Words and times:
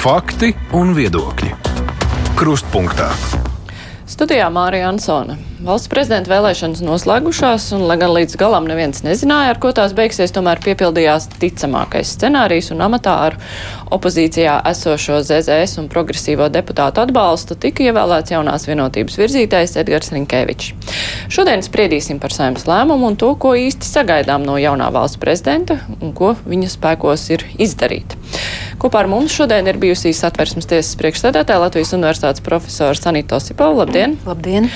Fakti 0.00 0.48
un 0.72 0.94
viedokļi. 0.96 1.50
Krustpunktā. 2.32 3.10
Studijā 4.08 4.46
Mārija 4.48 4.86
Ansone. 4.88 5.34
Valsts 5.60 5.90
prezidenta 5.92 6.30
vēlēšanas 6.32 6.80
noslēgušās, 6.80 7.66
un, 7.76 7.84
lai 7.84 7.98
gan 8.00 8.14
līdz 8.14 8.38
galam 8.40 8.64
neviens 8.64 9.02
nezināja, 9.04 9.50
ar 9.52 9.60
ko 9.60 9.74
tās 9.76 9.92
beigsies, 9.92 10.32
tomēr 10.32 10.62
piepildījās 10.64 11.26
ticamākais 11.42 12.14
scenārijs 12.16 12.72
un 12.72 12.80
amatā 12.86 13.18
ar 13.26 13.36
opozīcijā 13.92 14.54
esošo 14.70 15.18
ZZS 15.20 15.76
un 15.84 15.92
progresīvo 15.92 16.48
deputātu 16.48 17.04
atbalstu 17.04 17.58
tika 17.60 17.84
ievēlēts 17.90 18.32
jaunās 18.32 18.64
vienotības 18.70 19.20
virzītājs 19.20 19.76
Edgars 19.84 20.14
Rinkēvičs. 20.16 20.96
Šodien 21.28 21.60
spriedīsim 21.66 22.24
par 22.24 22.32
saimnes 22.32 22.64
lēmumu 22.64 23.12
un 23.12 23.20
to, 23.20 23.34
ko 23.36 23.52
īsti 23.52 23.92
sagaidām 23.92 24.48
no 24.48 24.56
jaunā 24.56 24.88
valsts 24.96 25.20
prezidenta 25.20 25.82
un 26.00 26.16
ko 26.16 26.32
viņa 26.48 26.72
spēkos 26.78 27.28
ir 27.36 27.44
izdarīt. 27.60 28.16
Kopā 28.80 29.02
ar 29.02 29.10
mums 29.12 29.34
šodien 29.36 29.66
ir 29.68 29.76
bijusi 29.76 30.08
satversmes 30.16 30.64
tiesas 30.64 30.96
priekšsēdētāja 30.96 31.60
Latvijas 31.60 31.90
universitātes 31.92 32.40
profesors 32.40 33.02
Sanita 33.04 33.36
Osipova. 33.36 33.82
Labdien! 33.82 34.14
Labdien! 34.24 34.70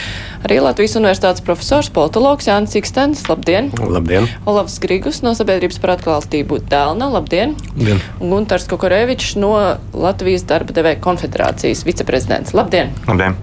Arī 0.45 0.59
Latvijas 0.61 0.99
universitātes 1.01 1.41
profesors, 1.47 1.89
politologs 1.89 2.45
Jānis 2.45 2.77
Ikstens. 2.77 3.23
Labdien! 3.31 3.71
Labdien! 3.81 4.27
Olavs 4.45 4.75
Grigus 4.83 5.23
no 5.25 5.33
Sabiedrības 5.33 5.81
par 5.81 5.95
atklātību 5.95 6.59
Dēlna. 6.69 7.09
Labdien! 7.15 7.55
Labdien. 7.71 8.03
Un 8.19 8.35
Guntars 8.35 8.69
Kokorevičs 8.69 9.39
no 9.41 9.55
Latvijas 9.97 10.45
darba 10.51 10.77
devēja 10.77 10.99
konfederācijas 11.07 11.87
viceprezidents. 11.89 12.53
Labdien! 12.53 12.93
Labdien. 13.09 13.39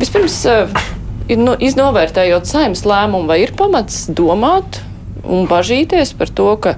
Vispirms, 0.00 0.40
nu, 1.38 1.54
iznovērtējot 1.54 2.50
saimnes 2.50 2.82
lēmumu, 2.82 3.30
vai 3.30 3.44
ir 3.44 3.54
pamats 3.54 4.08
domāt 4.10 4.80
un 5.22 5.46
bažīties 5.46 6.16
par 6.18 6.34
to, 6.34 6.48
ka 6.66 6.74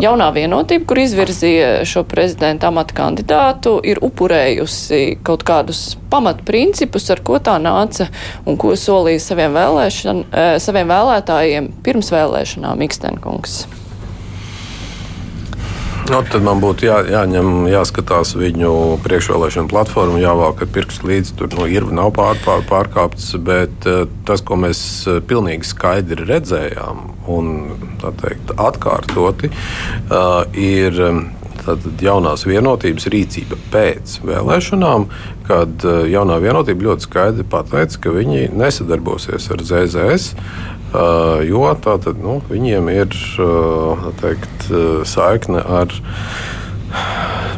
jaunā 0.00 0.30
vienotība, 0.34 0.86
kur 0.88 1.00
izvirzīja 1.02 1.70
šo 1.88 2.04
prezidenta 2.08 2.70
amata 2.70 2.96
kandidātu, 2.96 3.76
ir 3.86 4.00
upurējusi 4.04 5.20
kaut 5.26 5.44
kādus 5.48 5.94
pamatprincipus, 6.12 7.10
ar 7.12 7.22
ko 7.24 7.40
tā 7.42 7.58
nāca 7.62 8.08
un 8.48 8.58
ko 8.60 8.74
solīja 8.78 9.22
saviem, 9.30 9.54
vēlēšan, 9.56 10.24
saviem 10.62 10.90
vēlētājiem 10.90 11.70
pirms 11.84 12.10
vēlēšanām 12.14 12.88
Ikstenkungs. 12.88 13.60
Nu, 16.10 16.24
tad 16.26 16.42
man 16.42 16.58
būtu 16.58 16.88
jā, 16.88 16.96
jāņem, 17.06 17.68
jāskatās 17.70 18.32
viņu 18.34 18.72
priekšvēlēšanu 19.04 19.70
platformu, 19.70 20.18
jāvāk 20.18 20.64
ar 20.64 20.70
pirkstu 20.74 21.06
līdzi. 21.06 21.36
Tur 21.38 21.54
nu, 21.54 21.68
ir 21.70 21.86
nav 21.94 22.10
pār, 22.16 22.40
pār, 22.42 22.64
pārkāpts, 22.66 23.36
bet 23.46 23.86
tas, 24.26 24.42
ko 24.42 24.58
mēs 24.58 24.80
pilnīgi 25.30 25.70
skaidri 25.70 26.26
redzējām 26.26 27.09
un 27.30 27.52
teikt, 28.22 28.54
atkārtoti, 28.58 29.52
uh, 29.52 30.42
ir 30.56 30.98
tātad 31.60 32.02
jaunās 32.02 32.46
vienotības 32.48 33.06
rīcība 33.12 33.58
pēc 33.72 34.18
vēlēšanām, 34.26 35.06
kad 35.48 35.84
jaunā 36.10 36.38
vienotība 36.42 36.88
ļoti 36.88 37.06
skaidri 37.08 37.46
pateica, 37.50 37.98
ka 38.04 38.14
viņi 38.14 38.50
nesadarbosies 38.56 39.50
ar 39.52 39.64
ZZS. 39.66 40.30
Jo 41.46 41.68
tātad, 41.84 42.18
nu, 42.18 42.40
viņiem 42.50 42.88
ir 42.90 43.12
teikt, 44.22 44.70
saikne 45.06 45.62
ar 45.62 45.94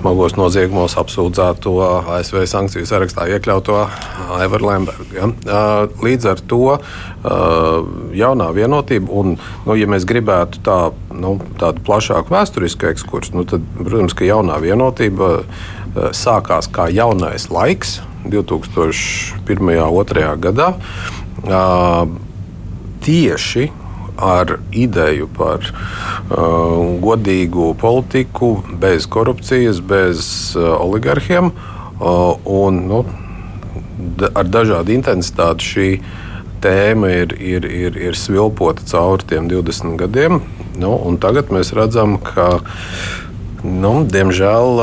smagos 0.03 0.35
noziegumos 0.35 0.97
apsūdzēto 0.99 1.73
ASV 2.11 2.43
sankciju 2.51 2.87
sarakstā 2.89 3.29
iekļauto 3.37 3.77
Aivaru 4.35 4.67
Lembergu. 4.67 5.07
Ja? 5.15 5.29
Līdz 6.03 6.29
ar 6.33 6.43
to 6.51 6.63
jaunā 8.19 8.49
vienotība, 8.57 9.13
un, 9.21 9.37
nu, 9.67 9.77
ja 9.79 9.87
mēs 9.91 10.07
gribētu 10.09 10.63
tā, 10.67 10.79
nu, 11.15 11.37
tādu 11.61 11.85
plašāku 11.87 12.35
vēsturisku 12.35 12.91
ekskursu, 12.91 13.37
nu, 13.39 13.47
tad, 13.49 13.63
protams, 13.79 14.17
ka 14.19 14.27
jaunā 14.27 14.59
vienotība 14.63 15.45
sākās 16.17 16.71
kā 16.73 16.89
jaunais 16.91 17.47
laiks 17.53 18.01
2001. 18.27 19.39
un 19.47 20.03
2002. 20.03 20.27
gadā 20.43 20.73
tieši 23.03 23.71
ar 24.23 24.57
ideju 24.71 25.27
par 25.37 25.67
uh, 25.67 26.37
godīgu 27.03 27.73
politiku, 27.81 28.55
bez 28.81 29.09
korupcijas, 29.11 29.81
bez 29.83 30.27
uh, 30.57 30.77
oligarhiem 30.79 31.51
uh, 31.51 32.37
un 32.47 32.83
nu, 32.89 33.05
da, 33.99 34.31
ar 34.39 34.47
dažādu 34.47 34.95
intensitāti 34.95 35.73
šī 35.73 35.89
tēma 36.63 37.11
ir, 37.11 37.35
ir, 37.43 37.67
ir, 37.67 37.99
ir 37.99 38.19
svilpota 38.19 38.87
cauri 38.87 39.27
tiem 39.33 39.51
20 39.51 39.99
gadiem. 39.99 40.39
Nu, 40.79 40.95
tagad 41.21 41.51
mēs 41.53 41.75
redzam, 41.77 42.17
ka 42.23 42.61
Nu, 43.63 43.93
diemžēl 44.11 44.81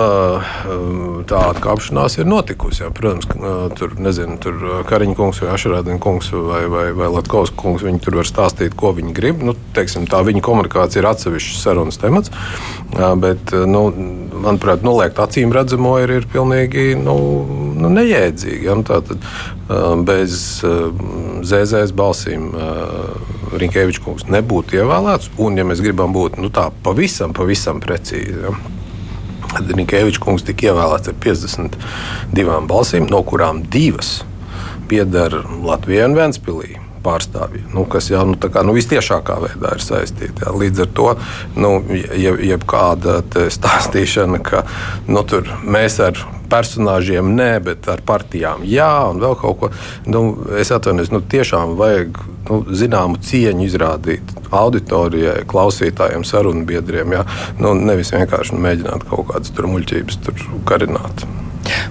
tā 1.27 1.39
atkāpšanās 1.51 2.15
ir 2.21 2.27
notikusi. 2.31 2.85
Jā. 2.85 2.91
Protams, 2.95 3.27
tur, 3.75 3.95
nezinu, 3.99 4.37
tur 4.39 4.61
Kariņa 4.87 5.17
kungs 5.17 5.41
vai 5.43 5.49
Ašarādina 5.57 5.99
kungs 5.99 6.31
vai, 6.31 6.61
vai, 6.71 6.85
vai 6.95 7.09
Latkovs 7.11 7.51
kungs, 7.59 7.83
viņi 7.83 7.99
tur 8.05 8.21
var 8.21 8.29
stāstīt, 8.29 8.77
ko 8.79 8.93
viņi 8.95 9.11
grib. 9.17 9.43
Nu, 9.43 9.55
teiksim, 9.75 10.07
tā 10.07 10.21
viņa 10.23 10.43
komunikācija 10.45 11.03
ir 11.03 11.09
atsevišķs 11.11 11.59
sarunas 11.65 11.99
temats. 11.99 12.31
Bet, 12.95 13.51
nu, 13.67 13.83
manuprāt, 14.45 14.87
noliegt 14.87 15.19
acīm 15.19 15.51
redzamo 15.55 15.97
ir, 15.99 16.15
ir 16.21 16.29
pilnīgi 16.31 16.93
nu, 17.03 17.17
nu, 17.75 17.91
neiedzīgi. 17.99 18.63
Ja? 18.69 18.79
Nu, 18.79 18.87
tātad, 18.87 19.19
bez 20.05 20.63
ZZS 21.45 21.93
balsīm 21.93 22.49
Rinkēvičs 23.59 24.01
kungs 24.01 24.25
nebūtu 24.29 24.79
ievēlēts. 24.79 25.31
Un, 25.41 25.57
ja 25.57 25.65
mēs 25.67 25.83
gribam 25.85 26.13
būt 26.15 26.39
nu, 26.41 26.49
tā 26.53 26.69
pavisam, 26.85 27.33
pavisam 27.37 27.81
precīzi, 27.83 28.43
ja? 28.47 28.53
tad 29.49 29.71
Rinkēvičs 29.73 30.21
kungs 30.21 30.45
tika 30.45 30.71
ievēlēts 30.71 31.13
ar 31.13 31.17
52 31.21 32.59
balsīm, 32.69 33.09
no 33.09 33.23
kurām 33.25 33.63
divas 33.69 34.19
pieder 34.89 35.41
Latvijai 35.65 36.09
un 36.09 36.17
Vēnspilī 36.17 36.88
pārstāvji, 37.03 37.65
nu, 37.75 37.85
kas 37.89 38.09
jau 38.11 38.25
nu, 38.29 38.37
kā, 38.39 38.63
nu, 38.65 38.75
visciešākā 38.77 39.37
veidā 39.45 39.75
ir 39.75 39.85
saistīti. 39.85 40.45
Jā. 40.45 40.55
Līdz 40.55 40.85
ar 40.85 40.91
to 40.97 41.07
nu, 41.59 41.71
jebkāda 42.49 43.21
je 43.35 43.47
stāstīšana, 43.55 44.41
ka 44.45 44.65
nu, 45.07 45.23
mēs 45.63 45.99
ar 46.03 46.19
personāžiem 46.49 47.33
nē, 47.37 47.49
bet 47.65 47.87
ar 47.91 48.01
partijām 48.05 48.63
jā, 48.67 48.89
un 49.11 49.21
vēl 49.21 49.35
kaut 49.39 49.59
ko. 49.61 49.71
Nu, 50.09 50.23
es 50.59 50.71
atvainojos, 50.73 51.11
nu, 51.13 51.21
tiešām 51.21 51.75
vajag 51.79 52.21
nu, 52.49 52.61
zināmu 52.81 53.21
cieņu 53.25 53.67
izrādīt 53.67 54.33
auditorijai, 54.49 55.43
klausītājiem, 55.49 56.25
sarunu 56.25 56.65
biedriem. 56.69 57.19
Jā. 57.19 57.27
Nu, 57.61 57.75
nevis 57.77 58.13
vienkārši 58.15 58.57
nu, 58.57 58.63
mēģināt 58.65 59.05
kaut 59.11 59.29
kādas 59.33 59.53
tur 59.53 59.69
muļķības 59.69 60.23
tur 60.25 60.49
karināt. 60.69 61.27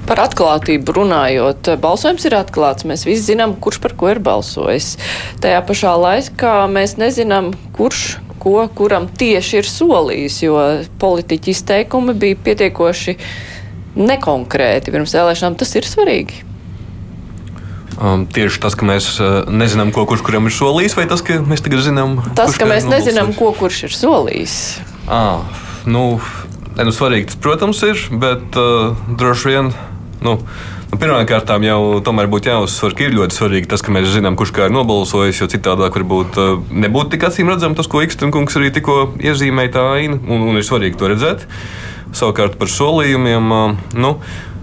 Par 0.08 0.22
atklātību 0.24 0.94
runājot, 0.96 1.74
balsojums 1.82 2.24
ir 2.24 2.38
atklāts. 2.38 2.86
Mēs 2.88 3.04
visi 3.04 3.34
zinām, 3.34 3.58
kurš 3.60 3.82
par 3.84 3.92
ko 3.98 4.08
ir 4.08 4.22
balsojis. 4.24 4.94
Tajā 5.44 5.60
pašā 5.69 5.92
laikā 6.00 6.54
mēs 6.72 6.96
nezinām, 7.00 7.52
kurš 7.76 8.16
ko 8.38 8.64
kuram 8.74 9.08
tieši 9.18 9.60
ir 9.60 9.68
solījis, 9.68 10.42
jo 10.47 10.58
politiķi 11.02 11.52
izteikumi 11.52 12.14
bija 12.18 12.38
pietiekoši 12.47 13.16
nekonkrēti 13.98 14.94
pirms 14.94 15.16
vēlēšanām. 15.16 15.58
Tas 15.58 15.74
ir 15.76 15.88
svarīgi. 15.88 16.44
Um, 17.98 18.28
tieši 18.30 18.60
tas, 18.62 18.76
ka 18.78 18.86
mēs 18.86 19.10
uh, 19.18 19.41
nezinām, 19.50 19.91
ko 19.91 20.04
kurš 20.06 20.22
kuram 20.22 20.47
ir 20.47 20.54
solījis, 20.54 20.94
vai 20.94 21.08
tas, 21.10 21.22
ka 21.26 21.41
mēs 21.42 21.64
tagad 21.64 21.82
zinām, 21.82 22.20
tas, 22.30 22.52
kurš 22.52 22.60
ka 22.62 22.68
mēs 22.70 22.86
nezinām, 22.86 23.32
ko 23.34 23.50
kurš 23.58 23.88
ir 23.88 23.97
solījis. 23.98 24.54
À, 25.10 25.41
nu, 25.82 26.04
ne, 26.76 26.86
nu, 26.86 26.94
svarīgi 26.94 27.32
tas, 27.32 27.41
protams, 27.42 27.82
ir, 27.88 28.04
bet 28.22 28.54
uh, 28.60 28.94
droši 29.18 29.50
vien. 29.50 29.72
Nu, 30.24 30.38
Nu, 30.88 30.96
Pirmkārt, 30.96 31.50
jau 31.62 32.00
tomēr 32.00 32.30
būtu 32.32 32.48
jāuzsver, 32.48 32.94
ka 32.96 33.04
ir 33.04 33.16
ļoti 33.18 33.36
svarīgi 33.36 33.68
tas, 33.68 33.82
ka 33.84 33.92
mēs 33.92 34.08
zinām, 34.08 34.38
kurš 34.40 34.54
kā 34.56 34.68
ir 34.68 34.72
nobalsojis, 34.72 35.42
jo 35.42 35.48
citādi 35.52 35.84
varbūt 35.84 36.38
uh, 36.40 36.54
nebūtu 36.72 37.12
tik 37.12 37.26
acīm 37.28 37.50
redzams 37.53 37.76
tas, 37.76 37.91
ko 37.92 38.00
Ikstenkungs 38.00 38.56
arī 38.56 38.72
tikko 38.72 39.12
iezīmēja 39.20 39.74
tā 39.76 39.84
aina, 39.98 40.16
un, 40.16 40.47
un 40.48 40.56
ir 40.56 40.65
svarīgi 40.65 40.97
to 40.97 41.10
redzēt. 41.12 41.44
Savukārt 42.16 42.56
par 42.60 42.72
solījumiem. 42.72 43.53
Uh, 43.53 43.91
nu, 44.00 44.15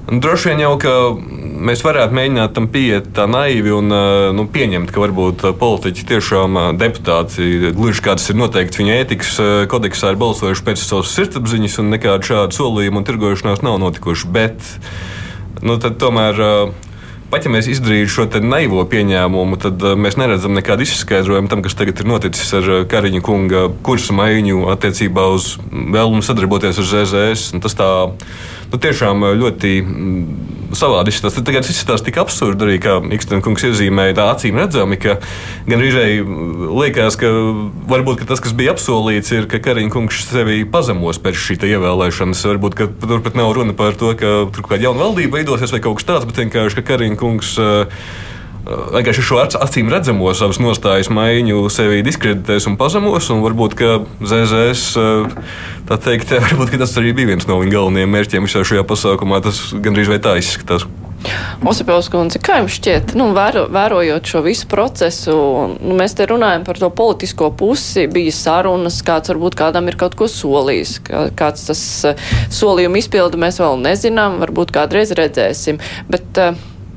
Droši 0.06 0.52
vien 0.52 0.60
jau, 0.62 0.75
ka 0.78 0.92
mēs 1.66 1.81
varētu 1.81 2.13
mēģināt 2.13 2.51
tam 2.54 2.68
pieiet 2.69 3.08
tā 3.18 3.24
naivi 3.25 3.72
un 3.74 3.90
nu, 4.38 4.44
pieņemt, 4.54 4.92
ka 4.94 5.01
varbūt 5.01 5.48
politiķi 5.58 6.06
tiešām 6.12 6.60
deputāti, 6.78 7.72
gluži 7.74 8.04
kā 8.06 8.13
tas 8.19 8.30
ir 8.30 8.38
noteikts 8.38 8.78
viņa 8.78 9.00
ētikas 9.01 9.34
kodeksā, 9.72 10.13
ir 10.13 10.22
balsojuši 10.22 10.66
pēc 10.68 10.86
savas 10.86 11.10
sirdsapziņas 11.18 11.80
un 11.81 11.90
nekādu 11.96 12.30
šādu 12.30 12.60
solījumu 12.60 13.01
un 13.01 13.10
tirgošanās 13.10 13.66
nav 13.66 13.81
notikuši. 13.81 14.30
Bet 14.38 14.69
nu, 15.63 15.78
tomēr. 15.80 16.42
Pat 17.25 17.42
ja 17.42 17.50
mēs 17.50 17.66
izdarītu 17.68 18.12
šo 18.13 18.25
naivo 18.46 18.84
pieņēmumu, 18.88 19.57
tad 19.60 19.81
mēs 19.98 20.13
neredzam 20.22 20.54
nekādu 20.56 20.86
izskaidrojumu 20.86 21.50
tam, 21.50 21.63
kas 21.66 21.74
tagad 21.75 21.98
ir 22.00 22.07
noticis 22.07 22.54
ar 22.54 22.68
Kariņa 22.88 23.22
kunga 23.25 23.63
kursu 23.84 24.13
maiņu 24.16 24.68
attiecībā 24.72 25.25
uz 25.34 25.56
vēlmu 25.74 26.22
sadarboties 26.24 26.78
ar 26.80 26.88
ZZS. 26.92 27.57
Tas 27.66 27.75
tā 27.75 27.90
nu, 28.72 28.80
tiešām 28.82 29.26
ļoti 29.40 29.72
mm, 29.82 30.22
savādi. 30.78 31.14
Tad 31.24 31.40
tagad 31.48 31.70
izskatās 31.70 32.04
tik 32.06 32.20
absurdi 32.22 32.68
arī, 32.68 32.78
kā 32.84 32.98
Ikstena 33.16 33.44
kungs 33.46 33.66
iezīmēja, 33.68 34.18
tā 34.18 34.28
acīm 34.34 34.60
redzami, 34.60 35.00
ka 35.02 35.18
gan 35.70 35.84
rīzēji 35.84 36.22
liekas, 36.82 37.20
ka 37.22 37.32
varbūt 37.92 38.22
ka 38.22 38.30
tas, 38.34 38.44
kas 38.44 38.56
bija 38.58 38.76
apsolīts, 38.76 39.34
ir, 39.36 39.50
ka 39.52 39.62
Kariņa 39.64 39.94
kungs 39.94 40.26
sevi 40.30 40.64
pazemos 40.70 41.22
pēc 41.24 41.42
šī 41.48 41.60
ievēlēšanas. 41.72 42.46
Varbūt 42.52 42.80
tur 43.02 43.26
pat 43.26 43.40
nav 43.40 43.56
runa 43.58 43.76
par 43.78 43.98
to, 44.00 44.14
ka 44.20 44.38
tur 44.54 44.68
kāda 44.68 44.90
jauna 44.90 45.08
valdība 45.08 45.40
veidosies 45.40 45.74
vai 45.74 45.84
kaut 45.84 46.00
kas 46.02 46.10
tāds, 46.12 46.30
bet 46.30 46.46
vienkārši, 46.46 46.80
ka 46.80 46.90
Kariņa 46.94 47.22
kungs. 47.22 47.58
Uh, 47.62 48.34
vienkārši 48.66 49.24
šo 49.26 49.40
acīm 49.46 49.90
redzamo 49.94 50.34
savas 50.38 50.60
nostājas 50.62 51.12
maiņu 51.14 51.66
sevi 51.74 52.04
diskreditēs 52.06 52.68
un 52.70 52.78
pazemos. 52.80 53.30
Un 53.34 53.44
varbūt, 53.46 53.78
ZZS, 54.26 54.86
tā 55.90 56.00
teikt, 56.02 56.34
varbūt, 56.48 56.78
tas 56.82 56.98
arī 57.02 57.16
bija 57.18 57.34
viens 57.34 57.50
no 57.50 57.62
viņa 57.62 57.78
galvenajiem 57.78 58.16
mērķiem 58.18 58.48
visā 58.50 58.66
šajā 58.66 58.86
pasākumā. 58.88 59.42
Tas 59.46 59.68
gandrīz 59.74 60.12
vai 60.12 60.22
tā 60.24 60.38
izskatās. 60.42 60.88
Osipēvs 61.66 62.10
kundze, 62.14 62.40
kā 62.44 62.60
jums 62.60 62.76
šķiet, 62.78 63.16
nu, 63.18 63.32
vēro, 63.34 63.64
vērojot 63.74 64.30
šo 64.30 64.44
visu 64.46 64.68
procesu, 64.70 65.34
nu, 65.80 65.96
mēs 65.98 66.14
te 66.18 66.28
runājam 66.30 66.66
par 66.68 66.78
to 66.78 66.92
politisko 66.94 67.50
pusi, 67.58 68.06
bija 68.12 68.34
sarunas, 68.36 69.00
kāds 69.06 69.34
varbūt 69.34 69.58
kādam 69.58 69.90
ir 69.90 69.98
kaut 69.98 70.18
ko 70.20 70.30
solījis, 70.30 71.00
kā, 71.08 71.26
kāds 71.38 71.66
tas 71.72 71.82
solījuma 72.54 73.02
izpildu 73.02 73.42
mēs 73.42 73.58
vēl 73.64 73.82
nezinām, 73.88 74.38
varbūt 74.44 74.76
kādreiz 74.76 75.16
redzēsim, 75.18 75.82
bet, 76.12 76.44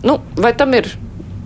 nu, 0.05 0.21
vai 0.37 0.53
tam 0.59 0.77
ir 0.77 0.93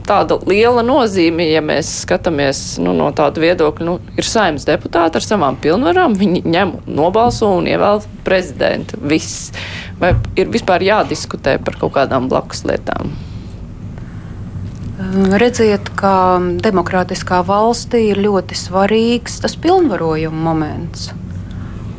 tāda 0.07 0.39
liela 0.49 0.83
nozīme, 0.87 1.45
ja 1.51 1.63
mēs 1.65 1.91
skatāmies 2.03 2.61
nu, 2.83 2.95
no 2.97 3.09
tāda 3.17 3.43
viedokļa, 3.43 3.87
nu, 3.87 3.97
ir 4.19 4.29
saimnes 4.29 4.67
deputāti 4.69 5.21
ar 5.21 5.27
savām 5.27 5.59
pilnvarām, 5.63 6.17
viņi 6.19 6.45
ņem 6.47 6.75
nobalso 6.91 7.51
un 7.59 7.69
ievēl 7.71 8.03
prezidentu. 8.27 9.01
Viss. 9.03 9.51
Vai 10.03 10.15
ir 10.39 10.51
vispār 10.53 10.85
jādiskutē 10.87 11.59
par 11.63 11.79
kaut 11.81 11.95
kādām 11.99 12.29
blakus 12.33 12.65
lietām? 12.69 13.13
Redziet, 15.41 15.89
ka 15.99 16.39
demokrātiskā 16.63 17.41
valstī 17.47 18.05
ir 18.13 18.21
ļoti 18.23 18.59
svarīgs 18.59 19.41
tas 19.43 19.57
pilnvarojuma 19.59 20.45
moments. 20.47 21.11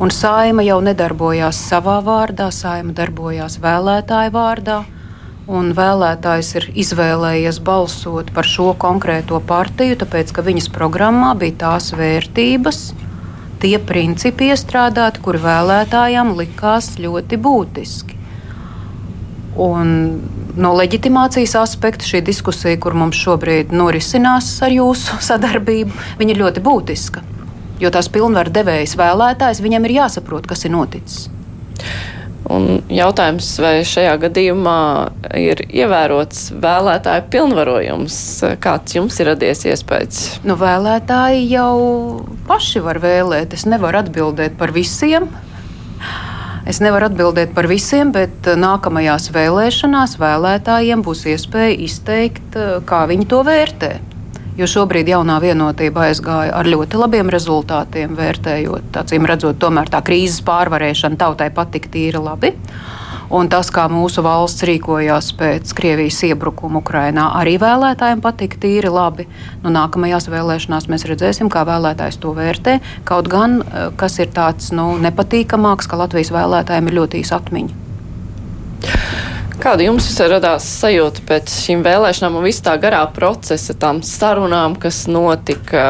Un 0.02 0.10
saima 0.10 0.64
jau 0.66 0.80
nedarbojās 0.82 1.58
savā 1.68 2.00
vārdā, 2.04 2.48
saima 2.54 2.94
darbojās 2.96 3.60
vēlētāju 3.62 4.32
vārdā 4.34 4.78
un 5.50 5.72
vēlētājs 5.76 6.50
ir 6.58 6.66
izvēlējies 6.84 7.60
balsot 7.64 8.30
par 8.34 8.48
šo 8.48 8.72
konkrēto 8.80 9.40
partiju, 9.44 9.98
tāpēc 10.00 10.32
ka 10.32 10.44
viņas 10.46 10.70
programmā 10.72 11.34
bija 11.40 11.58
tās 11.66 11.90
vērtības, 11.96 12.80
tie 13.60 13.76
principi 13.80 14.50
iestrādāti, 14.52 15.20
kuri 15.24 15.42
vēlētājiem 15.44 16.34
likās 16.38 16.94
ļoti 17.00 17.40
būtiski. 17.40 18.20
Un 19.60 19.92
no 20.58 20.72
leģitimācijas 20.74 21.54
aspekta 21.60 22.08
šī 22.08 22.24
diskusija, 22.26 22.80
kur 22.80 22.96
mums 22.98 23.20
šobrīd 23.20 23.70
norisinās 23.76 24.48
ar 24.64 24.74
jūsu 24.74 25.20
sadarbību, 25.28 25.94
ir 26.24 26.40
ļoti 26.40 26.64
būtiska. 26.64 27.24
Jo 27.82 27.90
tās 27.92 28.08
pilnvaru 28.08 28.52
devējas 28.54 28.94
vēlētājs, 28.96 29.60
viņam 29.62 29.86
ir 29.88 29.96
jāsaprot, 30.00 30.46
kas 30.48 30.64
ir 30.64 30.72
noticis. 30.72 31.28
Un 32.52 32.82
jautājums, 32.92 33.46
vai 33.62 33.78
šajā 33.88 34.18
gadījumā 34.26 34.78
ir 35.40 35.62
ievērots 35.64 36.50
vēlētāju 36.60 37.24
pilnvarojums? 37.32 38.18
Kāds 38.60 38.98
jums 38.98 39.16
ir 39.22 39.30
radies 39.32 39.64
iespējas? 39.70 40.20
Nu, 40.44 40.58
vēlētāji 40.60 41.46
jau 41.54 41.72
paši 42.48 42.84
var 42.84 43.00
vēlēt. 43.00 43.56
Es 43.56 43.64
nevaru 43.64 44.02
atbildēt 44.02 44.58
par 44.60 44.74
visiem. 44.76 45.30
Es 46.68 46.80
nevaru 46.84 47.08
atbildēt 47.10 47.52
par 47.56 47.68
visiem, 47.68 48.12
bet 48.12 48.48
nākamajās 48.60 49.30
vēlēšanās 49.32 50.18
vēlētājiem 50.20 51.04
būs 51.04 51.24
iespēja 51.32 51.76
izteikt, 51.88 52.56
kā 52.88 53.04
viņi 53.08 53.28
to 53.32 53.40
vērtē. 53.44 53.94
Jo 54.54 54.68
šobrīd 54.70 55.08
jaunā 55.10 55.40
vienotība 55.42 56.04
aizgāja 56.08 56.52
ar 56.54 56.68
ļoti 56.70 56.98
labiem 57.00 57.30
rezultātiem, 57.32 58.12
vērtējot, 58.14 58.92
acīm 59.00 59.26
redzot, 59.26 59.58
tomēr 59.58 59.90
tā 59.90 59.98
krīzes 60.06 60.44
pārvarēšana 60.46 61.18
tautai 61.18 61.48
patika 61.54 61.90
tīri 61.90 62.22
labi. 62.22 62.52
Un 63.34 63.48
tas, 63.50 63.66
kā 63.74 63.88
mūsu 63.90 64.22
valsts 64.22 64.62
rīkojās 64.68 65.32
pēc 65.40 65.72
Krievijas 65.74 66.20
iebrukuma 66.28 66.78
Ukrajinā, 66.84 67.24
arī 67.40 67.56
vēlētājiem 67.58 68.22
patika 68.22 68.60
tīri 68.62 68.92
labi. 68.94 69.26
Nu, 69.64 69.72
nākamajās 69.74 70.30
vēlēšanās 70.30 70.86
mēs 70.92 71.08
redzēsim, 71.10 71.50
kā 71.50 71.64
vēlētājs 71.66 72.20
to 72.22 72.36
vērtē. 72.36 72.78
Kaut 73.08 73.32
gan, 73.32 73.62
eh, 73.62 73.90
kas 73.96 74.20
ir 74.22 74.30
tāds 74.30 74.70
nu, 74.70 74.92
nepatīkamāks, 75.02 75.90
ka 75.90 75.98
Latvijas 75.98 76.30
vēlētājiem 76.30 76.92
ir 76.92 76.98
ļoti 77.00 77.24
īsa 77.24 77.42
atmiņa. 77.42 77.82
Kāda 79.60 79.84
jums 79.86 80.06
radās 80.18 80.64
sajūta 80.80 81.22
pēc 81.28 81.52
šīm 81.64 81.84
vēlēšanām 81.86 82.38
un 82.40 82.46
visu 82.46 82.64
tā 82.66 82.74
garā 82.82 83.02
procesa, 83.14 83.76
tām 83.78 84.00
sarunām, 84.04 84.74
kas 84.80 85.04
notika? 85.06 85.84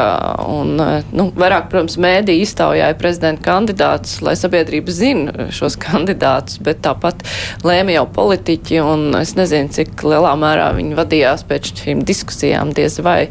Un, 0.51 0.75
nu, 1.15 1.27
vairāk, 1.39 1.71
protams, 1.73 1.97
mēdī 2.01 2.37
iztaujāja 2.45 2.97
prezidenta 3.01 3.43
kandidātus, 3.47 4.19
lai 4.25 4.37
sabiedrība 4.39 4.95
zina 4.95 5.49
šos 5.55 5.79
kandidātus, 5.81 6.61
bet 6.65 6.83
tāpat 6.85 7.25
lēma 7.65 7.97
jau 7.97 8.05
politiķi, 8.19 8.83
un 8.85 9.21
es 9.23 9.35
nezinu, 9.39 9.73
cik 9.75 10.05
lielā 10.07 10.35
mērā 10.41 10.69
viņi 10.77 11.01
vadījās 11.01 11.47
pēc 11.49 11.73
šīm 11.81 12.05
diskusijām 12.07 12.75
diez 12.77 13.01
vai 13.05 13.25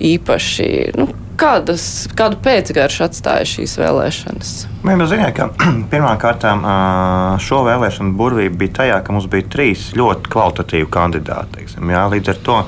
īpaši. 0.00 0.68
Nu, 0.98 1.08
kādas, 1.40 1.84
kādu 2.16 2.38
pēcgaršu 2.44 3.06
atstāja 3.06 3.48
šīs 3.48 3.76
vēlēšanas? 3.80 4.52
Mēs 4.86 5.10
zinām, 5.12 5.32
ka 5.36 5.48
pirmkārt 5.92 6.46
šo 7.44 7.62
vēlēšanu 7.68 8.14
burvība 8.18 8.62
bija 8.64 8.76
tajā, 8.82 9.00
ka 9.06 9.16
mums 9.16 9.28
bija 9.32 9.48
trīs 9.52 9.90
ļoti 9.98 10.32
kvalitatīvi 10.32 10.90
kandidāti. 10.92 11.60
Teiksim, 11.60 11.92
jā, 11.94 12.04
līdz 12.12 12.32
ar 12.34 12.40
to, 12.46 12.60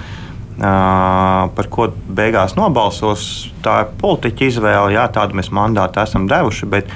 par 0.62 1.68
ko 1.72 1.88
beigās 2.06 2.56
nobalsos, 2.58 3.28
tā 3.64 3.82
ir 3.84 3.94
politiķa 4.00 4.48
izvēle. 4.50 4.96
Jā, 4.96 5.06
tādu 5.12 5.38
mēs 5.40 5.52
mandātu 5.54 6.02
esam 6.04 6.28
devuši, 6.30 6.68
bet 6.72 6.92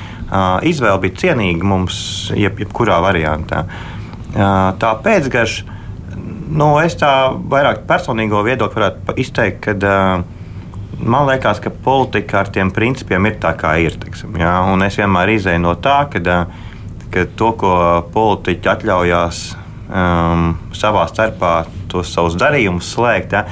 izvēle 0.66 1.00
bija 1.06 1.22
cienīga 1.24 1.66
mums 1.66 1.98
jeb, 2.36 2.60
jebkurā 2.62 3.00
variantā. 3.04 3.64
Tā 4.36 4.92
pēcgarša, 5.02 5.75
nu, 6.26 6.70
es 6.82 6.96
tā 7.00 7.12
vairāk 7.50 7.84
personīgo 7.88 8.42
viedokli 8.46 8.82
varētu 8.82 9.16
izteikt, 9.22 9.62
kad 9.68 9.86
Man 10.96 11.26
liekas, 11.28 11.58
ka 11.60 11.70
politika 11.70 12.38
ar 12.40 12.48
tiem 12.48 12.70
principiem 12.72 13.28
ir 13.28 13.36
tā, 13.40 13.52
kā 13.58 13.74
ir. 13.84 13.98
Tiksim, 14.00 14.38
ja? 14.40 14.62
Un 14.64 14.80
es 14.86 14.96
vienmēr 14.96 15.34
izēju 15.34 15.60
no 15.60 15.74
tā, 15.76 15.98
ka, 16.08 16.38
ka 17.12 17.24
to, 17.36 17.50
ko 17.60 17.72
politiķi 18.14 18.70
atļaujās 18.72 19.40
um, 19.90 20.54
savā 20.72 21.04
starpā, 21.10 21.52
tos 21.92 22.14
savus 22.16 22.38
darījumus 22.40 22.94
slēgt, 22.96 23.36
ja? 23.36 23.44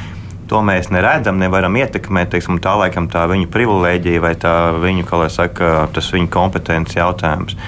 to 0.49 0.61
mēs 0.65 0.89
neredzam, 0.93 1.37
nevaram 1.41 1.77
ietekmēt. 1.81 2.33
Teiksim, 2.33 2.63
tā 2.65 2.75
laikam 2.81 3.11
tā 3.13 3.27
viņu 3.29 3.51
privilēģija 3.53 4.25
vai 4.25 4.33
tā 4.41 4.55
viņu, 4.81 5.05
kā 5.09 5.21
lai 5.21 5.29
saka, 5.33 5.75
tas 5.93 6.09
viņu 6.17 6.33
kompetences 6.33 6.97
jautājums. 6.97 7.59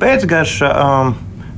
Pēcgarša 0.00 0.70
um, 0.70 1.12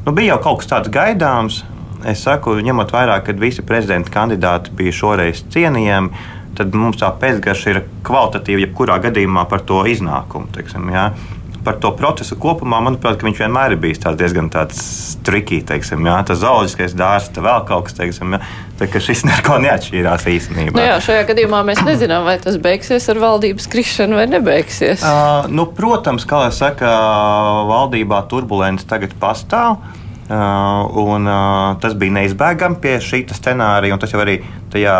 nu, 0.06 0.16
bija 0.16 0.35
jau 0.35 0.40
kaut 0.49 0.62
kas 0.62 0.73
tāds 0.73 0.92
gaidāms. 0.92 1.62
Es 2.09 2.23
saku, 2.26 2.56
ņemot 2.64 2.92
vērā, 2.94 3.21
ka 3.25 3.35
visi 3.38 3.64
prezidenta 3.66 4.11
kandidāti 4.12 4.73
bija 4.76 4.94
šoreiz 5.02 5.44
cienījami 5.52 6.40
tad 6.59 6.75
mums 6.76 7.00
tā 7.00 7.11
pēcgarša 7.21 7.75
ir 7.75 7.85
kvalitatīva 8.06 8.66
jebkurā 8.66 8.99
gadījumā 9.06 9.47
par 9.50 9.64
to 9.68 9.82
iznākumu. 9.88 10.50
Teiksim, 10.54 10.90
ja? 10.92 11.12
Par 11.62 11.76
to 11.78 11.92
procesu 11.94 12.35
kopumā, 12.42 12.80
manuprāt, 12.82 13.21
viņš 13.23 13.38
vienmēr 13.44 13.76
ir 13.76 13.78
bijis 13.85 14.00
tāds 14.02 14.18
diezgan 14.18 14.49
trikī, 15.23 15.61
teiksim, 15.62 16.02
jā, 16.09 16.16
tas 16.26 16.40
zooloģiskais 16.40 16.97
dārsts, 16.99 17.38
vēl 17.38 17.62
kaut 17.68 17.87
kas 17.87 17.94
tāds, 18.00 18.18
ka 18.82 19.02
šis 19.06 19.23
neko 19.30 19.61
neatšķīrās 19.62 20.26
īstenībā. 20.35 20.75
Nu 20.75 20.88
jā, 20.88 20.99
šajā 21.06 21.23
gadījumā 21.30 21.62
mēs 21.71 21.85
nezinām, 21.87 22.26
vai 22.26 22.35
tas 22.42 22.59
beigsies 22.59 23.06
ar 23.14 23.23
valdības 23.23 23.71
krišanu 23.71 24.18
vai 24.18 24.26
nebeigsies. 24.32 25.06
Uh, 25.06 25.47
nu, 25.54 25.68
protams, 25.71 26.26
kā 26.26 26.49
jau 26.49 26.56
saka, 26.64 26.90
valdībā 27.71 28.25
turbulence 28.32 28.88
tagad 28.90 29.14
pastāv. 29.23 29.78
Uh, 29.78 30.01
un, 30.31 31.26
uh, 31.26 31.75
tas 31.83 31.97
bija 31.99 32.17
neizbēgami 32.21 32.79
pie 32.83 32.97
šī 33.02 33.25
scenārija, 33.35 33.95
un 33.95 34.02
tas 34.02 34.12
jau 34.14 34.21
arī 34.23 34.38
tajā 34.73 34.97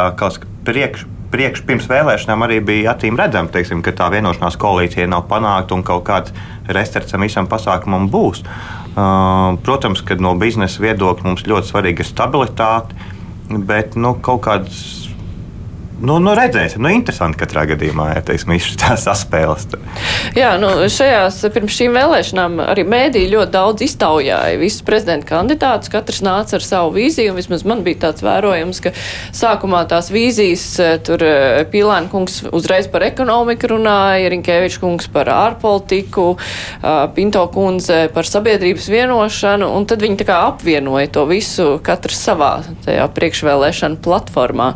priekš, 0.67 1.07
priekš 1.33 1.62
pirms 1.69 1.88
vēlēšanām 1.91 2.45
arī 2.47 2.61
bija 2.61 2.93
acīm 2.93 3.17
redzams, 3.19 3.52
teiksim, 3.55 3.83
ka 3.85 3.95
tā 3.97 4.11
vienošanās 4.12 4.59
koalīcija 4.61 5.09
nav 5.09 5.26
panākta 5.31 5.76
un 5.76 5.85
kaut 5.87 6.05
kāds 6.09 6.35
restorāns 6.69 7.23
visam 7.23 7.49
pasākumam 7.50 8.11
būs. 8.12 8.43
Uh, 8.93 9.57
protams, 9.64 10.02
ka 10.05 10.19
no 10.21 10.35
biznesa 10.37 10.83
viedokļa 10.85 11.31
mums 11.31 11.47
ļoti 11.49 11.71
svarīga 11.71 12.05
ir 12.05 12.11
stabilitāte, 12.11 12.99
bet 13.49 13.97
nu, 13.97 14.14
kaut 14.21 14.43
kādas 14.45 15.01
nu, 16.02 16.18
nu 16.23 16.35
redzēsim, 16.37 16.82
nu, 16.82 16.90
interesanti 16.92 17.40
katrā 17.40 17.64
gadījumā 17.71 18.09
ir 18.18 18.25
tās 18.80 19.04
saspēles. 19.06 19.68
Jā, 20.37 20.54
nu, 20.61 20.71
šajās 20.90 21.40
pirms 21.54 21.76
šīm 21.78 21.97
vēlēšanām 21.97 22.61
arī 22.64 22.85
mēdī 22.88 23.25
ļoti 23.30 23.54
daudz 23.54 23.85
iztaujāja 23.87 24.59
visus 24.61 24.85
prezidenta 24.87 25.28
kandidātus. 25.32 25.92
Katrs 25.92 26.23
nāca 26.25 26.59
ar 26.59 26.66
savu 26.66 26.94
vīziju, 26.97 27.32
un 27.32 27.40
vismaz 27.40 27.64
man 27.68 27.85
bija 27.87 28.09
tāds 28.09 28.25
vērojums, 28.25 28.82
ka 28.85 28.92
sākumā 29.37 29.85
tās 29.90 30.11
vīzijas 30.12 30.66
eh, 30.82 30.94
tur 31.04 31.23
eh, 31.26 31.62
Pīlēna 31.73 32.11
kungs 32.12 32.40
uzreiz 32.50 32.88
par 32.92 33.06
ekonomiku 33.06 33.73
runāja, 33.75 34.30
Rinkēvičs 34.32 34.80
kungs 34.82 35.09
par 35.12 35.30
ārpolitiku, 35.32 36.32
Pinto 37.14 37.42
kundze 37.52 38.06
par 38.14 38.26
sabiedrības 38.28 38.88
vienošanu, 38.92 39.68
un 39.76 39.87
tad 39.88 40.02
viņi 40.04 40.18
tā 40.21 40.26
kā 40.28 40.38
apvienoja 40.49 41.11
to 41.14 41.25
visu 41.30 41.66
katrs 41.85 42.21
savā 42.26 42.52
tajā 42.85 43.06
priekšvēlēšana 43.16 44.00
platformā. 44.02 44.73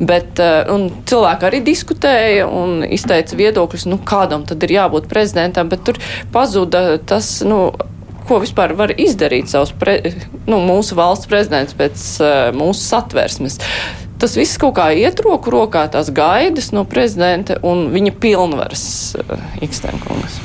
Bet, 0.00 0.40
un 0.72 0.88
cilvēki 1.08 1.48
arī 1.48 1.60
diskutēja 1.66 2.46
un 2.48 2.80
izteica 2.84 3.38
viedokļus, 3.38 3.86
nu 3.90 3.98
kādam 4.06 4.46
tad 4.48 4.64
ir 4.66 4.76
jābūt 4.78 5.10
prezidentam, 5.10 5.70
bet 5.72 5.84
tur 5.86 6.00
pazuda 6.34 6.98
tas, 6.98 7.38
nu, 7.46 7.70
ko 8.26 8.40
vispār 8.42 8.74
var 8.78 8.94
izdarīt 8.98 9.50
savs 9.52 9.72
pre, 9.78 9.98
nu, 10.48 10.60
mūsu 10.64 10.98
valsts 10.98 11.30
prezidents 11.30 11.76
pēc 11.78 12.08
uh, 12.22 12.32
mūsu 12.56 12.82
satversmes. 12.82 13.60
Tas 14.16 14.32
viss 14.38 14.56
kaut 14.60 14.78
kā 14.78 14.88
iet 14.96 15.20
roku 15.24 15.52
rokā, 15.52 15.84
tās 15.92 16.08
gaidas 16.14 16.70
no 16.72 16.86
prezidenta 16.88 17.58
un 17.66 17.90
viņa 17.92 18.16
pilnvaras 18.22 18.86
uh, 19.20 19.46
Ikstenkungas. 19.64 20.40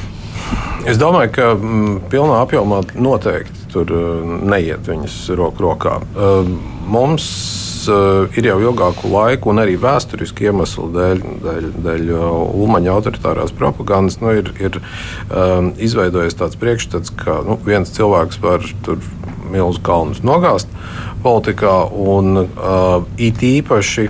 Es 0.89 0.97
domāju, 0.97 1.33
ka 1.35 1.49
mm, 1.55 1.97
pilnā 2.11 2.41
apjomā 2.43 2.81
noteikti 2.97 3.60
tur 3.73 3.91
uh, 3.95 4.35
neiet 4.51 4.87
viņas 4.87 5.17
roku 5.39 5.65
rokā. 5.65 5.97
Uh, 6.15 6.49
mums 6.91 7.27
uh, 7.91 8.27
ir 8.37 8.49
jau 8.51 8.57
ilgāku 8.61 9.11
laiku, 9.11 9.51
un 9.53 9.61
arī 9.63 9.77
vēsturiski 9.81 10.49
iemeslu 10.49 10.89
dēļ, 10.95 11.23
dēļ, 11.45 11.69
dēļ 11.87 12.13
Ulmaņa 12.19 12.93
autoritārās 12.95 13.55
propagandas, 13.55 14.19
nu, 14.23 14.35
ir, 14.41 14.51
ir 14.61 14.79
um, 14.81 15.71
izveidojies 15.81 16.37
tāds 16.39 16.59
priekšstats, 16.61 17.13
ka 17.23 17.41
nu, 17.47 17.57
viens 17.65 17.93
cilvēks 17.95 18.41
var 18.43 18.65
tur 18.85 19.01
milzu 19.51 19.81
kalnus 19.83 20.21
nogāzt 20.23 20.71
politikā, 21.23 21.75
un 21.91 22.45
uh, 22.45 23.03
it 23.19 23.43
īpaši 23.45 24.07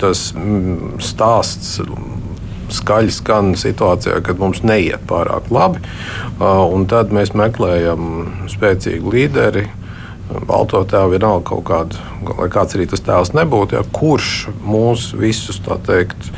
tas 0.00 0.30
mm, 0.36 0.98
stāsts 1.02 1.78
skaļi 2.72 3.14
skan 3.14 3.54
situācijā, 3.58 4.20
kad 4.26 4.40
mums 4.42 4.62
neiet 4.66 5.04
pārāk 5.08 5.50
labi. 5.54 5.82
Un 6.40 6.86
tad 6.90 7.14
mēs 7.14 7.34
meklējam 7.36 8.46
spēcīgu 8.52 9.12
līderi. 9.14 9.66
Balto 10.26 10.80
tēvu 10.90 11.14
vienalga 11.14 11.44
kaut 11.46 11.62
kādu, 11.68 12.00
lai 12.34 12.48
kāds 12.50 12.74
arī 12.74 12.88
tas 12.90 13.04
tēls 13.06 13.30
nebūtu, 13.36 13.76
ja, 13.78 13.84
kurš 13.94 14.48
mūs 14.66 15.12
visus 15.14 15.60
teikt, 15.62 16.32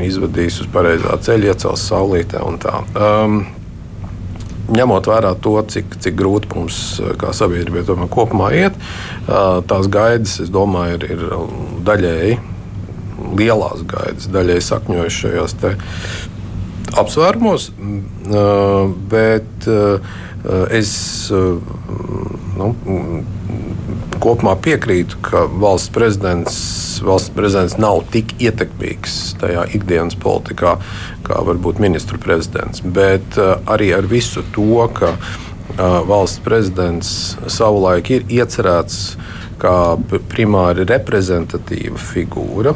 izvadīs 0.00 0.62
uz 0.62 0.70
pareizā 0.72 1.18
ceļa, 1.26 1.52
iecels 1.52 1.84
saulītē 1.90 2.40
un 2.48 2.56
tā. 2.62 2.80
Um, 2.96 3.42
ņemot 4.72 5.08
vērā 5.08 5.34
to, 5.44 5.56
cik, 5.74 5.98
cik 6.00 6.16
grūti 6.16 6.50
mums 6.54 6.78
kā 7.20 7.32
sabiedrībai 7.36 8.08
kopumā 8.12 8.52
iet, 8.56 8.76
tās 9.28 9.88
gaidas, 9.92 10.38
es 10.44 10.52
domāju, 10.52 11.00
ir, 11.00 11.10
ir 11.12 11.26
daļēji 11.88 12.38
lielās 13.38 13.84
gaidas 13.88 14.28
daļai 14.32 14.60
sakņojas 14.64 15.22
šajos 15.22 15.56
apsvērumos, 16.98 17.70
bet 19.12 19.68
es 20.72 20.92
nu, 22.58 22.70
kopumā 24.22 24.54
piekrītu, 24.62 25.18
ka 25.22 25.44
valsts 25.62 25.92
prezidents, 25.94 26.56
valsts 27.04 27.32
prezidents 27.34 27.76
nav 27.78 28.02
tik 28.14 28.34
ietekmīgs 28.42 29.18
tajā 29.42 29.66
ikdienas 29.78 30.18
politikā, 30.18 30.78
kā 31.26 31.42
varbūt 31.46 31.82
ministru 31.82 32.18
prezidents. 32.22 32.82
Bet 32.82 33.38
arī 33.38 33.92
ar 33.96 34.08
visu 34.10 34.42
to, 34.56 34.88
ka 34.96 35.14
valsts 36.08 36.42
prezidents 36.42 37.10
savulaik 37.46 38.10
ir 38.16 38.26
iecerēts 38.40 39.16
kā 39.62 39.74
primāri 40.30 40.86
reprezentatīva 40.86 41.98
figūra 41.98 42.74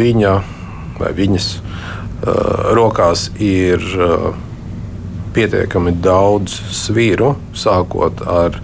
viņa 0.00 0.32
vai 1.00 1.12
viņas 1.16 1.50
rokās 2.76 3.28
ir 3.40 3.84
pietiekami 5.34 5.94
daudz 6.02 6.56
svīru, 6.74 7.34
sākot 7.54 8.20
ar 8.26 8.58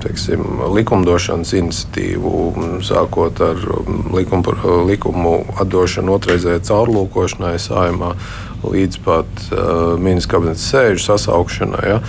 teiksim, 0.00 0.62
likumdošanas 0.72 1.52
iniciatīvu, 1.58 2.80
sākot 2.84 3.40
ar 3.44 3.60
likumu, 4.16 4.54
likumu 4.88 5.34
atdošanu 5.60 6.16
otrreizējai 6.16 6.64
caurlūkošanai 6.64 7.58
saimā 7.60 8.14
līdz 8.72 8.98
pat 9.04 9.44
uh, 9.50 9.94
ministra 10.00 10.36
kabineta 10.36 10.62
sēžu 10.62 11.04
sasaukšanai, 11.04 11.84
ja, 11.88 12.00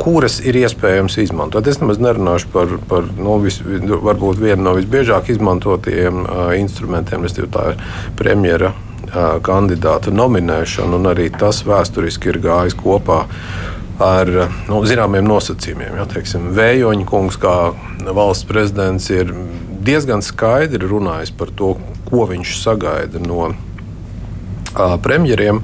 kuras 0.00 0.40
ir 0.44 0.58
iespējams 0.60 1.18
izmantot. 1.22 1.68
Es 1.70 1.80
nemaz 1.82 2.00
nerunāšu 2.02 2.52
par, 2.54 2.76
par 2.90 3.08
nu, 3.16 3.38
vis, 3.44 3.60
varbūt 3.62 4.40
vienu 4.42 4.64
no 4.66 4.76
visbiežāk 4.78 5.32
izmantotajiem 5.34 6.22
uh, 6.24 6.52
instrumentiem, 6.58 7.26
tas 7.26 7.38
ir 7.40 7.50
premjera 8.18 8.72
uh, 8.74 9.36
kandidāta 9.44 10.14
nominēšana, 10.14 10.96
un 10.96 11.12
arī 11.12 11.30
tas 11.34 11.64
vēsturiski 11.68 12.34
ir 12.34 12.40
gājis 12.44 12.78
kopā 12.80 13.24
ar 14.00 14.30
nu, 14.68 14.80
zināmiem 14.88 15.26
nosacījumiem. 15.28 15.98
Ja, 16.00 16.06
teiksim, 16.08 16.50
Vējoņa 16.56 17.06
kungs, 17.08 17.36
kā 17.40 17.72
valsts 18.00 18.48
prezidents, 18.48 19.10
ir 19.12 19.34
diezgan 19.84 20.24
skaidri 20.24 20.88
runājis 20.88 21.32
par 21.36 21.52
to, 21.56 21.74
ko 22.08 22.24
viņš 22.30 22.56
sagaida 22.62 23.20
no 23.22 23.52
premjeriem. 24.74 25.62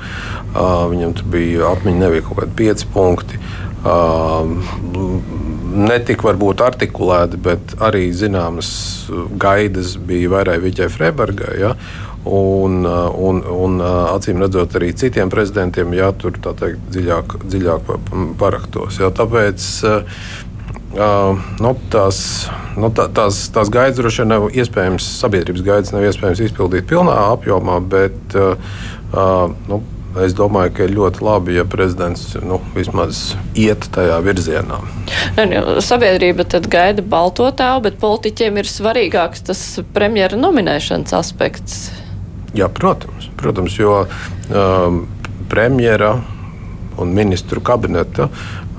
Viņam 0.57 1.15
bija 1.33 1.71
apziņa, 1.73 2.01
nebija 2.01 2.27
kaut 2.27 2.41
kādi 2.41 2.57
pieci 2.59 2.89
punkti. 2.93 3.41
Netika 5.77 6.31
varbūt 6.31 6.65
artikulēti, 6.65 7.39
bet 7.43 7.77
arī 7.85 8.09
zināmas 8.17 8.71
gaidas 9.39 9.95
bija 10.01 10.33
vairāk 10.33 10.65
Viķai 10.65 10.91
Freibergai. 10.93 11.55
Ja? 11.61 11.75
Un, 12.27 12.81
un, 12.83 13.45
un 13.47 13.77
acīm 13.85 14.41
redzot, 14.43 14.75
arī 14.81 14.91
citiem 14.99 15.31
prezidentiem 15.31 15.93
jātur 15.95 16.41
teikt, 16.43 16.89
dziļāk, 16.91 17.37
dziļāk 17.45 17.93
paraktos. 18.41 18.99
Ja? 19.03 19.13
Tāpēc 19.15 19.71
Uh, 20.97 21.37
nu, 21.61 21.75
tās, 21.93 22.19
nu, 22.79 22.89
tā, 22.95 23.05
tās, 23.13 23.43
tās 23.53 23.69
gaidas 23.69 23.99
droši 23.99 24.23
vien 24.23 24.31
nav 24.33 24.47
iespējams, 24.49 25.05
sabiedrības 25.21 25.65
gaidas 25.67 25.93
nav 25.93 26.07
iespējams 26.09 26.41
izpildīt 26.47 26.87
pilnā 26.89 27.17
apjomā, 27.35 27.81
bet 27.85 28.37
uh, 28.39 28.79
Uh, 29.13 29.53
nu, 29.71 29.83
Es 30.17 30.33
domāju, 30.33 30.71
ka 30.73 30.87
ir 30.87 30.95
ļoti 30.97 31.21
labi, 31.27 31.57
ja 31.59 31.67
prezidents 31.69 32.31
nu, 32.41 32.57
vismaz 32.73 33.35
iet 33.59 33.85
tajā 33.93 34.17
virzienā. 34.25 34.79
Ne, 35.37 35.45
nu, 35.53 35.75
sabiedrība 35.85 36.47
tad 36.49 36.71
gaida 36.73 37.05
balto 37.05 37.51
tēlu, 37.53 37.83
bet 37.85 37.99
politiķiem 38.01 38.57
ir 38.63 38.71
svarīgāks 38.71 39.45
tas 39.51 39.63
premjera 39.93 40.39
nominēšanas 40.41 41.13
aspekts. 41.19 41.77
Jā, 42.57 42.71
protams, 42.73 43.29
protams 43.37 43.77
jo 43.77 44.07
um, 44.07 45.03
premjera 45.53 46.15
un 46.97 47.13
ministru 47.13 47.61
kabineta 47.61 48.31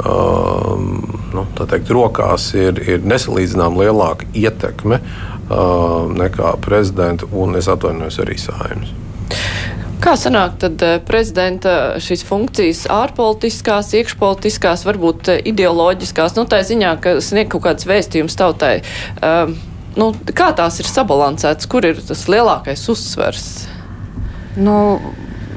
um, 0.01 1.03
nu, 1.37 1.45
teikt, 1.59 1.93
rokās 1.93 2.49
ir, 2.57 2.81
ir 2.81 3.05
nesalīdzinām 3.05 3.77
lielāka 3.77 4.25
ietekme 4.33 5.03
um, 5.03 6.17
nekā 6.17 6.55
prezidenta 6.65 7.29
un, 7.29 7.59
es 7.61 7.69
atvainojos, 7.69 8.23
arī 8.25 8.41
saimnes. 8.41 8.97
Kā 9.97 10.13
sanāk 10.13 10.59
tad 10.61 10.81
eh, 10.85 10.99
prezidenta 11.01 11.71
šīs 12.03 12.21
funkcijas 12.27 12.83
ārpolitiskās, 12.93 13.95
iekšpolitiskās, 13.97 14.83
varbūt 14.85 15.31
eh, 15.33 15.39
ideoloģiskās, 15.49 16.35
nu 16.37 16.45
tā 16.49 16.61
ziņā, 16.67 16.91
ka 17.01 17.15
sniegt 17.23 17.49
kaut 17.55 17.65
kāds 17.65 17.87
vēstījums 17.89 18.37
tautai. 18.37 18.75
Um, 19.25 19.55
nu, 19.97 20.11
kā 20.37 20.51
tās 20.57 20.77
ir 20.83 20.89
sabalansētas, 20.89 21.69
kur 21.71 21.87
ir 21.89 21.97
tas 21.97 22.27
lielākais 22.29 22.85
uzsvers? 22.93 23.47
Nu, 24.57 24.77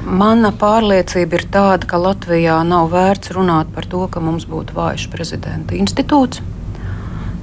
mana 0.08 0.54
pārliecība 0.56 1.36
ir 1.36 1.44
tāda, 1.52 1.90
ka 1.90 2.00
Latvijā 2.00 2.62
nav 2.64 2.88
vērts 2.94 3.34
runāt 3.36 3.68
par 3.76 3.88
to, 3.92 4.06
ka 4.08 4.24
mums 4.24 4.48
būtu 4.48 4.76
vājš 4.76 5.10
prezidenta 5.12 5.76
institūts. 5.76 6.40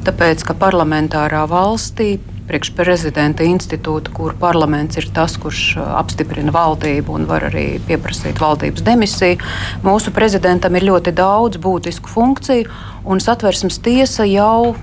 Tāpēc, 0.07 0.47
ka 0.49 0.57
parlamentārā 0.57 1.45
valstī 1.51 2.15
priekšprezidenta 2.47 3.45
institūta, 3.47 4.11
kur 4.15 4.35
parlaments 4.39 4.99
ir 4.99 5.09
tas, 5.15 5.35
kurš 5.41 5.63
uh, 5.77 5.89
apstiprina 5.99 6.53
valdību 6.55 7.15
un 7.17 7.27
var 7.29 7.47
arī 7.49 7.65
pieprasīt 7.87 8.39
valdības 8.41 8.85
demisiju. 8.87 9.41
Mūsu 9.85 10.13
prezidentam 10.15 10.77
ir 10.79 10.87
ļoti 10.87 11.13
daudz 11.15 11.59
būtisku 11.63 12.11
funkciju, 12.11 12.69
un 13.07 13.23
satversmes 13.23 13.81
tiesa 13.83 14.27
jau 14.29 14.75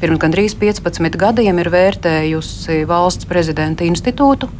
pirms 0.00 0.20
gandrīz 0.20 0.54
15 0.60 1.16
gadiem 1.18 1.58
ir 1.62 1.72
vērtējusi 1.72 2.84
valsts 2.88 3.28
prezidenta 3.28 3.86
institūtu. 3.86 4.50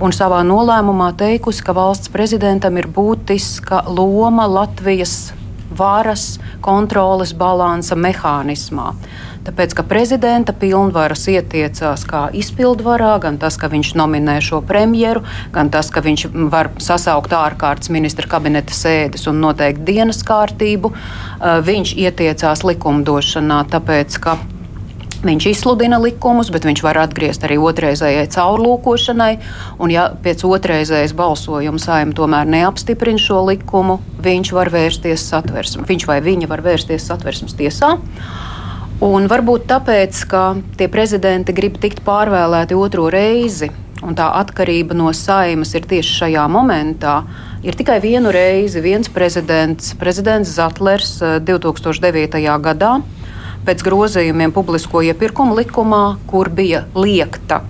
Un 0.00 0.14
savā 0.16 0.40
nolēmumā 0.48 1.10
teikusi, 1.20 1.60
ka 1.66 1.74
valsts 1.76 2.08
prezidentam 2.08 2.78
ir 2.80 2.88
būtiska 2.88 3.82
loma 3.92 4.46
Latvijas 4.48 5.34
varas 5.76 6.38
kontroles 6.64 7.34
balansa 7.36 7.98
mehānismā. 7.98 8.94
Tāpēc, 9.40 9.72
ka 9.72 9.84
prezidenta 9.88 10.52
pilnvaras 10.52 11.24
ietiecās 11.32 12.04
kā 12.08 12.26
izpildvarā, 12.36 13.14
gan 13.22 13.38
tas, 13.40 13.56
ka 13.56 13.70
viņš 13.72 13.94
nominē 13.96 14.36
šo 14.44 14.60
premjeru, 14.68 15.24
gan 15.54 15.72
tas, 15.72 15.88
ka 15.88 16.02
viņš 16.04 16.26
var 16.52 16.68
sasaukt 16.82 17.32
ārkārtas 17.32 17.88
ministra 17.94 18.28
kabineta 18.28 18.76
sēdes 18.76 19.24
un 19.30 19.40
noteikt 19.40 19.80
dienas 19.88 20.20
kārtību, 20.28 20.92
viņš 21.64 21.96
ietiecās 22.04 22.66
likumdošanā, 22.68 23.64
tāpēc, 23.72 24.20
Viņš 25.20 25.50
izsludina 25.50 25.98
likumus, 26.00 26.48
bet 26.48 26.64
viņš 26.64 26.80
var 26.80 26.96
atgriezt 27.02 27.42
arī 27.44 27.58
otrreizējai 27.60 28.24
caurlūkošanai. 28.32 29.34
Un, 29.76 29.92
ja 29.92 30.06
pēc 30.24 30.46
otrreizējas 30.48 31.12
balsojuma 31.12 31.82
saima 31.82 32.16
tomēr 32.16 32.48
neapstiprina 32.48 33.20
šo 33.20 33.42
likumu, 33.50 33.98
viņš 34.24 34.52
var 34.56 34.72
vērsties 34.72 35.26
satversmes. 35.28 35.84
Viņš 35.90 36.06
vai 36.08 36.22
viņa 36.24 36.48
var 36.48 36.64
vērsties 36.64 37.04
satversmes 37.12 37.52
tiesā. 37.58 37.98
Un 39.00 39.24
varbūt 39.32 39.62
tāpēc, 39.64 40.18
ka 40.28 40.40
tie 40.76 40.84
prezidenti 40.92 41.54
grib 41.56 41.78
tikt 41.80 42.02
pārvēlēti 42.04 42.76
otro 42.76 43.06
reizi, 43.08 43.70
un 44.04 44.12
tā 44.12 44.26
atkarība 44.36 44.92
no 44.92 45.08
saimas 45.16 45.72
ir 45.72 45.86
tieši 45.88 46.18
šajā 46.18 46.44
momentā. 46.52 47.14
Ir 47.64 47.78
tikai 47.80 47.96
vienu 48.04 48.28
reizi 48.28 48.82
viens 48.84 49.08
prezidents, 49.08 49.94
prezidents 49.96 50.52
Zatlers 50.52 51.16
2009. 51.48 52.44
Eh, 52.44 52.60
gadā 52.60 52.92
pēc 53.64 53.88
grozījumiem 53.88 54.52
publisko 54.52 55.00
iepirkumu 55.08 55.56
likumā, 55.56 56.04
kur 56.28 56.52
bija 56.52 56.84
liekta 56.92 57.62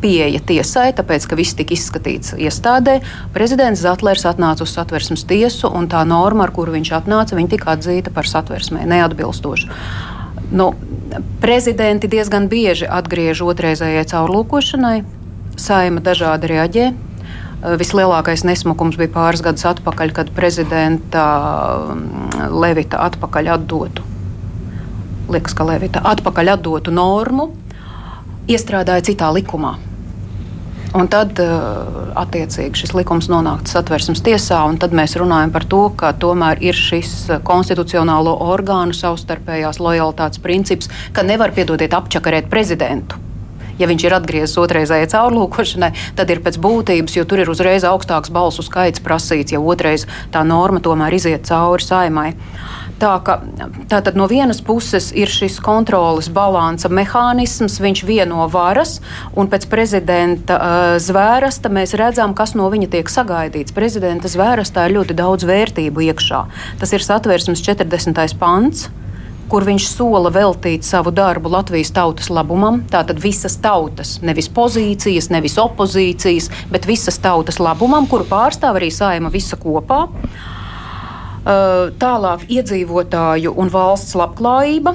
pieeja 0.00 0.40
tiesai, 0.44 0.90
tāpēc, 0.96 1.26
ka 1.28 1.36
viss 1.38 1.56
tika 1.56 1.74
izskatīts 1.76 2.34
iestādē. 2.36 2.98
Prezidents 3.36 3.80
Zetlers 3.80 4.26
atnāca 4.28 4.66
uz 4.66 4.74
satversmes 4.76 5.24
tiesu, 5.28 5.70
un 5.72 5.88
tā 5.88 6.02
norma, 6.08 6.44
ar 6.46 6.54
kuru 6.56 6.74
viņš 6.76 6.92
atnāca, 7.00 7.40
tika 7.50 7.76
atzīta 7.76 8.12
par 8.12 8.28
satversmē 8.28 8.84
neatbilstošu. 8.88 9.68
Nu, 10.50 10.72
prezidenti 11.42 12.10
diezgan 12.10 12.48
bieži 12.50 12.88
atgriež 12.90 13.42
otrreizējai 13.46 14.06
caurlūkošanai, 14.10 14.98
saima 15.60 16.02
dažādi 16.02 16.50
reaģē. 16.50 16.90
Vislielākais 17.80 18.42
nesmukums 18.48 18.96
bija 18.96 19.12
pāris 19.14 19.44
gadus 19.44 19.66
atpakaļ, 19.68 20.14
kad 20.16 20.30
prezidenta 20.34 21.26
Levita 22.50 23.04
atpakaļ 23.04 23.52
atdotu 23.58 24.06
liekas, 25.30 25.54
ka 25.54 25.66
Levita 25.66 26.02
atpakaļ 26.10 26.54
atdotu 26.56 26.94
normu, 26.94 27.50
iestrādāja 28.50 29.06
citā 29.10 29.30
likumā. 29.34 29.76
Un 30.90 31.06
tad, 31.06 31.38
eh, 31.38 31.50
attiecīgi, 32.18 32.82
šis 32.82 32.92
likums 32.98 33.28
nonāca 33.30 33.76
satversmes 33.76 34.24
tiesā, 34.26 34.58
un 34.66 34.78
tad 34.80 34.90
mēs 34.90 35.14
runājam 35.20 35.52
par 35.54 35.62
to, 35.70 35.84
ka 35.94 36.10
tomēr 36.18 36.58
ir 36.66 36.74
šis 36.74 37.30
konstitucionālo 37.46 38.34
orgānu 38.42 38.96
savstarpējās 38.96 39.78
lojalitātes 39.78 40.42
princips, 40.42 40.90
ka 41.12 41.22
nevar 41.22 41.54
piedodiet 41.54 41.94
apčakarēt 41.94 42.50
prezidentu. 42.50 43.22
Ja 43.78 43.86
viņš 43.88 44.04
ir 44.04 44.16
atgriezis 44.18 44.58
otrreizējai 44.60 45.08
caurlūkošanai, 45.14 45.92
tad 46.18 46.30
ir 46.34 46.42
pēc 46.44 46.58
būtības, 46.60 47.14
jo 47.16 47.24
tur 47.24 47.40
ir 47.40 47.52
uzreiz 47.54 47.86
augstāks 47.86 48.32
balsu 48.34 48.66
skaits 48.66 49.00
prasīts, 49.00 49.54
ja 49.54 49.62
otrreiz 49.62 50.08
tā 50.34 50.42
norma 50.44 50.82
tomēr 50.84 51.16
iziet 51.16 51.46
cauri 51.48 51.86
saimai. 51.86 52.34
Tā 53.00 53.14
ka 53.24 53.38
tātad 53.88 54.16
no 54.18 54.26
vienas 54.28 54.58
puses 54.60 55.08
ir 55.16 55.30
šis 55.32 55.56
kontrolas 55.64 56.28
balansa 56.28 56.90
mehānisms, 56.92 57.78
viņš 57.80 58.04
vieno 58.04 58.44
varas, 58.52 58.98
un 59.32 59.48
pēc 59.48 59.64
prezidenta 59.72 60.58
uh, 60.60 60.94
zvērsta 61.00 61.72
mēs 61.72 61.96
redzam, 61.96 62.36
kas 62.36 62.52
no 62.58 62.68
viņa 62.68 62.90
tiek 62.92 63.08
sagaidīts. 63.08 63.72
Prezidenta 63.72 64.28
zvērstā 64.28 64.84
ir 64.84 64.98
ļoti 64.98 65.16
daudz 65.16 65.48
vērtību 65.48 66.04
iekšā. 66.10 66.42
Tas 66.82 66.92
ir 66.92 67.06
satversmes 67.06 67.64
40. 67.64 68.36
pants 68.40 68.90
kur 69.50 69.64
viņš 69.66 69.88
sola 69.90 70.30
veltīt 70.30 70.86
savu 70.86 71.10
darbu 71.10 71.50
Latvijas 71.50 71.90
tautas 71.96 72.28
labumam. 72.30 72.84
Tātad 72.92 73.18
visas 73.22 73.56
tautas, 73.58 74.18
nevis 74.22 74.46
pozīcijas, 74.52 75.26
nevis 75.34 75.56
opozīcijas, 75.58 76.50
bet 76.70 76.86
visas 76.86 77.18
tautas 77.18 77.58
labumam, 77.58 78.06
kuru 78.06 78.28
pārstāv 78.30 78.78
arī 78.78 78.92
saima 78.94 79.32
visa 79.32 79.58
kopā. 79.58 80.04
Tālāk 82.00 82.44
iedzīvotāju 82.52 83.54
un 83.58 83.70
valsts 83.72 84.14
labklājība, 84.18 84.92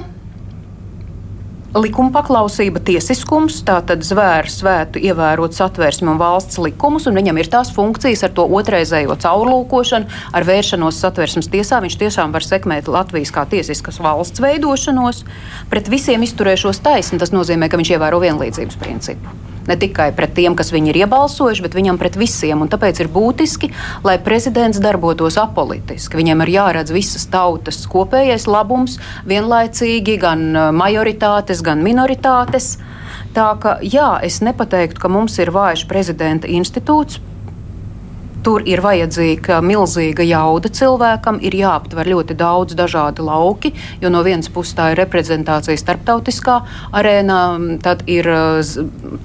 likuma 1.76 2.12
paklausība, 2.14 2.80
tiesiskums, 2.80 3.58
tātad 3.66 4.04
zvērs 4.06 4.60
svētu 4.62 5.00
ievērot 5.04 5.56
satversmi 5.56 6.08
un 6.12 6.20
valsts 6.20 6.60
likumus, 6.62 7.08
un 7.10 7.18
viņam 7.18 7.40
ir 7.40 7.50
tās 7.52 7.72
funkcijas 7.76 8.24
ar 8.24 8.32
to 8.36 8.46
otrreizējo 8.58 9.18
caurlūkošanu, 9.20 10.08
ar 10.32 10.46
vēršanos 10.48 11.00
satversmes 11.02 11.50
tiesā. 11.52 11.82
Viņš 11.84 11.98
tiešām 12.00 12.32
var 12.32 12.46
sekmēt 12.46 12.88
Latvijas 12.88 13.34
kā 13.34 13.44
tiesiskas 13.50 14.00
valsts 14.00 14.40
veidošanos, 14.40 15.26
pret 15.72 15.92
visiem 15.92 16.24
izturēšos 16.24 16.80
taisni. 16.86 17.20
Tas 17.20 17.34
nozīmē, 17.36 17.68
ka 17.68 17.80
viņš 17.80 17.92
ievēro 17.98 18.22
vienlīdzības 18.24 18.80
principu 18.80 19.55
ne 19.70 19.76
tikai 19.80 20.10
pret 20.16 20.34
tiem, 20.36 20.56
kas 20.58 20.72
viņu 20.74 20.92
ir 20.92 21.00
iebalsojuši, 21.04 21.64
bet 21.64 21.76
viņam 21.76 22.00
pret 22.00 22.18
visiem. 22.18 22.62
Un 22.64 22.72
tāpēc 22.72 23.02
ir 23.02 23.10
būtiski, 23.12 23.72
lai 24.06 24.16
prezidents 24.22 24.80
darbotos 24.82 25.38
apolitiski. 25.40 26.18
Viņam 26.20 26.44
ir 26.46 26.54
jāredz 26.56 26.94
visas 26.94 27.26
tautas 27.32 27.82
kopējais 27.90 28.48
labums, 28.50 28.98
vienlaicīgi 29.28 30.18
gan 30.22 30.48
uh, 30.52 30.68
majoritātes, 30.76 31.62
gan 31.66 31.84
minoritātes. 31.84 32.76
Tā 33.36 33.50
ka 33.60 33.78
jā, 33.84 34.16
es 34.24 34.40
nepateiktu, 34.44 35.00
ka 35.02 35.12
mums 35.12 35.36
ir 35.42 35.52
vājš 35.52 35.84
prezidenta 35.90 36.48
institūts. 36.48 37.20
Tur 38.46 38.62
ir 38.62 38.78
vajadzīga 38.78 39.56
milzīga 39.58 40.22
jauda 40.22 40.70
cilvēkam, 40.70 41.40
ir 41.42 41.56
jāaptver 41.58 42.06
ļoti 42.12 42.36
daudz 42.38 42.76
dažādu 42.78 43.24
lauki, 43.26 43.72
jo 43.98 44.06
no 44.12 44.20
vienas 44.22 44.46
puses 44.54 44.76
tā 44.78 44.92
ir 44.92 45.00
reprezentācija 45.00 45.74
starptautiskā 45.80 46.60
arēnā, 46.94 47.40
tad 47.82 48.04
ir 48.06 48.28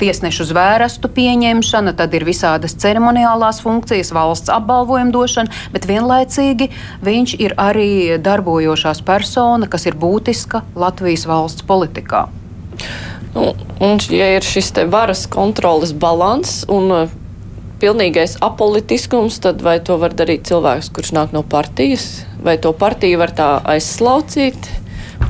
tiesnešu 0.02 0.48
zvērestu 0.50 1.12
pieņemšana, 1.14 1.94
tad 2.02 2.18
ir 2.18 2.26
visādas 2.26 2.74
ceremoniālās 2.82 3.62
funkcijas, 3.62 4.10
valsts 4.18 4.50
apbalvojuma 4.50 5.14
došana, 5.14 5.54
bet 5.70 5.86
vienlaicīgi 5.86 6.72
viņš 7.06 7.38
ir 7.46 7.54
arī 7.62 8.18
darbojošās 8.26 9.06
persona, 9.06 9.70
kas 9.70 9.86
ir 9.86 10.02
būtiska 10.02 10.66
Latvijas 10.74 11.30
valsts 11.30 11.70
politikā. 11.70 12.26
Nu, 13.36 13.52
un, 13.78 14.02
ja 14.10 14.34
ir 14.34 14.44
šis 14.44 14.74
varas 14.90 15.28
kontroles 15.30 15.94
balans 15.94 16.64
un 16.66 17.12
pilnīgais 17.82 18.38
apolitiskums, 18.46 19.40
tad 19.44 19.64
vai 19.66 19.80
to 19.84 19.98
var 20.02 20.14
darīt 20.18 20.46
cilvēks, 20.50 20.92
kurš 20.94 21.14
nāk 21.18 21.34
no 21.36 21.42
partijas, 21.42 22.24
vai 22.44 22.58
to 22.62 22.74
partiju 22.78 23.22
var 23.22 23.34
tā 23.38 23.50
aizslaucīt? 23.74 24.70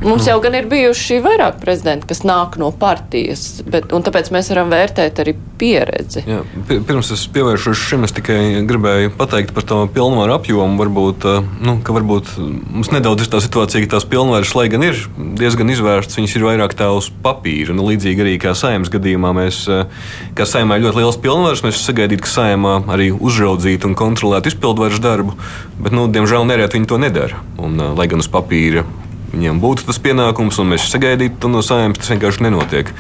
Mums 0.02 0.26
jau 0.26 0.40
gan 0.42 0.56
ir 0.58 0.66
bijuši 0.66 1.20
vairāk 1.22 1.60
prezidenti, 1.62 2.08
kas 2.10 2.24
nāk 2.26 2.56
no 2.58 2.72
partijas, 2.74 3.62
bet, 3.70 3.92
un 3.94 4.02
tāpēc 4.02 4.32
mēs 4.34 4.48
varam 4.50 4.72
vērtēt 4.74 5.20
arī 5.22 5.36
pieredzi. 5.62 6.24
Jā, 6.26 6.40
pirms 6.72 7.12
es 7.14 7.28
pievēršos 7.30 7.84
šim, 7.86 8.08
es 8.08 8.16
tikai 8.18 8.64
gribēju 8.66 9.12
pateikt 9.20 9.54
par 9.54 9.68
to 9.70 9.84
pilnvaru 9.94 10.34
apjomu. 10.40 10.80
Varbūt, 10.82 11.28
eh, 11.30 11.52
nu, 11.68 11.76
varbūt 11.86 12.32
mums 12.40 12.90
nedaudz 12.90 13.28
ir 13.28 13.30
tā 13.30 13.44
situācija, 13.46 13.84
ka 13.86 13.92
tās 13.98 14.08
pilnvaras, 14.10 14.56
lai 14.58 14.66
gan 14.74 14.88
ir 14.88 14.98
diezgan 15.38 15.70
izvērstas, 15.70 16.18
viņas 16.18 16.36
ir 16.40 16.48
vairāk 16.50 16.74
tā 16.80 16.90
uz 16.96 17.12
papīra. 17.22 17.76
Nu, 17.78 17.86
līdzīgi 17.86 18.26
arī 18.26 18.34
kā 18.42 18.56
saimnes 18.58 18.90
gadījumā, 18.90 19.36
mēs, 19.38 19.62
eh, 19.70 19.86
kā 20.34 20.50
saimā 20.50 20.80
ir 20.80 20.88
ļoti 20.88 21.04
liels 21.04 21.22
pilnvaras, 21.22 21.62
mēs 21.62 21.84
sagaidītu, 21.86 22.26
ka 22.26 22.34
saimā 22.42 22.74
arī 22.90 23.12
uzraudzītu 23.14 23.86
un 23.86 23.96
kontrolētu 23.96 24.50
izpildvaras 24.50 25.00
darbu, 25.00 25.38
bet, 25.78 25.94
nu, 25.94 26.08
diemžēl, 26.08 26.50
nereti 26.50 26.80
viņi 26.80 26.88
to 26.88 26.98
nedara. 26.98 27.38
Un, 27.60 27.80
eh, 27.80 27.94
lai 27.94 28.08
gan 28.08 28.20
uz 28.20 28.28
papīra 28.28 28.84
viņiem 29.32 29.62
būtu 29.64 29.88
tas 29.88 30.02
pienākums, 30.04 30.60
un 30.62 30.74
mēs 30.74 30.90
sagaidītu 30.92 31.40
to 31.42 31.52
no 31.52 31.64
saimnes, 31.66 32.02
tas 32.02 32.12
vienkārši 32.14 32.46
nenotiek. 32.48 32.92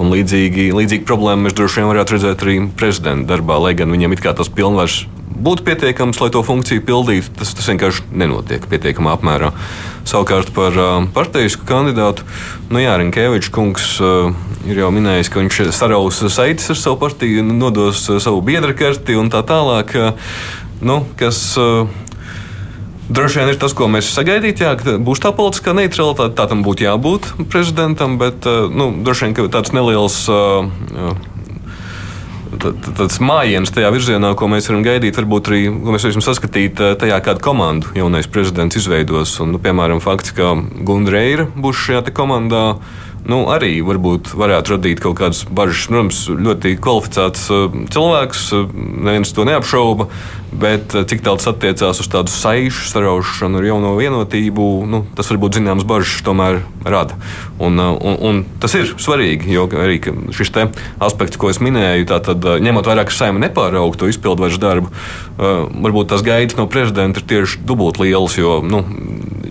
Un 0.00 0.08
līdzīgi, 0.12 0.70
līdzīgi 0.72 1.04
problēmu 1.08 1.46
mēs 1.46 1.56
droši 1.56 1.82
vien 1.82 1.90
varētu 1.90 2.16
redzēt 2.16 2.44
arī 2.46 2.60
prezidenta 2.76 3.34
darbā, 3.34 3.58
lai 3.60 3.74
gan 3.76 3.92
viņam 3.92 4.16
it 4.16 4.22
kā 4.24 4.32
tas 4.36 4.48
pilnvars 4.52 5.02
būtu 5.42 5.64
pietiekams, 5.66 6.20
lai 6.22 6.30
to 6.32 6.42
funkciju 6.46 6.84
pildītu. 6.86 7.32
Tas, 7.38 7.52
tas 7.56 7.68
vienkārši 7.72 8.06
nenotiek 8.22 8.64
pietiekamā 8.70 9.16
apmērā. 9.16 9.52
Savukārt 10.08 10.52
par 10.54 10.76
uh, 10.78 11.06
partijas 11.14 11.56
kandidātu, 11.68 12.26
nu 12.72 12.82
jā, 12.82 12.94
Rinkēvičs 12.98 13.52
kungs 13.54 13.88
uh, 14.02 14.32
ir 14.68 14.82
jau 14.82 14.90
minējis, 14.94 15.30
ka 15.32 15.42
viņš 15.42 15.60
saraus 15.74 16.22
saites 16.34 16.72
ar 16.74 16.78
savu 16.78 16.98
partiju, 17.02 17.44
nodos 17.52 18.04
uh, 18.10 18.20
savu 18.22 18.42
biedra 18.46 18.74
karti 18.76 19.18
un 19.18 19.30
tā 19.32 19.44
tālāk. 19.46 19.94
Uh, 19.94 20.34
nu, 20.82 21.02
kas, 21.18 21.44
uh, 21.60 21.86
Droši 23.10 23.40
vien 23.40 23.50
ir 23.50 23.58
tas, 23.58 23.74
ko 23.74 23.88
mēs 23.90 24.12
sagaidītu, 24.14 24.62
jā, 24.62 24.76
ka 24.78 24.94
būs 25.02 25.20
tā 25.24 25.32
politiskā 25.34 25.74
neutralitāte. 25.74 26.36
Tā 26.38 26.46
tam 26.52 26.62
būtu 26.62 26.86
jābūt 26.86 27.32
prezidentam, 27.50 28.14
bet 28.20 28.46
eh, 28.46 28.70
nu, 28.70 28.92
droši 29.02 29.32
vien 29.32 29.52
tāds 29.52 29.74
neliels. 29.74 30.22
Uh, 30.30 30.70
tāds 32.62 33.18
mājiņš 33.22 33.72
tajā 33.74 33.90
virzienā, 33.94 34.32
ko 34.38 34.46
mēs 34.50 34.68
varam 34.68 34.84
gaidīt, 34.86 35.16
varbūt 35.18 35.48
arī 35.50 35.60
mēs 35.72 36.04
varam 36.06 36.24
saskatīt 36.24 36.82
tajā, 37.00 37.18
kādu 37.24 37.42
komandu 37.44 37.92
jaunais 37.96 38.28
prezidents 38.30 38.78
izveidos. 38.78 39.34
Un, 39.42 39.54
nu, 39.56 39.62
piemēram, 39.62 40.02
fakts, 40.04 40.34
ka 40.36 40.52
Gunreira 40.86 41.48
būs 41.56 41.80
šajā 41.86 42.12
komandā. 42.14 42.66
Nu, 43.28 43.42
arī 43.52 43.76
varbūt 43.84 44.32
varētu 44.38 44.76
radīt 44.76 45.02
kaut 45.02 45.18
kādas 45.20 45.44
bažas. 45.46 45.88
Protams, 45.92 46.22
ļoti 46.30 46.76
kvalificēts 46.82 47.48
cilvēks, 47.94 48.46
neviens 48.74 49.34
to 49.34 49.46
neapšauba. 49.48 50.08
Bet 50.52 50.92
cik 51.08 51.22
daudz 51.24 51.46
attiecās 51.48 52.02
uz 52.02 52.08
tādu 52.12 52.28
saišu 52.28 52.84
saraušanu 52.90 53.56
ar 53.56 53.64
jauno 53.64 53.94
vienotību, 53.96 54.66
nu, 54.84 55.00
tas 55.16 55.30
varbūt 55.32 55.56
zināmas 55.56 55.86
bažas 55.88 56.20
tomēr 56.26 56.60
rada. 56.84 57.16
Un, 57.56 57.80
un, 57.80 58.18
un 58.20 58.42
tas 58.60 58.74
ir 58.76 58.92
svarīgi, 59.00 59.48
jo 59.54 59.64
arī 59.80 59.96
šis 60.36 60.52
aspekts, 61.00 61.40
ko 61.40 61.48
es 61.48 61.62
minēju, 61.64 62.04
tātad 62.10 62.44
ņemot 62.60 62.90
vērā, 62.90 63.06
ka 63.08 63.16
saima 63.16 63.40
nepāraugtu 63.46 64.04
to 64.04 64.12
izpildvaras 64.12 64.60
darbu, 64.60 64.92
varbūt 65.38 66.12
tās 66.12 66.26
gaidas 66.26 66.58
no 66.60 66.68
prezidenta 66.68 67.22
ir 67.22 67.28
tieši 67.32 67.64
dubult 67.64 68.02
lielas. 68.02 68.36
Jo, 68.36 68.60
nu, 68.60 68.84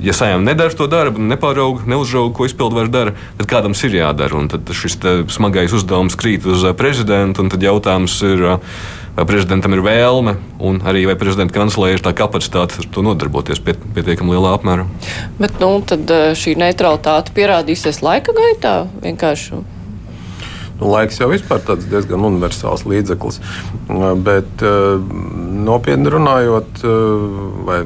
ja 0.02 0.14
saima 0.18 0.42
nedara 0.44 0.74
to 0.76 0.88
darbu, 0.92 1.22
nepārauga, 1.32 1.86
neuzrauga, 1.90 2.34
ko 2.38 2.48
izpildvaras 2.50 2.94
dara, 2.94 3.14
tad 3.40 3.50
kādam 3.52 3.76
ir 3.78 4.00
jādara. 4.02 4.38
Un 4.38 4.50
tad 4.52 4.72
šis 4.74 4.98
smagais 5.34 5.74
uzdevums 5.78 6.18
krīt 6.20 6.48
uz 6.50 6.66
prezidentu, 6.78 7.46
un 7.46 7.54
tad 7.54 7.64
jautājums 7.64 8.18
ir 8.26 8.48
vai 9.16 9.26
prezidentam 9.28 9.76
ir 9.76 9.84
vēlme, 9.84 10.36
un 10.64 10.80
arī 10.88 11.04
vai 11.10 11.18
prezidenta 11.20 11.56
kancelē 11.58 11.92
ir 11.94 12.04
tā 12.04 12.14
kapacitāte 12.16 12.80
ar 12.80 12.88
to 12.94 13.04
nodarboties 13.04 13.60
pie, 13.64 13.76
pietiekami 13.96 14.38
lielā 14.38 14.56
apmērā. 14.56 14.88
Bet 15.40 15.60
nu, 15.64 15.74
tad 15.88 16.10
eh, 16.12 16.32
šī 16.38 16.56
neutralitāte 16.62 17.36
pierādīsies 17.36 18.02
laika 18.06 18.36
gaitā 18.38 18.76
vienkārši. 19.04 19.60
Nu, 20.80 20.90
laiks 20.90 21.20
jau 21.20 21.28
ir 21.36 21.44
diezgan 21.92 22.24
universāls 22.32 22.88
līdzeklis. 22.88 23.42
Bet 24.26 24.64
eh, 24.66 25.12
nopietni 25.68 26.16
runājot, 26.16 26.86
eh, 26.88 27.28
vai 27.68 27.82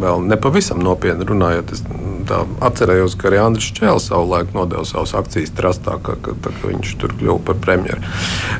vēl 0.00 0.24
nepavisam 0.28 0.82
nopietni 0.84 1.26
runājot, 1.28 1.72
es 1.74 1.82
atcerējos, 2.64 3.16
ka 3.20 3.28
arī 3.28 3.40
Andris 3.42 3.70
Čēlis 3.76 4.08
savulaik 4.08 4.54
nodeva 4.56 4.84
savas 4.88 5.14
akcijas 5.18 5.52
trastā, 5.56 5.98
ka, 6.02 6.16
ka, 6.22 6.36
ka 6.44 6.52
viņš 6.62 6.94
tur 7.00 7.14
kļuva 7.18 7.40
par 7.48 7.60
premjeru. 7.64 8.00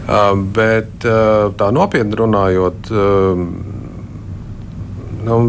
Uh, 0.05 0.33
bet 0.57 1.07
uh, 1.09 1.51
tā 1.59 1.71
nopietni 1.75 2.19
runājot, 2.21 2.93
uh, 2.93 3.45
nu, 5.25 5.41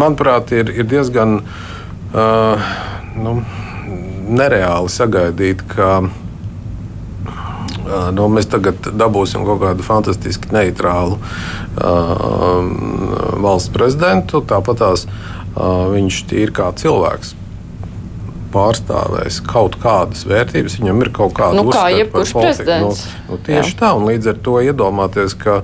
manuprāt, 0.00 0.52
ir, 0.56 0.72
ir 0.74 0.88
diezgan 0.90 1.40
uh, 1.40 2.70
nu, 3.16 3.40
nereāli 4.26 4.90
sagaidīt, 4.90 5.62
ka 5.70 6.00
nu, 7.86 8.24
mēs 8.34 8.48
tagad 8.50 8.88
dabūsim 8.98 9.44
kaut 9.46 9.60
kādu 9.62 9.84
fantastiski 9.86 10.50
neitrālu 10.50 11.20
uh, 11.20 11.65
valsts 11.76 13.72
prezidentu. 13.74 14.42
Tāpat 14.46 14.80
tās 14.82 15.06
uh, 15.08 15.86
viņš 15.92 16.22
ir 16.36 16.54
kā 16.56 16.70
cilvēks. 16.76 17.34
Pārstāvēs 18.56 19.42
kaut 19.44 19.76
kādas 19.82 20.22
vērtības, 20.28 20.78
viņam 20.80 21.02
ir 21.04 21.10
kaut 21.16 21.34
kāda 21.36 21.60
nu, 21.60 21.66
kā 21.74 21.88
jebkurš 21.92 22.32
prezidents. 22.38 23.02
Nu, 23.26 23.34
nu, 23.34 23.40
tieši 23.44 23.74
Jā. 23.74 23.78
tā, 23.82 23.92
un 23.98 24.06
līdz 24.08 24.32
ar 24.32 24.40
to 24.46 24.54
iedomāties, 24.64 25.34
ka 25.36 25.58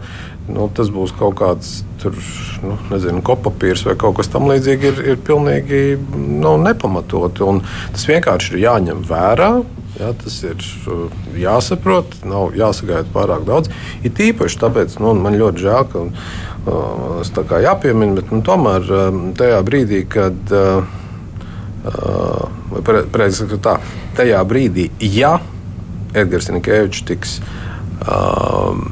nu, 0.51 0.67
tas 0.75 0.91
būs 0.93 1.15
kaut 1.17 1.39
kāds 1.41 1.71
tur, 2.03 2.19
nu, 2.67 2.77
nezinu, 2.91 3.23
kopapīrs 3.25 3.87
vai 3.87 3.95
kaut 4.01 4.19
kas 4.19 4.29
tamlīdzīgs, 4.35 4.89
ir, 4.91 5.01
ir 5.15 5.23
pilnīgi 5.25 5.83
nu, 6.17 6.57
nepamatot. 6.61 7.41
Tas 7.95 8.09
vienkārši 8.11 8.57
ir 8.57 8.65
jāņem 8.67 9.07
vērā. 9.09 9.53
Ja, 10.01 10.15
tas 10.17 10.39
ir 10.47 10.57
uh, 10.89 11.13
jāsaprot, 11.37 12.15
nav 12.25 12.57
jāsagaida 12.57 13.05
pārāk 13.13 13.45
daudz. 13.49 13.69
Ir 14.01 14.15
tīpaši 14.17 14.61
tāpēc, 14.63 14.97
nu, 15.05 15.13
man 15.21 15.37
ļoti 15.37 15.65
žēl, 15.67 15.89
ka 15.93 16.05
uh, 16.07 16.15
tas 17.21 17.33
tā 17.37 17.45
kā 17.49 17.61
jāpiemina, 17.67 18.17
bet 18.17 18.33
nu, 18.33 18.41
tomēr 18.47 18.89
um, 18.89 19.23
tajā 19.37 19.61
brīdī, 19.67 20.03
kad, 20.09 20.39
uh, 20.49 20.87
vai 22.73 22.83
pareizi 22.87 23.43
sakot, 23.43 23.61
tā, 23.65 23.77
tajā 24.17 24.41
brīdī, 24.49 24.89
ja 25.13 25.37
Edgars 26.17 26.49
Nikēvičs 26.53 27.05
tiks 27.09 27.39
um, 28.07 28.83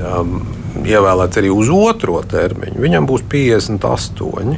um, 0.00 0.38
ievēlēts 0.84 1.40
arī 1.40 1.50
uz 1.52 1.70
otro 1.72 2.20
termiņu, 2.28 2.80
viņam 2.84 3.08
būs 3.08 3.24
58. 3.32 4.56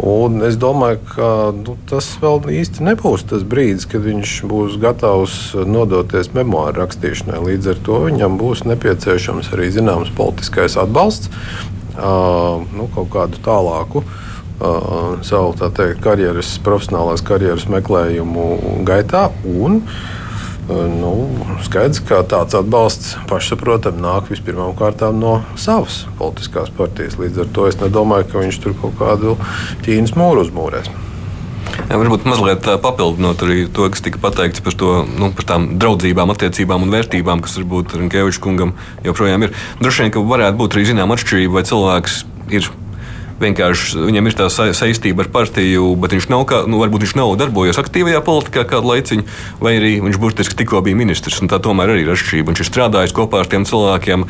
Un 0.00 0.40
es 0.46 0.56
domāju, 0.56 1.00
ka 1.12 1.28
nu, 1.52 1.74
tas 1.90 2.06
vēl 2.22 2.40
īsti 2.60 2.84
nebūs 2.86 3.26
tas 3.28 3.42
brīdis, 3.44 3.84
kad 3.90 4.06
viņš 4.06 4.36
būs 4.48 4.78
gatavs 4.80 5.34
nodoties 5.68 6.32
memoāru 6.36 6.80
rakstīšanai. 6.80 7.42
Līdz 7.44 7.74
ar 7.74 7.82
to 7.84 7.98
viņam 8.06 8.38
būs 8.40 8.64
nepieciešams 8.70 9.52
arī 9.52 9.68
zināms 9.74 10.12
politiskais 10.16 10.78
atbalsts 10.80 11.28
uh, 11.28 12.64
nu, 12.72 12.88
kaut 12.94 13.12
kādu 13.12 13.42
tālāku. 13.44 14.04
Uh, 14.60 15.20
savu 15.24 15.54
teikt, 15.56 16.02
karjeras, 16.04 16.58
profesionālās 16.64 17.22
karjeras 17.24 17.68
meklējumu 17.72 18.48
gaitā. 18.88 19.28
Un, 19.48 19.80
uh, 19.80 20.20
Nu, 20.70 21.12
skaidrs, 21.66 21.98
ka 22.06 22.20
tāds 22.30 22.54
atbalsts 22.54 23.16
pašsaprotami 23.30 24.02
nāk 24.04 24.30
vispirmām 24.30 24.76
kārtām 24.78 25.18
no 25.18 25.40
savas 25.58 26.04
politiskās 26.20 26.70
partijas. 26.76 27.18
Līdz 27.18 27.44
ar 27.44 27.52
to 27.56 27.66
es 27.70 27.78
nedomāju, 27.80 28.28
ka 28.30 28.42
viņš 28.44 28.58
tur 28.62 28.76
kaut 28.78 28.98
kādu 29.00 29.34
Ķīnas 29.82 30.14
mūru 30.18 30.44
uzmūrēs. 30.46 30.90
Jā, 31.90 31.98
varbūt 31.98 32.26
mazliet 32.28 32.66
papildinot 32.82 33.42
arī 33.46 33.64
to, 33.72 33.88
kas 33.90 34.02
tika 34.04 34.20
pateikts 34.22 34.62
par, 34.62 34.76
to, 34.78 34.92
nu, 35.10 35.30
par 35.34 35.46
tām 35.48 35.66
draudzībām, 35.80 36.30
attiecībām 36.34 36.86
un 36.86 36.94
vērtībām, 36.94 37.42
kas 37.42 37.56
varbūt 37.58 37.96
Rinkeviča 37.98 38.42
kungam 38.44 38.76
joprojām 39.06 39.46
ir. 39.46 39.56
Droši 39.82 40.06
vien, 40.06 40.14
ka 40.14 40.22
varētu 40.22 40.60
būt 40.60 40.76
arī 40.76 40.86
zināma 40.92 41.18
atšķirība, 41.18 41.56
vai 41.56 41.66
cilvēks 41.66 42.20
ir 42.54 42.70
vienkārši 43.40 44.04
viņam 44.06 44.28
ir 44.28 44.36
tā 44.38 44.48
saistība 44.52 45.24
ar 45.24 45.30
partiju, 45.32 45.94
bet 46.00 46.14
viņš 46.16 46.28
nav, 46.32 46.44
kā, 46.48 46.62
nu, 46.70 46.80
varbūt 46.82 47.06
viņš 47.06 47.16
nav 47.18 47.32
darbojies 47.40 47.80
aktīvajā 47.80 48.20
politikā 48.26 48.64
kādu 48.68 48.92
laiciņu, 48.92 49.26
vai 49.62 49.74
arī 49.78 49.92
viņš 50.04 50.20
burtiski 50.20 50.58
tikko 50.60 50.82
bija 50.86 50.98
ministrs. 50.98 51.40
Tā 51.50 51.60
tomēr 51.62 51.94
arī 51.94 52.04
ir 52.04 52.12
atšķirība. 52.14 52.52
Viņš 52.52 52.62
ir 52.64 52.68
strādājis 52.68 53.16
kopā 53.16 53.42
ar 53.42 53.50
tiem 53.50 53.66
cilvēkiem. 53.68 54.26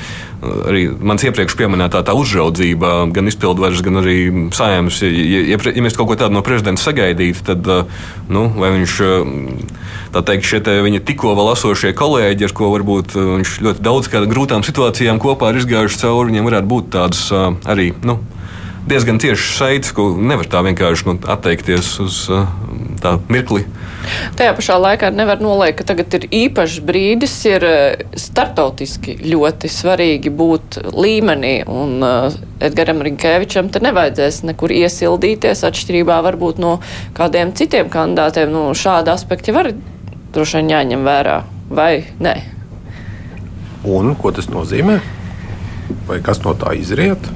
Arī 0.70 0.86
mans 0.96 1.24
iepriekš 1.26 1.56
pieminētā 1.58 2.02
tā 2.06 2.14
uzraudzība, 2.16 3.10
gan 3.14 3.28
izpildvaras, 3.30 3.82
gan 3.84 4.00
arī 4.00 4.18
saimnes. 4.56 5.02
Ja, 5.04 5.42
ja, 5.54 5.58
ja 5.58 5.84
mēs 5.84 5.98
kaut 5.98 6.10
ko 6.10 6.18
tādu 6.20 6.38
no 6.38 6.44
prezidenta 6.46 6.82
sagaidītu, 6.82 7.44
tad 7.50 7.68
nu, 8.30 8.46
vai 8.56 8.72
viņš 8.78 8.96
tā 10.14 10.24
teikt, 10.26 10.48
šie 10.48 10.62
te 10.64 10.78
viņa 10.84 11.02
tikko 11.06 11.34
vēl 11.38 11.52
esošie 11.54 11.92
kolēģi, 11.98 12.48
ar 12.48 12.56
ko 12.56 12.72
varbūt 12.74 13.16
viņš 13.18 13.56
ļoti 13.66 13.84
daudz 13.84 14.10
grūtām 14.10 14.64
situācijām 14.66 15.20
kopā 15.22 15.52
ir 15.52 15.60
izgājuši 15.62 16.02
cauri, 16.02 16.32
viņiem 16.32 16.50
varētu 16.50 16.70
būt 16.70 16.92
tādas 16.96 17.26
arī. 17.68 17.90
Nu, 18.06 18.20
diezgan 18.88 19.18
tieši 19.20 19.52
šeit, 19.56 19.90
ko 19.96 20.10
nevar 20.16 20.48
tā 20.50 20.62
vienkārši 20.64 21.08
nu, 21.08 21.16
atteikties 21.32 21.92
uz 22.02 22.22
uh, 22.32 22.48
tā 23.02 23.16
mirkli. 23.32 23.64
Tajā 24.38 24.54
pašā 24.56 24.76
laikā 24.80 25.10
nevar 25.12 25.42
noliekt, 25.42 25.80
ka 25.80 25.90
tagad 25.92 26.14
ir 26.16 26.26
īpašs 26.32 26.80
brīdis, 26.86 27.34
ir 27.50 27.66
uh, 27.66 28.04
startautiski 28.16 29.18
ļoti 29.26 29.70
svarīgi 29.72 30.32
būt 30.32 30.80
līmenī. 30.96 31.54
Un 31.68 31.98
uh, 32.04 32.38
Edgaram 32.60 33.02
Rinkēvičam 33.04 33.70
te 33.72 33.82
nevajadzēs 33.84 34.42
nekur 34.48 34.72
iesildīties, 34.76 35.64
atšķirībā 35.68 36.20
varbūt 36.26 36.60
no 36.62 36.78
kādiem 37.16 37.54
citiem 37.56 37.92
kandidātiem. 37.92 38.52
Nu, 38.52 38.68
šāda 38.76 39.16
aspekta 39.16 39.54
var 39.56 39.72
droši 40.34 40.60
vien 40.60 40.74
jāņem 40.76 41.06
vērā, 41.06 41.40
vai 41.72 41.92
nē? 42.22 42.36
Un 43.90 44.14
ko 44.20 44.32
tas 44.36 44.50
nozīmē? 44.52 45.00
Vai 46.06 46.20
kas 46.22 46.42
no 46.44 46.52
tā 46.58 46.74
izriet? 46.78 47.30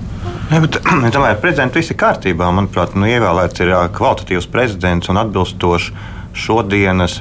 Ja, 0.50 0.60
bet, 0.60 0.76
es 1.06 1.14
domāju, 1.14 1.38
ka 1.38 1.40
prezidentam 1.40 1.80
viss 1.80 1.92
ir 1.92 1.98
kārtībā. 2.00 2.50
Manuprāt, 2.52 2.92
nu, 2.98 3.08
ievēlēts 3.08 3.64
ir 3.64 3.72
kvalitatīvs 3.96 4.50
prezidents 4.52 5.08
un 5.12 5.20
atbilstošs 5.22 5.90
šodienas 6.34 7.16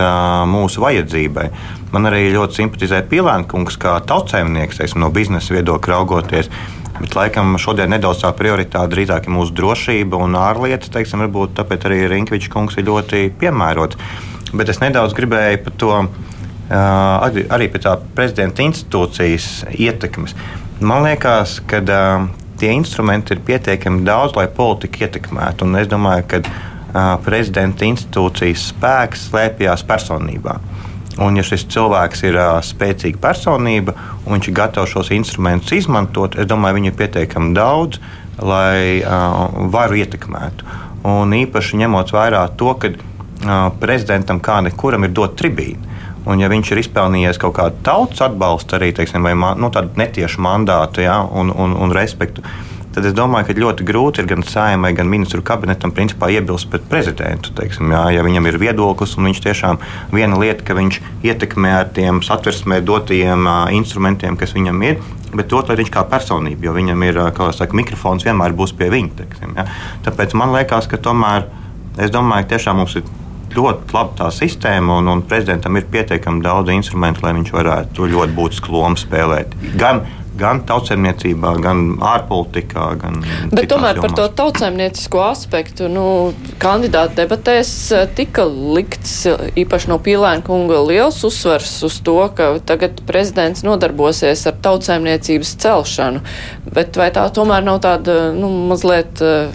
mūsu 0.49 0.81
vajadzībai. 0.83 1.47
Man 1.93 2.09
arī 2.09 2.25
ļoti 2.33 2.59
simpatizē 2.59 3.03
Pilēnkungs, 3.11 3.77
kā 3.79 3.99
tautsēmnieks, 4.09 4.81
no 4.97 5.11
biznesa 5.13 5.53
viedokļa 5.55 5.93
raugoties. 5.93 6.49
Bet, 6.99 7.15
laikam, 7.17 7.55
šodien 7.61 7.93
nedaudz 7.93 8.21
tā 8.21 8.33
prioritāte 8.37 8.91
drīzāk 8.91 9.29
ir 9.29 9.35
mūsu 9.37 9.55
drošība 9.57 10.19
un 10.25 10.37
ārlietas. 10.37 10.91
Teiksim, 10.93 11.23
varbūt 11.23 11.55
tāpēc 11.57 11.87
arī 11.89 12.03
Rinkvičs 12.11 12.51
kungs 12.53 12.77
ir 12.77 12.89
ļoti 12.89 13.27
piemērots. 13.39 13.97
Bet 14.53 14.69
es 14.69 14.81
nedaudz 14.83 15.15
gribēju 15.17 15.63
par 15.65 15.79
to 15.81 15.95
arī 16.73 17.67
pie 17.71 17.81
tā 17.81 17.97
prezidenta 18.17 18.65
institūcijas 18.65 19.49
ietekmes. 19.73 20.35
Man 20.81 21.05
liekas, 21.05 21.59
ka 21.69 21.81
tie 22.59 22.71
instrumenti 22.75 23.35
ir 23.35 23.43
pietiekami 23.45 24.03
daudz, 24.07 24.35
lai 24.37 24.47
politiku 24.47 25.05
ietekmētu. 25.05 25.67
Un 25.67 25.79
es 25.79 25.89
domāju, 25.91 26.25
ka 26.31 26.41
uh, 26.43 27.15
prezidenta 27.25 27.87
institūcijas 27.87 28.69
spēks 28.73 29.29
slēpjas 29.29 29.85
personībā. 29.89 30.57
Un, 31.21 31.37
ja 31.37 31.45
šis 31.45 31.67
cilvēks 31.69 32.23
ir 32.25 32.39
uh, 32.39 32.57
spēcīga 32.65 33.21
personība 33.21 33.93
un 34.25 34.35
viņš 34.35 34.49
ir 34.49 34.57
gatavs 34.57 34.95
šos 34.95 35.11
instrumentus 35.13 35.75
izmantot, 35.77 36.37
es 36.41 36.49
domāju, 36.49 36.79
viņu 36.79 36.89
ir 36.89 36.97
pietiekami 36.97 37.53
daudz, 37.57 38.01
lai 38.41 39.01
uh, 39.01 39.43
varu 39.73 39.99
ietekmētu. 40.01 40.65
Un 41.09 41.35
īpaši 41.37 41.81
ņemot 41.83 42.13
vērā 42.15 42.45
to, 42.57 42.73
ka 42.81 42.89
uh, 42.93 43.67
prezidentam 43.81 44.41
kā 44.41 44.61
nekuram 44.65 45.05
ir 45.05 45.13
dot 45.13 45.37
tribīnu. 45.37 45.92
Un, 46.23 46.39
ja 46.39 46.47
viņš 46.51 46.71
ir 46.71 46.83
izpelnījies 46.85 47.39
kaut 47.41 47.57
kādu 47.57 47.81
tautas 47.83 48.21
atbalstu, 48.23 48.77
arī 48.77 48.93
teiksim, 48.95 49.25
vai 49.25 49.33
nu, 49.35 49.71
tādu 49.73 49.91
netiešu 49.99 50.43
mandātu 50.43 51.03
ja, 51.03 51.19
un, 51.23 51.51
un, 51.51 51.75
un 51.75 51.91
respektu, 51.95 52.43
tad 52.93 53.07
es 53.09 53.15
domāju, 53.17 53.49
ka 53.49 53.55
ļoti 53.57 53.85
grūti 53.87 54.21
ir 54.21 54.29
gan 54.29 54.45
saimai, 54.45 54.93
gan 54.95 55.09
ministru 55.09 55.41
kabinetam 55.45 55.91
principā 55.95 56.29
iebilst 56.31 56.69
pret 56.71 56.85
prezidentu. 56.89 57.51
Teiksim, 57.57 57.91
jā, 57.91 58.03
ja 58.15 58.25
viņam 58.25 58.47
ir 58.49 58.59
viedoklis 58.61 59.17
un 59.17 59.27
viņš 59.29 59.41
tiešām 59.47 59.81
viena 60.13 60.37
lieta, 60.39 60.63
ka 60.67 60.77
viņš 60.77 61.01
ietekmē 61.25 61.73
ar 61.79 61.89
tiem 61.95 62.21
satversmē 62.25 62.79
dotajiem 62.85 63.49
uh, 63.49 63.65
instrumentiem, 63.75 64.37
kas 64.39 64.55
viņam 64.55 64.85
ir, 64.85 65.01
bet 65.33 65.57
otrs 65.57 65.81
viņš 65.81 65.91
kā 65.93 66.05
personība, 66.09 66.69
jo 66.69 66.77
viņam 66.77 67.07
ir 67.09 67.19
saka, 67.57 67.75
mikrofons 67.75 68.27
vienmēr 68.27 68.55
būs 68.55 68.75
pie 68.77 68.91
viņa. 68.93 69.17
Teiksim, 69.23 69.57
ja? 69.57 69.67
Tāpēc 70.05 70.37
man 70.37 70.53
liekas, 70.55 70.87
ka 70.91 71.01
tomēr 71.01 71.49
es 71.97 72.13
domāju, 72.13 72.45
ka 72.45 72.55
tiešām 72.55 72.79
mums 72.83 72.95
ir 73.01 73.09
ļoti 73.57 73.95
laba 73.95 74.17
tā 74.19 74.31
sistēma, 74.33 74.99
un, 75.01 75.11
un 75.13 75.23
prezidentam 75.27 75.77
ir 75.79 75.87
pietiekami 75.93 76.43
daudz 76.43 76.73
instrumentu, 76.73 77.25
lai 77.25 77.35
viņš 77.39 77.53
varētu 77.53 78.11
ļoti 78.15 78.37
būtisku 78.37 78.75
lomu 78.75 78.99
spēlēt. 78.99 79.55
Gan 79.79 80.03
gan 80.37 80.61
tautsēmniecībā, 80.67 81.53
gan 81.61 81.81
ārpolitikā. 82.03 82.85
Gan 83.01 83.19
Bet 83.51 83.67
tomēr 83.71 83.97
jomās. 83.97 84.01
par 84.01 84.15
to 84.17 84.25
tautsēmniecisko 84.39 85.21
aspektu 85.27 85.89
nu, 85.91 86.05
kandidātu 86.61 87.17
debatēs 87.21 87.73
eh, 87.93 88.05
tika 88.17 88.45
likts 88.49 89.23
īpaši 89.59 89.91
no 89.91 89.99
Pīlēna 90.03 90.45
kunga 90.45 90.81
liels 90.87 91.21
uzsvers 91.27 91.75
uz 91.85 91.99
to, 92.05 92.17
ka 92.35 92.55
tagad 92.65 93.03
prezidents 93.09 93.65
nodarbosies 93.65 94.45
ar 94.49 94.57
tautsēmniecības 94.65 95.55
celšanu. 95.63 96.23
Bet 96.73 96.97
vai 96.97 97.11
tā 97.13 97.27
tomēr 97.33 97.65
nav 97.65 97.83
tāda 97.85 98.31
nu, 98.35 98.49
mazliet 98.71 99.21
eh, 99.21 99.53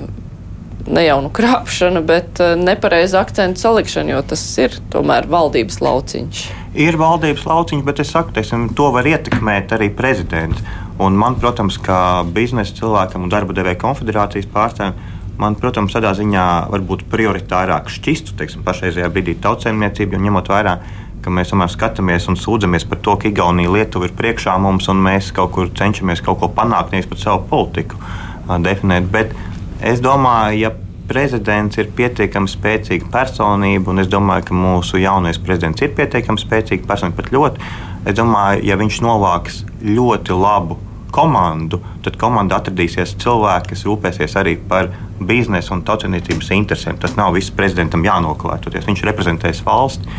ne 0.89 1.05
jau 1.05 1.19
nu 1.25 1.31
krāpšana, 1.35 2.03
bet 2.07 2.41
eh, 2.43 2.55
nepareiza 2.59 3.21
akcentu 3.23 3.61
salikšana, 3.63 4.15
jo 4.17 4.23
tas 4.33 4.43
ir 4.61 4.79
tomēr 4.93 5.29
valdības 5.31 5.81
lauciņš. 5.85 6.43
Ir 6.79 6.99
valdības 7.01 7.45
lauciņš, 7.49 7.85
bet 7.87 8.03
es 8.05 8.13
saku, 8.15 8.35
teiksim, 8.37 8.69
to 8.79 8.91
var 8.95 9.09
ietekmēt 9.09 9.75
arī 9.77 9.91
prezidents. 9.95 10.63
Un 11.03 11.19
man, 11.19 11.39
protams, 11.39 11.79
kā 11.79 12.25
biznesa 12.35 12.75
cilvēkam 12.81 13.27
un 13.27 13.33
darba 13.33 13.55
devēja 13.55 13.79
konfederācijas 13.85 14.49
pārstāvjiem, 14.55 14.97
man, 15.39 15.55
protams, 15.59 15.95
tādā 15.95 16.11
ziņā 16.19 16.47
varbūt 16.73 17.05
prioritārāk 17.13 17.93
šķistu 17.95 18.35
teiksim, 18.39 18.65
pašreizajā 18.67 19.11
brīdī 19.15 19.37
tautsēmniecību, 19.45 20.17
jo 20.17 20.25
ņemot 20.25 20.51
vērā, 20.51 20.79
ka 21.23 21.35
mēs 21.35 21.53
tomēr 21.53 21.71
skatāmies 21.71 22.27
un 22.31 22.39
sūdzamies 22.39 22.87
par 22.91 23.01
to, 23.05 23.15
ka 23.19 23.31
Igaunija 23.31 23.71
Lietuva 23.75 24.09
ir 24.09 24.17
priekšā 24.19 24.55
mums 24.63 24.91
un 24.91 25.03
mēs 25.03 25.31
kaut 25.35 25.53
kur 25.55 25.71
cenšamies 25.79 26.23
kaut 26.27 26.41
ko 26.43 26.51
panākt, 26.55 26.95
nevis 26.95 27.11
pat 27.11 27.23
savu 27.23 27.45
politiku 27.51 27.99
definēt. 28.65 29.09
Bet 29.13 29.35
es 29.81 30.03
domāju, 30.05 30.59
ja 30.65 30.73
prezidents 31.09 31.79
ir 31.81 31.89
pietiekami 31.97 32.51
spēcīga 32.51 33.09
personība, 33.13 33.93
un 33.93 34.03
es 34.03 34.11
domāju, 34.13 34.51
ka 34.51 34.57
mūsu 34.57 35.01
jaunais 35.01 35.41
prezidents 35.41 35.83
ir 35.85 35.95
pietiekami 35.97 36.41
spēcīga 36.43 36.89
personība, 36.89 37.23
pat 37.23 37.33
ļoti. 37.33 37.71
Es 38.09 38.19
domāju, 38.19 38.67
ja 38.69 38.77
viņš 38.81 39.01
novāks 39.05 39.63
ļoti 39.85 40.37
labu 40.37 40.79
komandu, 41.15 41.81
tad 42.05 42.19
komandā 42.21 42.59
atradīsies 42.61 43.17
cilvēki, 43.23 43.73
kas 43.73 43.85
rūpēsies 43.89 44.37
arī 44.41 44.59
par 44.71 44.91
biznesa 45.19 45.73
un 45.75 45.85
tautsveicības 45.87 46.53
interesēm. 46.57 46.99
Tas 47.01 47.17
nav 47.19 47.33
viss 47.37 47.55
prezidentam 47.55 48.05
jānoklātoties. 48.07 48.87
Viņš 48.89 49.05
reprezentēs 49.09 49.65
valsti, 49.67 50.13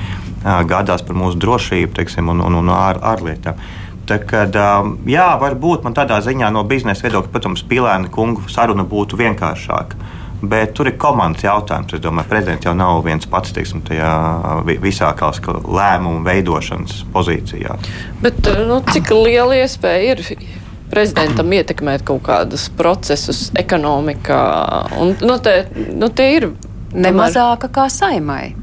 gādās 0.70 1.06
par 1.06 1.20
mūsu 1.20 1.40
drošību 1.40 1.94
teiksim, 2.00 2.32
un, 2.34 2.42
un, 2.46 2.58
un 2.64 2.74
ār, 2.74 3.00
ārlietām. 3.14 3.62
Kad, 4.30 4.56
jā, 5.10 5.28
varbūt 5.42 5.86
man 5.86 5.98
tādā 5.98 6.18
ziņā 6.26 6.50
no 6.54 6.64
biznesa 6.68 7.06
viedokļa, 7.06 7.32
protams, 7.34 7.66
Pilēna 7.70 8.10
kungu 8.14 8.48
saruna 8.50 8.86
būtu 8.88 9.20
vienkāršāka. 9.20 10.08
Bet 10.40 10.72
tur 10.78 10.88
ir 10.88 10.96
komandas 10.96 11.44
jautājums. 11.44 11.92
Es 11.94 12.00
domāju, 12.00 12.30
ka 12.30 12.34
prezidents 12.34 12.66
jau 12.66 12.74
nav 12.78 13.02
viens 13.04 13.28
pats 13.28 13.52
teiksim, 13.56 13.82
tajā 13.88 14.12
visā 14.80 15.12
lēmumu 15.20 16.24
veidošanas 16.24 17.04
pozīcijā. 17.12 17.76
Bet, 18.24 18.40
nu, 18.70 18.80
cik 18.88 19.12
liela 19.18 19.60
iespēja 19.60 20.16
ir 20.16 20.24
prezidentam 20.90 21.52
ietekmēt 21.54 22.06
kaut 22.08 22.24
kādus 22.30 22.70
procesus 22.78 23.50
ekonomikā. 23.60 24.40
Un, 25.02 25.14
nu, 25.20 25.38
te, 25.44 25.66
nu, 25.92 26.08
tie 26.08 26.32
ir 26.38 26.50
nemazāka 26.96 27.70
kā 27.74 27.90
saimai. 27.92 28.56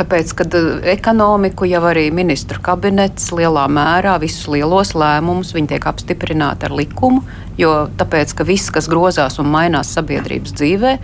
Tāpēc, 0.00 0.30
kad 0.32 0.54
ekonomiku 0.88 1.66
jau 1.68 1.82
arī 1.90 2.06
ministru 2.14 2.62
kabinets 2.64 3.26
lielā 3.36 3.66
mērā 3.68 4.14
visus 4.22 4.46
lielos 4.48 4.94
lēmumus 4.96 5.52
tiek 5.52 5.84
apstiprināti 5.90 6.64
ar 6.70 6.72
likumu, 6.72 7.20
jo 7.60 7.74
tāpēc, 8.00 8.32
ka 8.38 8.46
viss, 8.48 8.72
kas 8.72 8.88
grozās 8.88 9.36
un 9.42 9.50
mainās 9.52 9.92
sabiedrības 9.92 10.56
dzīvē, 10.56 10.94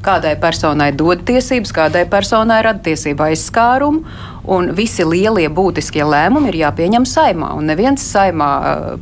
kādai 0.00 0.32
personai 0.40 0.94
dod 0.96 1.26
tiesības, 1.28 1.74
kādai 1.76 2.06
personai 2.08 2.62
rada 2.64 2.80
tiesību 2.88 3.28
aizskārumu. 3.28 4.16
Un 4.48 4.70
visi 4.72 5.04
lielie 5.04 5.50
būtiskie 5.52 6.00
lēmumi 6.08 6.48
ir 6.48 6.62
jāpieņem 6.62 7.04
saimā. 7.04 7.52
Un 7.58 7.68
neviens 7.68 8.00
saimā 8.00 8.48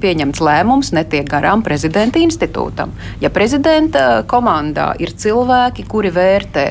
pieņemts 0.02 0.42
lēmums 0.42 0.90
netiek 0.96 1.28
garām 1.30 1.62
prezidenta 1.62 2.18
institūtam. 2.18 2.90
Ja 3.22 3.30
prezidenta 3.30 4.24
komandā 4.26 4.96
ir 4.98 5.14
cilvēki, 5.14 5.86
kuri 5.86 6.10
vērtē 6.10 6.70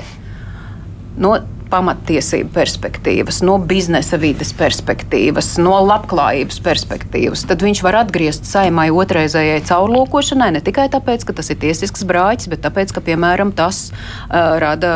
no 1.24 1.38
pamattiesību 1.76 2.54
perspektīvas, 2.56 3.42
no 3.46 3.58
biznesa 3.60 4.20
vides 4.22 4.54
perspektīvas, 4.56 5.56
no 5.60 5.76
labklājības 5.84 6.62
perspektīvas, 6.64 7.46
tad 7.50 7.66
viņš 7.66 7.84
var 7.86 8.00
atgriezt 8.06 8.48
saimai 8.48 8.88
otrreizējai 8.96 9.62
caurlūkošanai 9.68 10.54
ne 10.56 10.64
tikai 10.64 10.88
tāpēc, 10.94 11.28
ka 11.28 11.36
tas 11.36 11.52
ir 11.52 11.60
tiesisks 11.64 12.06
brāķis, 12.08 12.50
bet 12.54 12.64
tāpēc, 12.66 12.96
ka, 12.96 13.04
piemēram, 13.06 13.52
tas 13.58 13.90
uh, 13.92 14.56
rada 14.64 14.96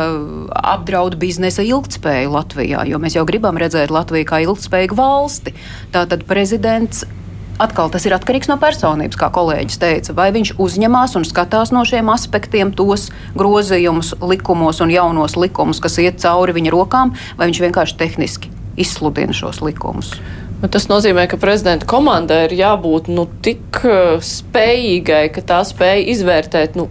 apdraud 0.74 1.18
biznesa 1.20 1.64
ilgtspēju 1.66 2.32
Latvijā, 2.34 2.86
jo 2.88 3.00
mēs 3.02 3.18
jau 3.18 3.26
gribam 3.28 3.60
redzēt 3.60 3.92
Latviju 3.92 4.28
kā 4.30 4.42
ilgtspējīgu 4.46 4.98
valsti. 4.98 5.56
Tātad 5.94 6.24
prezidents 6.28 7.04
atkal 7.60 7.90
tas 7.92 8.06
ir 8.08 8.14
atkarīgs 8.16 8.50
no 8.50 8.56
personības, 8.60 9.18
kā 9.20 9.30
kolēģis 9.34 9.80
teica. 9.82 10.16
Vai 10.16 10.30
viņš 10.34 10.54
uzņemās 10.60 11.16
un 11.20 11.26
skatās 11.28 11.74
no 11.74 11.84
šiem 11.88 12.10
aspektiem 12.12 12.72
tos 12.76 13.08
grozījumus 13.38 14.14
likumos 14.24 14.80
un 14.84 14.92
jaunos 14.94 15.36
likumus, 15.38 15.82
kas 15.82 16.00
iet 16.02 16.22
cauri 16.22 16.56
viņa 16.56 16.74
rokām, 16.74 17.14
vai 17.38 17.50
viņš 17.50 17.64
vienkārši 17.66 17.98
tehniski 18.00 18.54
izsludina 18.80 19.36
šos 19.36 19.60
likumus. 19.64 20.14
Nu, 20.60 20.68
tas 20.68 20.90
nozīmē, 20.90 21.24
ka 21.30 21.38
prezidenta 21.40 21.88
komandai 21.88 22.42
ir 22.50 22.58
jābūt 22.58 23.08
nu, 23.08 23.24
tik 23.44 23.80
uh, 23.80 24.18
spējīgai, 24.20 25.30
ka 25.32 25.44
tā 25.48 25.62
spēj 25.64 26.04
izvērtēt 26.12 26.76
nu, 26.76 26.90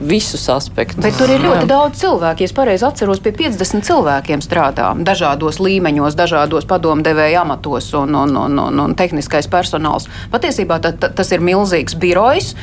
visus 0.00 0.48
aspektus. 0.48 1.02
Bet 1.02 1.18
tur 1.18 1.30
ir 1.32 1.42
ļoti 1.42 1.64
Jā. 1.64 1.70
daudz 1.70 2.00
cilvēku. 2.02 2.44
Ja 2.44 2.50
es 2.50 2.54
pareizi 2.54 2.86
atceros, 2.86 3.22
pie 3.22 3.32
50 3.34 3.86
cilvēkiem 3.88 4.42
strādā 4.44 4.92
dažādos 5.04 5.58
līmeņos, 5.62 6.18
dažādos 6.18 6.68
padomdevēja 6.70 7.42
amatos 7.42 7.90
un, 7.98 8.14
un, 8.14 8.36
un, 8.36 8.58
un, 8.68 8.82
un 8.86 8.98
tehniskais 8.98 9.50
personāls. 9.50 10.08
Patiesībā 10.34 10.78
ta, 10.82 10.94
ta, 10.94 11.10
tas 11.10 11.34
ir 11.34 11.42
milzīgs 11.44 11.98
birojs 11.98 12.54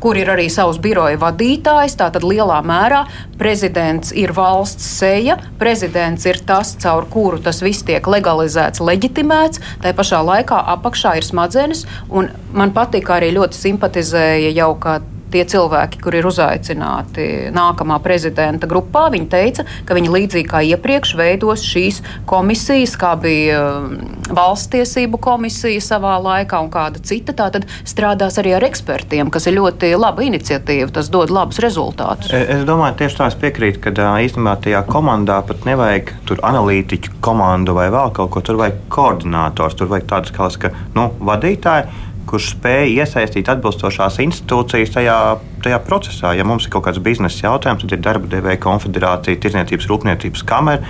kur 0.00 0.16
ir 0.16 0.30
arī 0.32 0.46
savs 0.48 0.80
biroja 0.80 1.18
vadītājs. 1.20 1.98
Tātad 2.00 2.24
lielā 2.24 2.62
mērā 2.64 3.02
prezidents 3.36 4.14
ir 4.16 4.32
valsts 4.36 4.86
seja, 4.96 5.36
prezidents 5.60 6.24
ir 6.24 6.40
tas, 6.48 6.72
caur 6.80 7.04
kuru 7.12 7.40
tas 7.44 7.60
viss 7.64 7.84
tiek 7.86 8.08
legalizēts, 8.08 8.80
leģitimēts. 8.80 9.60
Tā 9.84 9.92
pašā 9.96 10.22
laikā 10.24 10.64
apakšā 10.78 11.18
ir 11.20 11.28
smadzenes, 11.28 11.84
un 12.08 12.32
man 12.56 12.72
patīk 12.76 13.12
arī 13.12 13.34
ļoti 13.36 13.60
simpatizēja 13.60 14.54
jau 14.56 14.72
kā 14.80 15.00
tie 15.32 15.44
cilvēki, 15.48 16.00
kur 16.02 16.16
ir 16.16 16.28
uzaicināti 16.28 17.26
nākamā 17.54 18.00
prezidenta 18.04 18.68
grupā, 18.70 19.08
viņi 19.14 19.28
teica, 19.30 19.66
ka 19.88 19.96
viņi 19.96 20.12
līdzīgi 20.14 20.50
kā 20.50 20.62
iepriekš 20.72 21.14
veidos 21.18 21.64
šīs 21.66 22.00
komisijas, 22.30 22.96
kā 23.00 23.14
bija 23.20 23.60
um, 23.80 23.96
valsts 24.34 24.70
tiesību 24.74 25.20
komisija 25.22 25.82
savā 25.84 26.16
laikā 26.22 26.60
un 26.62 26.70
kāda 26.72 27.02
cita. 27.04 27.34
Tātad 27.36 27.66
strādās 27.88 28.38
arī 28.40 28.54
ar 28.58 28.66
ekspertiem, 28.66 29.30
kas 29.32 29.48
ir 29.50 29.58
ļoti 29.58 29.92
laba 29.98 30.24
iniciatīva. 30.26 30.90
Tas 30.94 31.10
dod 31.12 31.32
labus 31.34 31.60
rezultātus. 31.62 32.32
Es 32.34 32.66
domāju, 32.68 32.98
tieši 33.02 33.20
tā 33.20 33.30
es 33.30 33.38
piekrītu, 33.40 33.82
ka 33.86 33.94
īstenībā 34.24 34.56
tajā 34.64 34.82
komandā 34.90 35.40
pat 35.46 35.66
nevajag 35.68 36.14
tur 36.28 36.42
analītiķu 36.46 37.18
komandu 37.24 37.76
vai 37.78 37.88
vēl 37.92 38.14
kaut 38.16 38.34
ko. 38.34 38.44
Tur 38.44 38.60
vajag 38.60 38.78
koordinātors, 38.92 39.76
tur 39.78 39.90
vajag 39.90 40.08
tādus 40.10 40.34
kā 40.34 40.72
nu, 40.96 41.10
vadītāji 41.26 42.09
kurš 42.30 42.52
spēj 42.54 42.92
iesaistīt 43.02 43.48
atbilstošās 43.50 44.20
institūcijas 44.22 44.92
tajā, 44.94 45.16
tajā 45.64 45.80
procesā. 45.86 46.34
Ja 46.38 46.46
mums 46.46 46.66
ir 46.66 46.74
kaut 46.74 46.86
kāds 46.86 47.02
biznesa 47.02 47.48
jautājums, 47.48 47.82
tad 47.84 47.96
ir 47.96 48.04
darba 48.04 48.30
devēja 48.30 48.60
konfederācija, 48.62 49.40
tirzniecības 49.42 49.88
rūpniecības 49.90 50.44
kamera, 50.46 50.84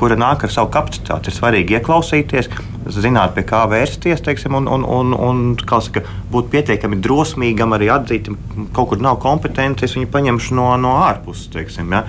kura 0.00 0.16
nāk 0.18 0.46
ar 0.46 0.52
savu 0.52 0.70
kapacitāti. 0.72 1.30
Ir 1.30 1.36
svarīgi 1.36 1.76
ieklausīties, 1.78 2.48
zināt, 2.96 3.34
pie 3.36 3.44
kā 3.46 3.62
vērsties, 3.70 4.24
teiksim, 4.24 4.56
un, 4.56 4.68
un, 4.72 4.86
un, 4.98 5.14
un 5.14 5.46
saka, 5.60 6.02
būt 6.32 6.50
pietiekami 6.54 6.98
drosmīgam, 7.04 7.76
arī 7.76 7.92
atzīt, 7.92 8.32
ka 8.32 8.68
kaut 8.78 8.94
kur 8.94 9.04
nav 9.04 9.20
kompetenti, 9.22 9.86
es 9.86 9.96
viņu 9.98 10.10
paņemšu 10.10 10.58
no, 10.58 10.70
no 10.80 10.96
ārpuses. 11.04 11.50
Teiksim, 11.54 11.92
ja. 11.94 12.04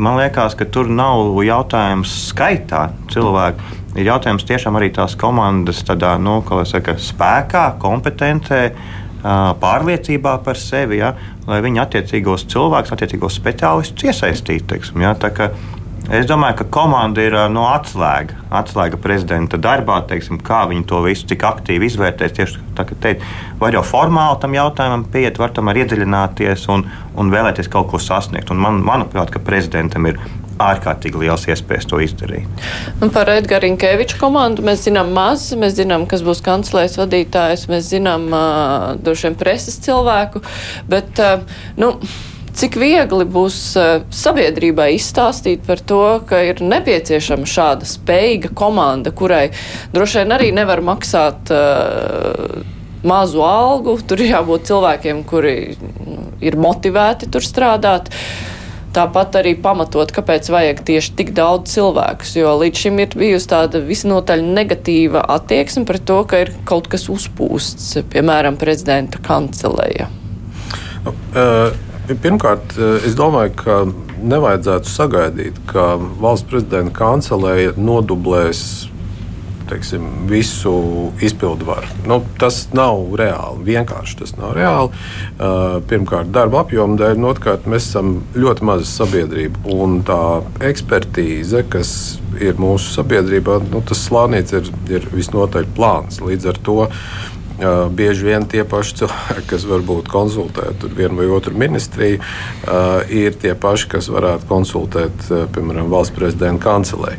Man 0.00 0.16
liekas, 0.16 0.54
ka 0.56 0.64
tur 0.72 0.88
nav 0.88 1.36
jautājums 1.44 2.14
skaitā 2.30 2.86
cilvēku 3.12 3.81
ir 3.96 4.08
jautājums 4.08 4.46
tiešām 4.48 4.78
arī 4.78 4.90
tās 4.94 5.16
komandas 5.18 5.82
tādā, 5.86 6.14
nu, 6.20 6.40
saka, 6.68 6.96
spēkā, 7.00 7.66
kompetencē, 7.82 8.62
pārliecībā 9.62 10.38
par 10.42 10.58
sevi, 10.58 10.98
ja, 10.98 11.12
lai 11.46 11.60
viņi 11.62 11.82
attiecīgos 11.84 12.48
cilvēkus, 12.50 12.94
attiecīgos 12.96 13.38
speciālistus 13.38 14.10
iesaistītu. 14.10 14.72
Teiksim, 14.74 15.04
ja, 15.04 15.14
Es 16.10 16.26
domāju, 16.26 16.56
ka 16.58 16.64
komanda 16.74 17.22
ir 17.22 17.34
no 17.54 17.68
atslēga, 17.70 18.34
atslēga 18.58 18.98
prezidenta 18.98 19.58
darbā. 19.62 20.00
Teiksim, 20.10 20.40
kā 20.42 20.64
viņi 20.66 20.82
to 20.90 20.98
visu 21.04 21.28
tik 21.30 21.44
aktīvi 21.46 21.86
izvērtēs. 21.86 22.34
Tieši 22.34 22.62
tā, 22.74 22.82
ka 22.88 22.98
teikt, 23.04 23.22
var 23.60 23.76
jau 23.76 23.84
formāli 23.86 24.40
tam 24.42 24.56
jautājumam 24.56 25.04
pieiet, 25.12 25.38
var 25.38 25.54
tomēr 25.54 25.84
iedziļināties 25.84 26.66
un, 26.74 26.82
un 27.14 27.30
vēlēties 27.30 27.70
kaut 27.70 27.92
ko 27.92 28.02
sasniegt. 28.02 28.50
Un 28.50 28.58
man, 28.64 28.82
manuprāt, 28.82 29.30
prezidentam 29.46 30.10
ir 30.10 30.18
ārkārtīgi 30.60 31.22
liels 31.22 31.46
iespējas 31.48 31.88
to 31.90 32.00
izdarīt. 32.04 32.66
Un 33.02 33.12
par 33.14 33.30
Edgars 33.32 33.64
Rinkeviča 33.64 34.18
komandu 34.20 34.64
mēs 34.66 34.84
zinām 34.88 35.14
maz. 35.16 35.48
Mēs 35.58 35.76
zinām, 35.78 36.08
kas 36.10 36.24
būs 36.26 36.42
kanclēs 36.44 36.98
vadītājs, 37.00 37.68
mēs 37.72 37.88
zinām 37.92 38.28
uh, 38.32 38.92
droši 39.00 39.30
vien 39.30 39.40
preses 39.40 39.80
cilvēku. 39.84 40.44
Bet, 40.90 41.16
uh, 41.22 41.64
nu, 41.80 41.96
Cik 42.52 42.74
viegli 42.76 43.24
būs 43.32 43.54
uh, 43.80 44.02
sabiedrībai 44.12 44.90
izstāstīt 44.98 45.62
par 45.64 45.80
to, 45.88 46.02
ka 46.28 46.42
ir 46.44 46.58
nepieciešama 46.60 47.48
šāda 47.48 47.88
spējīga 47.88 48.50
komanda, 48.52 49.08
kurai 49.16 49.46
droši 49.94 50.20
vien 50.20 50.34
arī 50.36 50.50
nevar 50.52 50.82
maksāt 50.84 51.48
uh, 51.54 52.58
mazu 53.08 53.40
algu. 53.46 53.96
Tur 54.04 54.20
ir 54.20 54.34
jābūt 54.34 54.68
cilvēkiem, 54.68 55.22
kuri 55.28 55.54
nu, 56.04 56.26
ir 56.44 56.58
motivēti 56.60 57.30
tur 57.32 57.46
strādāt. 57.46 58.12
Tāpat 58.92 59.38
arī 59.40 59.54
pamatot, 59.56 60.10
kāpēc 60.12 60.50
vajag 60.52 60.82
tieši 60.88 61.14
tik 61.16 61.30
daudz 61.36 61.72
cilvēkus, 61.72 62.34
jo 62.36 62.50
līdz 62.60 62.82
šim 62.84 62.98
ir 63.00 63.14
bijusi 63.16 63.48
tāda 63.48 63.80
visnotaļ 63.86 64.44
negatīva 64.58 65.22
attieksme 65.32 65.86
pret 65.88 66.04
to, 66.08 66.18
ka 66.28 66.42
ir 66.44 66.52
kaut 66.68 66.90
kas 66.92 67.08
uzpūsts, 67.12 67.94
piemēram, 68.12 68.60
prezidenta 68.60 69.22
kanceleja. 69.24 70.10
Nu, 71.06 71.16
uh 71.32 71.88
Pirmkārt, 72.02 72.74
eh, 72.78 73.06
es 73.06 73.14
domāju, 73.14 73.52
ka 73.62 73.76
nevajadzētu 74.22 74.90
sagaidīt, 74.90 75.58
ka 75.70 75.94
valsts 76.20 76.48
prezidenta 76.50 76.94
kancelēja 76.98 77.76
nodublēs 77.78 78.88
teiksim, 79.72 80.06
visu 80.30 80.74
izpildu 81.24 81.66
varu. 81.68 81.88
Nu, 82.08 82.20
tas 82.40 82.66
nav 82.76 83.16
reāli. 83.18 83.64
Vienkārši 83.72 84.18
tas 84.22 84.36
nav 84.38 84.54
reāli. 84.58 84.92
Uh, 84.92 85.80
pirmkārt, 85.88 86.30
darba 86.34 86.62
apjoma 86.62 86.98
dēļ, 87.00 87.18
un 87.18 87.30
otrkārt, 87.32 87.68
mēs 87.70 87.88
esam 87.90 88.18
ļoti 88.36 88.68
maza 88.68 88.88
sabiedrība. 88.90 89.64
Un 89.72 90.00
tā 90.06 90.20
ekspertīze, 90.70 91.64
kas 91.72 91.94
ir 92.42 92.60
mūsu 92.60 92.94
sabiedrībā, 92.98 93.60
nu, 93.72 93.82
tas 93.88 94.06
slānis 94.06 94.54
ir, 94.56 94.68
ir 94.92 95.08
visnotaļ 95.12 95.68
plāns. 95.76 96.22
Līdz 96.24 96.52
ar 96.52 96.66
to 96.66 96.80
bieži 97.94 98.26
vien 98.26 98.46
tie 98.48 98.64
paši 98.66 98.96
cilvēki, 99.02 99.46
kas 99.52 99.66
varbūt 99.68 100.08
konsultē 100.10 100.72
vienu 100.96 101.20
vai 101.20 101.28
otru 101.30 101.54
ministriju, 101.58 102.18
ir 103.12 103.36
tie 103.38 103.54
paši, 103.54 103.88
kas 103.92 104.08
varētu 104.10 104.48
konsultēt, 104.50 105.26
piemēram, 105.54 105.90
valsts 105.92 106.16
prezidenta 106.16 106.64
kancelē. 106.64 107.16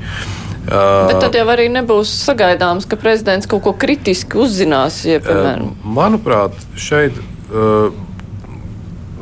Bet 0.68 1.20
tad 1.20 1.36
jau 1.36 1.46
arī 1.52 1.68
nebūs 1.74 2.12
sagaidāms, 2.24 2.88
ka 2.90 3.00
prezidents 3.00 3.50
kaut 3.52 3.66
ko 3.66 3.74
kritiski 3.76 4.40
uzzinās. 4.40 5.02
Ja, 5.08 5.20
piemēram. 5.24 5.74
Manuprāt, 5.84 6.56
šeit. 6.80 7.18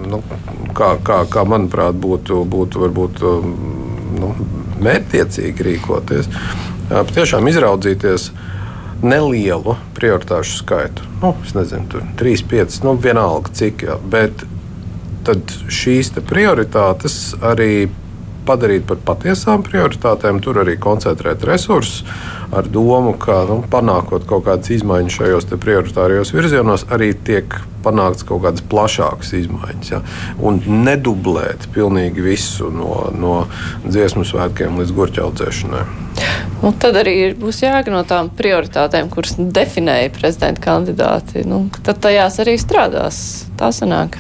Nu, 0.02 0.22
kā, 0.78 0.96
kā, 1.06 1.24
kā 1.30 1.44
manuprāt, 1.46 1.98
būtu, 2.02 2.44
būtu 2.50 2.86
varbūt, 2.86 3.26
nu, 4.22 4.32
mērķiecīgi 4.82 5.68
rīkoties, 5.68 6.30
patiešām 6.90 7.50
izraudzīties 7.52 8.30
uh, 8.32 8.48
nelielu 9.02 9.76
prioritāšu 9.98 10.62
skaitu. 10.62 11.06
Nu, 11.22 11.34
es 11.46 11.54
nezinu, 11.58 11.88
tur 11.90 12.06
3, 12.18 12.46
5, 12.50 12.82
nu, 12.86 12.96
vienalga 13.02 13.54
cik. 13.58 13.86
Jā, 13.88 13.98
bet 14.14 14.46
tad 15.26 15.54
šīs 15.70 16.14
prioritātes 16.30 17.34
arī 17.46 17.90
padarīt 18.48 18.86
par 18.90 19.02
patiesām 19.06 19.66
prioritātēm, 19.66 20.42
tur 20.44 20.62
arī 20.64 20.78
koncentrēt 20.82 21.46
resursus 21.48 22.06
ar 22.52 22.68
domu, 22.68 23.14
ka 23.20 23.44
nu, 23.48 23.62
panākot 23.72 24.26
kaut 24.28 24.46
kādas 24.48 24.74
izmaiņas 24.76 25.18
šajos 25.18 25.52
prioritārajos 25.62 26.34
virzienos, 26.36 26.86
arī 26.92 27.14
tiek 27.16 27.56
panākts 27.82 28.26
kaut 28.28 28.44
kādas 28.46 28.64
plašākas 28.72 29.32
izmaiņas. 29.40 29.92
Ja? 29.94 30.02
Un 30.44 30.60
nedublēt 30.86 31.70
pilnīgi 31.76 32.24
visu 32.26 32.70
no, 32.74 33.08
no 33.16 33.36
dziesmu 33.86 34.26
svētkiem 34.28 34.82
līdz 34.82 34.96
gurķaudzēšanai. 34.98 35.86
Nu, 36.62 36.74
tad 36.78 37.00
arī 37.00 37.16
būs 37.40 37.64
jēga 37.64 37.94
no 37.94 38.04
tām 38.08 38.30
prioritātēm, 38.38 39.10
kuras 39.14 39.38
definēja 39.40 40.12
prezidenta 40.14 40.62
kandidāti. 40.68 41.46
Nu, 41.48 41.64
tad 41.82 42.04
tajās 42.04 42.38
arī 42.44 42.58
strādās. 42.62 43.24
Tā 43.58 43.72
sanāk. 43.74 44.20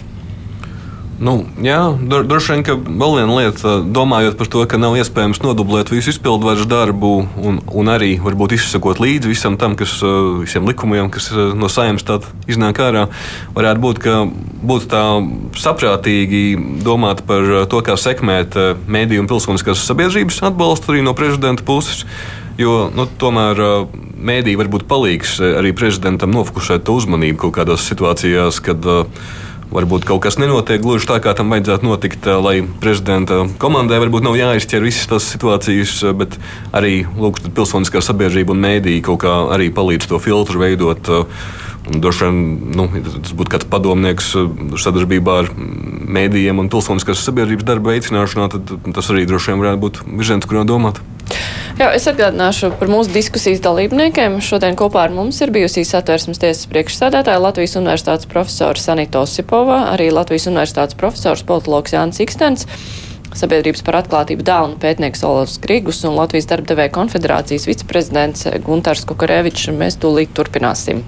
Nu, 1.22 1.44
jā, 1.62 1.78
droši 2.02 2.56
vien, 2.56 2.64
ka 2.66 2.74
vēl 2.82 3.12
viena 3.20 3.34
lieta, 3.38 3.76
domājot 3.86 4.40
par 4.40 4.48
to, 4.50 4.64
ka 4.66 4.80
nav 4.82 4.96
iespējams 4.98 5.44
nodublēt 5.44 5.92
visu 5.94 6.10
izpildvaras 6.16 6.66
darbu 6.66 7.12
un, 7.38 7.60
un 7.62 7.92
arī 7.94 8.16
varbūt 8.24 8.56
izsakot 8.58 8.98
līdzi 9.04 9.30
visam 9.30 9.54
tam, 9.62 9.76
kas, 9.78 10.00
visiem 10.42 10.66
likumiem, 10.66 11.12
kas 11.14 11.30
no 11.54 11.70
saimnes 11.70 12.08
iznāk 12.50 12.82
ārā, 12.82 13.04
varētu 13.54 13.84
būt, 13.84 14.02
ka 14.02 14.16
būtu 14.66 14.90
tā 14.90 15.04
saprātīgi 15.62 16.42
domāt 16.82 17.22
par 17.30 17.46
to, 17.70 17.84
kā 17.86 18.00
sekmēt 18.02 18.58
mēdīju 18.90 19.22
un 19.22 19.30
pilsoniskās 19.30 19.86
sabiedrības 19.86 20.42
atbalstu 20.50 20.96
arī 20.96 21.06
no 21.06 21.14
prezidenta 21.14 21.62
puses. 21.68 22.02
Jo 22.58 22.90
nu, 22.98 23.06
tomēr 23.22 23.62
mēdī 24.18 24.58
var 24.58 24.74
būt 24.74 24.90
palīgs 24.90 25.38
arī 25.54 25.70
prezidentam 25.78 26.34
nofokusēt 26.34 26.90
uzmanību 26.90 27.46
kaut 27.46 27.56
kādās 27.62 27.86
situācijās, 27.90 28.58
kad 28.66 28.90
uh, 28.90 29.24
varbūt 29.72 30.06
kaut 30.08 30.22
kas 30.26 30.38
nenotiek 30.40 30.82
gluži 30.84 31.08
tā, 31.10 31.18
kā 31.24 31.34
tam 31.38 31.52
vajadzētu 31.54 31.88
notikt, 31.88 32.28
eh, 32.28 32.38
lai 32.44 32.56
prezidenta 32.84 33.46
komandai 33.62 34.02
varbūt 34.04 34.28
nav 34.28 34.38
jāizķer 34.40 34.84
visas 34.84 35.08
tās 35.08 35.28
situācijas, 35.32 35.96
eh, 36.04 36.14
bet 36.14 36.38
arī 36.74 37.08
lūk, 37.08 37.40
pilsoniskā 37.56 38.04
sabiedrība 38.04 38.52
un 38.52 38.62
mēdīja 38.62 39.04
kaut 39.04 39.20
kā 39.24 39.34
arī 39.56 39.72
palīdz 39.72 40.08
to 40.08 40.20
filtru 40.20 40.60
veidot. 40.60 41.00
Eh, 41.10 41.26
droši 41.92 42.20
vien 42.28 42.76
nu, 42.76 42.88
tas 43.24 43.34
būtu 43.34 43.50
kāds 43.50 43.66
padomnieks 43.66 44.36
sadarbībā 44.78 45.40
ar 45.40 45.48
mēdījiem 45.56 46.60
un 46.60 46.70
pilsoniskās 46.70 47.24
sabiedrības 47.26 47.66
darba 47.66 47.92
veicināšanā, 47.92 48.52
tad 48.52 48.94
tas 48.94 49.10
arī 49.10 49.26
droši 49.26 49.52
vien 49.52 49.64
varētu 49.64 49.80
būt 49.80 50.18
virziens, 50.18 50.46
kurā 50.46 50.64
domāt. 50.64 51.02
Jā, 51.80 51.88
es 51.96 52.04
atgādināšu 52.10 52.74
par 52.78 52.90
mūsu 52.92 53.14
diskusijas 53.16 53.62
dalībniekiem. 53.64 54.40
Šodien 54.44 54.76
kopā 54.78 55.08
ar 55.08 55.14
mums 55.16 55.40
ir 55.42 55.54
bijusi 55.56 55.86
satversmes 55.88 56.42
tiesas 56.42 56.68
priekšsēdētāja 56.70 57.42
Latvijas 57.42 57.78
Universitātes 57.80 58.30
profesora 58.30 58.78
Sanita 58.78 59.24
Osipova, 59.24 59.88
arī 59.94 60.12
Latvijas 60.14 60.50
Universitātes 60.52 61.00
profesors 61.00 61.42
politologs 61.48 61.96
Jānis 61.96 62.22
Ikstens. 62.22 62.68
Sabiedrības 63.32 63.82
par 63.88 64.02
atklātību 64.02 64.44
dēlnu 64.46 64.78
pētnieks 64.84 65.24
Olavs 65.24 65.56
Grigus 65.64 66.04
un 66.06 66.18
Latvijas 66.20 66.50
darbdevēja 66.52 66.92
konfederācijas 66.98 67.70
viceprezidents 67.70 68.50
Guntars 68.66 69.06
Kukarevičs. 69.08 69.72
Mēs 69.74 69.98
tūlīt 70.04 70.36
turpināsim. 70.38 71.02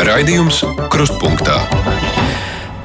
Raidījums 0.00 0.64
Krustpunktā 0.90 1.79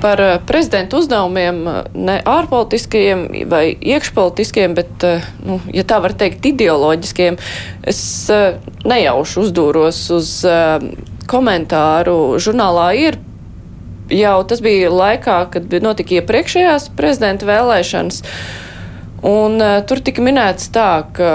par 0.01 0.21
eh, 0.21 0.39
prezidenta 0.47 0.97
uzdevumiem, 0.97 1.61
eh, 1.67 1.81
ne 1.93 2.17
ārpolitiskajiem 2.25 3.25
vai 3.51 3.75
iekšpolitiskiem, 3.75 4.75
bet, 4.77 5.03
eh, 5.03 5.25
nu, 5.45 5.59
ja 5.73 5.85
tā 5.87 6.01
var 6.03 6.15
teikt, 6.17 6.45
ideoloģiskiem, 6.45 7.37
es 7.85 8.01
nejauši 8.85 9.39
uzdūros 9.41 10.01
uz 10.15 10.29
komentāru 11.29 12.17
žurnālā 12.41 12.89
ir. 12.97 13.17
Jau 14.13 14.37
tas 14.45 14.61
bija 14.61 14.91
laikā, 14.93 15.39
kad 15.53 15.73
notika 15.81 16.19
iepriekšējās 16.19 16.91
prezidenta 16.97 17.47
vēlēšanas. 17.49 18.21
Uh, 18.21 18.64
Un, 19.23 19.55
uh, 19.61 19.79
tur 19.87 20.01
tika 20.03 20.19
minēts 20.19 20.67
tā, 20.75 21.05
ka 21.15 21.29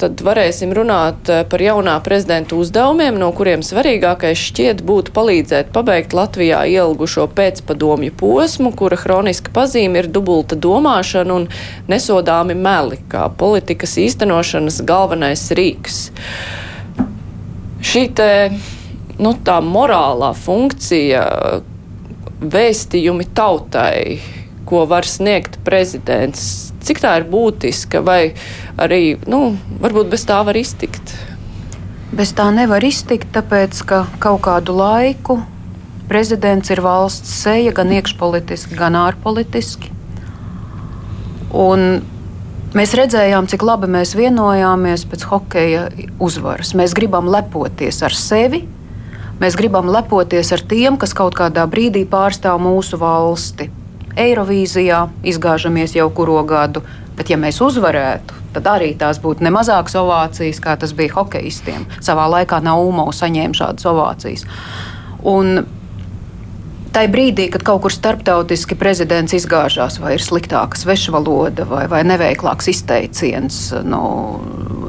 tad 0.00 0.22
varēsim 0.24 0.72
runāt 0.72 1.28
uh, 1.28 1.42
par 1.44 1.60
jaunā 1.60 1.98
prezidenta 2.00 2.56
uzdevumiem, 2.56 3.18
no 3.20 3.28
kuriem 3.36 3.60
svarīgākais 3.66 4.40
šķiet 4.48 4.80
būtu 4.88 5.12
palīdzēt 5.14 5.68
pabeigt 5.74 6.16
Latvijā 6.16 6.62
ielgušo 6.72 7.26
pēcpadomju 7.36 8.16
posmu, 8.16 8.72
kura 8.72 8.96
hroniska 9.02 9.52
pazīme 9.52 10.00
ir 10.00 10.08
dubulta 10.08 10.56
domāšana 10.56 11.36
un 11.36 11.46
nesodāmi 11.92 12.56
meli, 12.56 13.02
kā 13.12 13.28
politikas 13.28 13.98
īstenošanas 14.00 14.80
galvenais 14.88 15.44
rīks. 15.52 16.00
Šī 17.84 18.06
te, 18.16 18.32
nu, 19.20 19.36
tā 19.44 19.60
morālā 19.60 20.32
funkcija, 20.40 21.22
vēstījumi 22.40 23.28
tautai, 23.36 24.18
ko 24.64 24.86
var 24.88 25.04
sniegt 25.04 25.60
prezidents, 25.66 26.69
cik 26.86 27.02
tā 27.02 27.16
ir 27.20 27.28
būtiska, 27.30 28.02
vai 28.04 28.34
arī, 28.80 29.18
nu, 29.30 29.56
varbūt 29.82 30.10
bez 30.12 30.26
tā 30.28 30.40
var 30.46 30.58
iztikt? 30.58 31.14
Bez 32.10 32.34
tā 32.34 32.48
nevar 32.54 32.82
iztikt, 32.82 33.30
tāpēc, 33.36 33.84
ka 33.86 34.04
kaut 34.22 34.42
kādu 34.48 34.74
laiku 34.74 35.38
prezidents 36.10 36.72
ir 36.74 36.82
valsts 36.82 37.36
seja 37.44 37.70
gan 37.74 37.92
iekšpolitiski, 37.94 38.74
gan 38.78 38.98
ārpolitiski. 38.98 39.92
Un 41.54 42.02
mēs 42.74 42.94
redzējām, 42.98 43.46
cik 43.50 43.62
labi 43.66 43.90
mēs 43.90 44.16
vienojāmies 44.18 45.06
pēc 45.10 45.26
hokeja 45.30 45.86
uzvaras. 46.22 46.74
Mēs 46.78 46.96
gribam 46.98 47.30
lepoties 47.30 48.02
ar 48.06 48.14
sevi, 48.16 48.64
mēs 49.42 49.58
gribam 49.58 49.90
lepoties 49.90 50.50
ar 50.54 50.66
tiem, 50.66 50.98
kas 50.98 51.14
kaut 51.14 51.38
kādā 51.38 51.66
brīdī 51.70 52.02
pārstāv 52.10 52.58
mūsu 52.62 52.98
valsti. 52.98 53.70
Eirovīzijā, 54.18 55.04
izgāžamies 55.22 55.94
jau 55.96 56.08
kuro 56.14 56.40
gadu, 56.48 56.82
bet 57.18 57.30
ja 57.30 57.38
mēs 57.40 57.60
uzvarētu, 57.62 58.38
tad 58.54 58.70
arī 58.70 58.94
tās 58.98 59.20
būtu 59.22 59.44
nemazākas 59.46 59.98
ovācijas, 60.00 60.62
kā 60.62 60.76
tas 60.80 60.94
bija 60.96 61.14
hokeistiem. 61.18 61.86
Savā 62.02 62.26
laikā 62.34 62.62
Naumau 62.64 63.10
saņēma 63.14 63.60
šādas 63.60 63.90
ovācijas. 63.90 64.46
Un 65.28 65.62
Tai 66.90 67.04
brīdī, 67.06 67.44
kad 67.54 67.62
kaut 67.62 67.84
kur 67.84 67.92
starptautiski 67.94 68.74
prezidents 68.74 69.34
izgāžās, 69.36 70.00
vai 70.02 70.16
ir 70.16 70.24
sliktāka 70.24 70.74
svešvaloda, 70.74 71.62
vai, 71.70 71.84
vai 71.86 72.00
neveiklāks 72.02 72.66
izteiciens, 72.72 73.60
nu, 73.86 74.00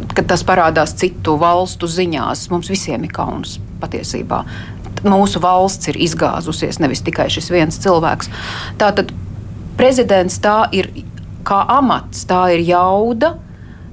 kad 0.09 0.25
tas 0.31 0.41
parādās 0.47 0.95
citu 0.97 1.35
valstu 1.37 1.85
ziņās, 1.85 2.47
mums 2.49 2.71
visiem 2.73 3.05
ir 3.05 3.13
kauns 3.13 3.59
patiesībā. 3.83 4.41
Mūsu 5.07 5.41
valsts 5.41 5.89
ir 5.89 5.97
izgāzusies, 5.97 6.79
nevis 6.81 7.01
tikai 7.05 7.29
šis 7.33 7.49
viens 7.53 7.79
cilvēks. 7.81 8.29
Tātad 8.81 9.13
prezidents 9.79 10.37
tā 10.43 10.65
ir 10.75 10.91
kā 11.47 11.63
amats, 11.77 12.25
tā 12.29 12.51
ir 12.55 12.65
jauda. 12.67 13.35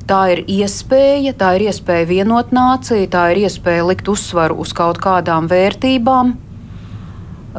Tā 0.09 0.22
ir 0.32 0.40
iespēja, 0.48 1.34
tā 1.36 1.50
ir 1.59 1.66
iespēja 1.68 2.06
vienot 2.09 2.52
nāciju, 2.56 3.11
tā 3.12 3.26
ir 3.34 3.42
iespēja 3.44 3.84
likt 3.90 4.09
uzsvaru 4.09 4.56
uz 4.62 4.72
kaut 4.72 4.96
kādām 5.04 5.50
vērtībām, 5.52 6.32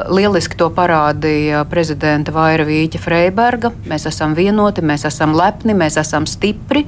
Lieliski 0.07 0.55
to 0.55 0.69
parādīja 0.71 1.63
prezidenta 1.67 2.31
Vaira 2.31 2.63
Vīķa 2.67 3.01
Freiberga. 3.01 3.71
Mēs 3.89 4.05
esam 4.07 4.35
vienoti, 4.37 4.83
mēs 4.85 5.03
esam 5.09 5.33
lepni, 5.35 5.73
mēs 5.75 5.97
esam 5.99 6.27
stipri. 6.29 6.85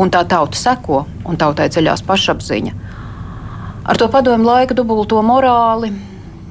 Un 0.00 0.10
tā 0.10 0.22
tauta 0.28 0.56
seko, 0.56 1.02
un 1.28 1.36
tautai 1.36 1.68
ceļās 1.74 2.04
pašapziņa. 2.06 2.72
Ar 3.82 3.98
to 3.98 4.06
padomu 4.08 4.46
laiku 4.46 4.76
dubulto 4.78 5.18
morāli, 5.26 5.90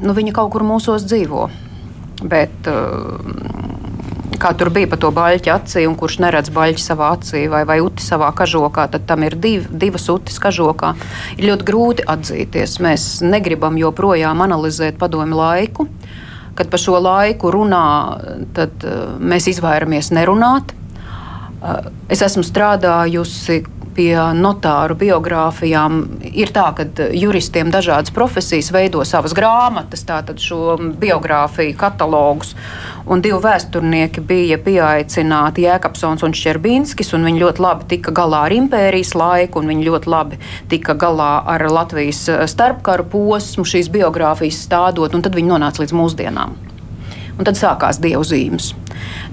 nu, 0.03 0.15
viņa 0.15 0.33
kaut 0.35 0.51
kur 0.51 0.65
mūsos 0.67 1.05
dzīvo. 1.07 1.45
Bet 2.27 2.67
uh, 2.67 3.61
kā 4.41 4.51
tur 4.57 4.71
bija 4.73 4.89
pa 4.91 4.99
to 4.99 5.13
baļķa 5.15 5.53
acī, 5.53 5.85
un 5.87 5.95
kurš 5.99 6.19
neredz 6.25 6.51
baļķi 6.53 6.83
savā 6.83 7.13
acī 7.15 7.45
vai, 7.51 7.63
vai 7.69 7.79
uti 7.83 8.03
savā 8.03 8.33
kažokā, 8.35 8.89
tad 8.91 9.07
tam 9.07 9.23
ir 9.23 9.37
div, 9.39 9.69
divas 9.71 10.09
utis 10.11 10.41
kažokā. 10.43 10.91
Ir 11.37 11.47
ļoti 11.53 11.67
grūti 11.71 12.07
atzīties. 12.11 12.79
Mēs 12.83 13.07
negribam 13.23 13.79
joprojām 13.79 14.43
analizēt 14.43 14.99
padomu 15.01 15.39
laiku. 15.39 15.87
Kad 16.57 16.67
par 16.67 16.81
šo 16.83 16.99
laiku 16.99 17.53
runā, 17.55 17.85
tad 18.57 18.83
uh, 18.83 19.15
mēs 19.23 19.47
izvairamies 19.53 20.11
nerunāt. 20.11 20.75
Uh, 21.61 21.87
es 22.11 22.19
esmu 22.25 22.43
strādājusi 22.43 23.61
pie 23.95 24.15
notāru 24.37 24.95
biogrāfijām 24.99 25.99
ir 26.31 26.51
tā, 26.55 26.67
ka 26.77 26.85
juristiem 27.15 27.71
dažādas 27.73 28.13
profesijas 28.15 28.71
veido 28.73 29.03
savas 29.07 29.35
grāmatas, 29.37 30.05
tātad 30.07 30.41
šo 30.41 30.77
biogrāfiju 31.01 31.75
katalogus. 31.79 32.55
Un 33.11 33.23
divi 33.23 33.39
vēsturnieki 33.41 34.23
bija 34.25 34.59
pieaicināti 34.61 35.65
Jēkabsons 35.65 36.25
un 36.25 36.35
Šķerbīnskis, 36.37 37.13
un 37.17 37.25
viņi 37.27 37.43
ļoti 37.43 37.65
labi 37.65 37.89
tika 37.95 38.13
galā 38.15 38.45
ar 38.47 38.55
impērijas 38.55 39.15
laiku, 39.17 39.61
un 39.61 39.71
viņi 39.73 39.87
ļoti 39.89 40.11
labi 40.11 40.41
tika 40.71 40.95
galā 40.95 41.33
ar 41.55 41.65
Latvijas 41.71 42.27
starpkaru 42.51 43.07
posmu, 43.11 43.65
šīs 43.67 43.91
biogrāfijas 43.93 44.65
stādot, 44.67 45.15
un 45.15 45.25
tad 45.25 45.37
viņi 45.37 45.53
nonāca 45.55 45.83
līdz 45.83 45.97
mūsdienām. 45.97 46.59
Un 47.41 47.47
tad 47.49 47.57
sākās 47.57 47.97
dievzīmes 47.97 48.67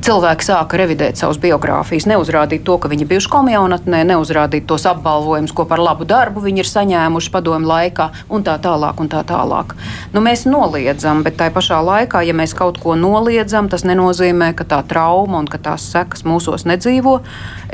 cilvēki 0.04 0.46
sāka 0.46 0.78
revidēt 0.78 1.18
savas 1.18 1.36
biogrāfijas, 1.42 2.06
neuzrādīt 2.08 2.62
to, 2.64 2.78
ka 2.80 2.88
viņi 2.88 3.06
bijuši 3.10 3.30
komjaunatnē, 3.32 4.04
neuzrādīt 4.08 4.64
tos 4.70 4.86
apbalvojumus, 4.88 5.52
ko 5.52 5.66
par 5.68 5.82
labu 5.82 6.06
darbu 6.08 6.40
viņi 6.44 6.62
ir 6.62 6.70
saņēmuši 6.70 7.32
padomu 7.34 7.68
laikā, 7.68 8.08
un 8.30 8.46
tā 8.46 8.56
tālāk. 8.62 9.02
Un 9.02 9.10
tā 9.12 9.20
tālāk. 9.26 9.74
Nu, 10.14 10.22
mēs 10.24 10.46
noliedzam, 10.48 11.20
bet 11.26 11.36
tajā 11.38 11.52
pašā 11.54 11.78
laikā, 11.84 12.22
ja 12.26 12.34
mēs 12.36 12.54
kaut 12.56 12.80
ko 12.82 12.96
noliedzam, 12.98 13.68
tas 13.70 13.84
nenozīmē, 13.86 14.52
ka 14.56 14.64
tā 14.68 14.80
trauma 14.88 15.42
un 15.42 15.50
ka 15.50 15.60
tās 15.62 15.84
sekas 15.92 16.24
mūsos 16.26 16.64
nedzīvo. 16.68 17.18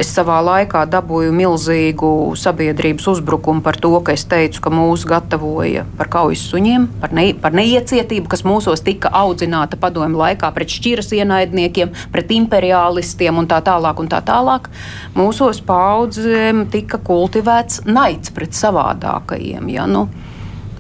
Es 0.01 0.11
savā 0.11 0.41
laikā 0.45 0.83
dabūju 0.91 1.33
milzīgu 1.37 2.11
sabiedrības 2.41 3.07
uzbrukumu 3.15 3.63
par 3.65 3.79
to, 3.81 3.93
ka 4.05 4.17
es 4.17 4.27
teicu, 4.29 4.65
ka 4.65 4.73
mūs 4.75 5.07
gatavoja 5.09 5.87
par 5.99 6.11
kaujas 6.13 6.43
suņiem, 6.51 6.89
par, 7.01 7.15
ne, 7.15 7.29
par 7.39 7.55
neiecietību, 7.57 8.27
kas 8.33 8.45
mūsos 8.49 8.83
tika 8.85 9.13
audzināta 9.15 9.79
padomu 9.81 10.19
laikā 10.19 10.24
pret 10.55 10.75
šķiras 10.75 11.13
ienaidniekiem, 11.15 11.95
pret 12.13 12.35
imperialistiem 12.35 13.39
un 13.39 13.49
tā 13.51 13.61
tālāk. 13.65 14.01
Un 14.01 14.11
tā 14.13 14.21
tālāk. 14.25 14.71
Mūsos 15.17 15.63
paudzēm 15.65 16.67
tika 16.73 17.01
kultivēts 17.05 17.85
naids 17.87 18.35
pret 18.35 18.57
savādākajiem. 18.57 19.69
Ja? 19.75 19.89
Nu, 19.91 20.09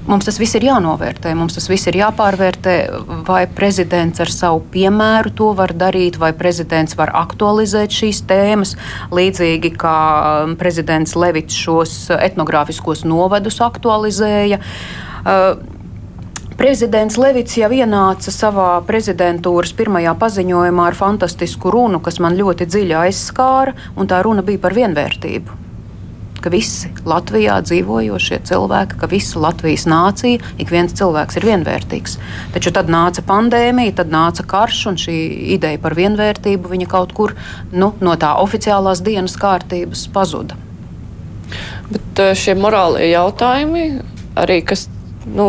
Mums 0.04 0.26
tas 0.28 0.36
viss 0.36 0.52
ir 0.58 0.66
jānovērtē, 0.66 1.30
mums 1.32 1.54
tas 1.56 1.64
viss 1.70 1.88
ir 1.88 1.96
jāpārvērtē, 1.96 2.74
vai 3.24 3.46
prezidents 3.48 4.20
ar 4.20 4.28
savu 4.28 4.60
piemēru 4.74 5.32
to 5.32 5.46
var 5.56 5.72
darīt, 5.80 6.18
vai 6.20 6.34
prezidents 6.36 6.92
var 6.98 7.14
aktualizēt 7.16 7.96
šīs 8.02 8.20
tēmas, 8.28 8.74
līdzīgi 9.16 9.70
kā 9.80 9.96
prezidents 10.60 11.16
Levits 11.16 11.56
šos 11.56 11.94
etnogrāfiskos 12.18 13.06
novadus 13.08 13.62
aktualizēja. 13.64 14.60
Uh, 15.24 15.73
Prezidents 16.54 17.16
Levits 17.18 17.56
jau 17.58 17.70
ienāca 17.74 18.30
savā 18.30 18.68
prezidentūras 18.86 19.74
pirmajā 19.74 20.14
paziņojumā 20.20 20.86
ar 20.86 20.96
fantastisku 20.98 21.72
runu, 21.74 21.98
kas 22.04 22.20
man 22.22 22.38
ļoti 22.38 22.68
dziļi 22.70 22.96
aizskāra, 23.02 23.74
un 23.98 24.10
tā 24.10 24.22
runa 24.22 24.46
bija 24.46 24.62
par 24.62 24.76
vienvērtību 24.78 25.64
ka 26.44 26.52
visi 26.52 26.90
Latvijā 27.08 27.56
dzīvojošie 27.64 28.42
cilvēki, 28.44 28.98
ka 29.00 29.08
visa 29.08 29.40
Latvijas 29.40 29.86
nācija, 29.88 30.42
ik 30.60 30.72
viens 30.72 30.92
cilvēks 30.96 31.38
ir 31.40 31.46
vienvērtīgs. 31.48 32.18
Taču 32.52 32.72
tad 32.76 32.90
nāca 32.92 33.24
pandēmija, 33.24 33.96
tad 34.02 34.12
nāca 34.12 34.44
karš, 34.48 34.82
un 34.90 35.00
šī 35.00 35.16
ideja 35.56 35.80
par 35.80 35.96
vienvērtību 35.96 36.84
kaut 36.90 37.14
kur 37.16 37.32
nu, 37.72 37.94
no 38.04 38.16
tā 38.20 38.34
oficiālās 38.42 39.00
dienas 39.04 39.38
kārtības 39.40 40.04
pazuda. 40.12 40.58
Bet 41.88 42.20
eh, 42.20 42.34
šie 42.36 42.56
morālie 42.60 43.08
jautājumi, 43.14 43.86
arī 44.36 44.60
kas, 44.68 44.88
nu, 45.26 45.48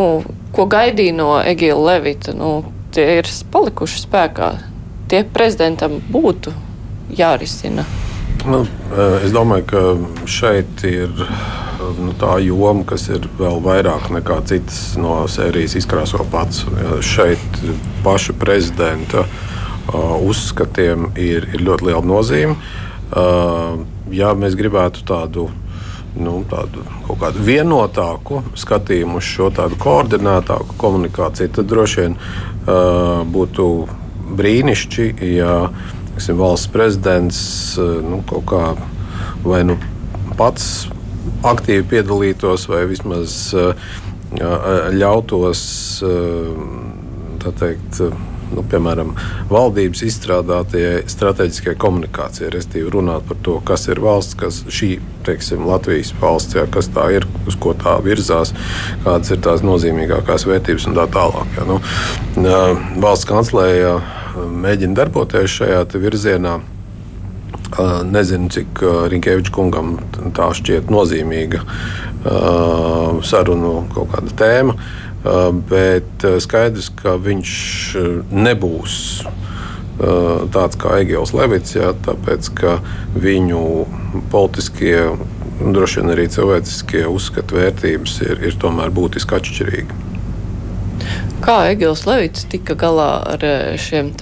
ko 0.56 0.66
gaidīja 0.70 1.14
no 1.16 1.30
Egila 1.42 1.92
Levita, 1.92 2.34
nu, 2.36 2.64
tie 2.94 3.18
ir 3.20 3.30
palikuši 3.52 4.02
spēkā. 4.06 4.50
Tie 5.10 5.22
prezidentam 5.30 6.00
būtu 6.10 6.52
jārisina. 7.16 7.84
Nu, 8.46 8.64
eh, 8.64 9.24
es 9.26 9.34
domāju, 9.34 9.66
ka 9.66 10.26
šeit 10.26 10.84
ir 10.84 11.10
nu, 11.98 12.12
tā 12.18 12.38
joma, 12.42 12.84
kas 12.86 13.08
ir 13.08 13.28
vēl 13.38 13.60
vairāk 13.62 14.08
nekā 14.10 14.40
citas 14.48 14.96
no 14.98 15.24
sērijas 15.28 15.76
izkrāso 15.78 16.24
pats. 16.30 16.64
Šeit 17.04 17.60
paša 18.04 18.34
prezidenta 18.40 19.26
uh, 19.26 20.16
uzskatiem 20.22 21.10
ir, 21.16 21.48
ir 21.54 21.62
ļoti 21.66 21.90
liela 21.90 22.04
nozīme. 22.04 22.56
Ja 24.12 24.32
mēs 24.38 24.56
gribētu 24.58 25.04
tādu 25.06 25.48
nu, 26.20 26.38
tādu 26.50 26.84
kaut 27.06 27.20
kādu 27.20 27.44
vienotāku 27.46 28.42
skatījumu 28.56 29.20
uz 29.20 29.28
šo 29.28 29.50
tādu 29.54 29.78
koordinētāku 29.80 30.78
komunikāciju, 30.80 31.52
tad 31.58 31.70
droši 31.70 32.02
vien 32.02 32.16
uh, 32.16 33.22
būtu 33.28 33.68
brīnišķīgi, 34.36 35.30
ja 35.38 35.68
tiksim, 36.16 36.38
valsts 36.40 36.72
prezidents 36.72 37.38
eh, 37.78 37.96
nu, 38.04 38.22
kaut 38.28 38.46
kā 38.50 38.62
vai 39.44 39.62
nu 39.68 39.76
pats 40.38 40.88
aktīvi 41.46 41.86
piedalītos, 41.90 42.66
vai 42.70 42.84
vismaz 42.90 43.36
eh, 43.54 43.90
ļautos 44.96 45.62
eh, 46.06 47.44
teikt, 47.46 48.00
nu, 48.54 48.62
piemēram, 48.70 49.14
valdības 49.50 50.02
izstrādātajai 50.06 51.04
strateģiskajai 51.10 51.78
komunikācijai, 51.82 52.50
respektīvi 52.54 52.92
runāt 52.94 53.26
par 53.28 53.40
to, 53.46 53.56
kas 53.66 53.88
ir 53.90 54.00
valsts, 54.04 54.36
kas 54.38 54.62
šī 54.72 54.96
teiksim, 55.26 55.66
Latvijas 55.66 56.12
valsts, 56.20 56.56
jā, 56.58 56.66
kas 56.70 56.90
tā 56.94 57.08
ir, 57.16 57.26
uz 57.48 57.58
ko 57.58 57.74
tā 57.78 57.96
virzās, 58.04 58.54
kādas 59.04 59.34
ir 59.34 59.42
tās 59.44 59.64
nozīmīgākās 59.66 60.46
vērtības 60.46 60.88
un 60.90 60.96
tā 61.00 61.08
tālāk. 61.16 61.58
Jā, 61.58 61.66
nu, 61.68 61.80
valsts 63.02 63.28
kanclēja 63.28 63.98
mēģina 64.36 65.00
darboties 65.02 65.60
šajā 65.60 65.84
virzienā. 65.96 66.58
Nezinu, 68.06 68.46
cik 68.52 68.78
Rinkēviča 69.10 69.52
kungam 69.52 69.96
tā 70.36 70.52
šķiet 70.54 70.92
nozīmīga 70.92 71.64
sarunu 73.26 73.72
kaut 73.94 74.12
kāda 74.14 74.36
tēma, 74.38 74.76
bet 75.70 76.26
skaidrs, 76.42 76.90
ka 77.00 77.16
viņš 77.22 77.52
nebūs 78.30 79.00
tāds 79.96 80.76
kā 80.76 80.98
Egils 81.00 81.32
Levits, 81.32 81.76
jā, 81.76 81.92
tāpēc 82.04 82.50
ka 82.58 82.76
viņu 83.16 83.62
politiskie, 84.32 85.16
droši 85.60 86.02
vien 86.02 86.12
arī 86.12 86.26
cilvēciskie 86.32 87.06
uzskatu 87.08 87.56
vērtības 87.56 88.18
ir, 88.26 88.42
ir 88.50 88.58
tomēr 88.60 88.92
būtiski 88.92 89.38
atšķirīgi. 89.38 90.02
Kā 91.44 91.56
Egils 91.70 92.04
Levits 92.08 92.44
tika 92.52 92.76
galā 92.78 93.10
ar 93.36 93.46
šiem 93.80 94.12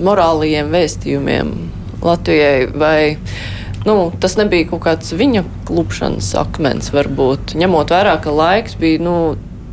morālajiem 0.00 0.72
vēstījumiem 0.72 1.52
Latvijai? 2.02 2.70
Vai, 2.72 3.16
nu, 3.84 3.96
tas 4.20 4.38
nebija 4.40 4.70
kaut 4.72 4.84
kāds 4.86 5.12
viņa 5.16 5.44
klupšanas 5.68 6.32
akmens, 6.40 6.92
varbūt 6.94 7.56
ņemot 7.58 7.92
vērā, 7.92 8.16
ka 8.24 8.32
laiks 8.32 8.78
bija 8.80 9.02
nu, 9.04 9.16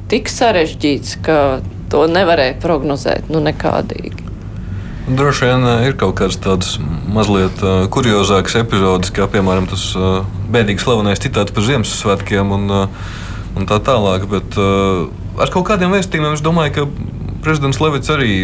tik 0.10 0.32
sarežģīts, 0.32 1.20
ka 1.26 1.60
to 1.90 2.06
nevarēja 2.10 2.58
prognozēt 2.62 3.30
nu, 3.34 3.42
nekādīgi. 3.46 4.26
Droši 5.10 5.48
vien 5.48 5.64
ir 5.88 5.96
kaut 5.98 6.20
kādas 6.20 6.38
tādas 6.38 6.76
mazliet 7.10 7.64
uh, 7.66 7.88
kuriozākas 7.90 8.60
epizodes, 8.60 9.10
kā 9.16 9.26
piemēram 9.32 9.66
tas 9.72 9.88
uh, 9.98 10.20
bēdīgi 10.54 10.84
slavenais 10.84 11.22
citāts 11.24 11.56
par 11.56 11.66
Ziemassvētkiem 11.66 12.54
un, 12.54 12.68
uh, 12.70 13.08
un 13.58 13.66
tā 13.70 13.80
tālāk. 13.82 14.28
Bet 14.30 14.60
uh, 14.62 15.08
ar 15.42 15.50
kaut 15.54 15.66
kādiem 15.72 15.96
vēstījumiem 15.96 16.38
es 16.38 16.46
domāju, 16.46 16.76
ka 16.76 16.86
prezidents 17.42 17.82
Levits 17.82 18.14
arī 18.14 18.44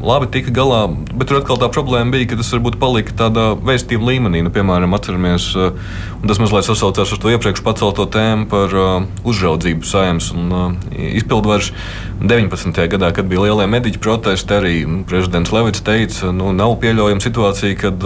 labi 0.00 0.28
tika 0.32 0.52
galā, 0.54 0.84
bet 1.12 1.28
tur 1.28 1.40
atkal 1.40 1.58
tā 1.60 1.68
problēma 1.72 2.14
bija, 2.14 2.30
ka 2.30 2.38
tas 2.40 2.50
varbūt 2.54 2.78
palika 2.80 3.14
tādā 3.16 3.50
vēstījuma 3.60 4.08
līmenī. 4.08 4.40
Nu, 4.44 4.52
piemēram, 4.54 4.94
atceramies, 4.96 5.50
uh, 5.58 5.74
un 6.20 6.30
tas 6.30 6.40
mazliet 6.40 6.66
sasaucās 6.68 7.12
ar 7.12 7.20
to 7.20 7.32
iepriekš 7.34 7.62
pacelto 7.66 8.06
tēmu 8.10 8.48
par 8.50 8.76
uh, 8.76 9.04
uzraudzību 9.28 9.88
saimnes 9.88 10.30
un 10.36 10.54
uh, 10.56 10.94
izpildvaras. 11.10 11.72
19. 12.20 12.80
gadā, 12.94 13.12
kad 13.16 13.28
bija 13.28 13.44
lielie 13.46 13.68
mediķu 13.70 14.00
protesti, 14.02 14.56
arī 14.56 14.74
prezidents 15.08 15.52
Levits 15.54 15.84
teica, 15.84 16.32
nu, 16.36 16.54
nav 16.56 16.78
pieļaujama 16.82 17.24
situācija, 17.24 17.78
kad 17.80 18.04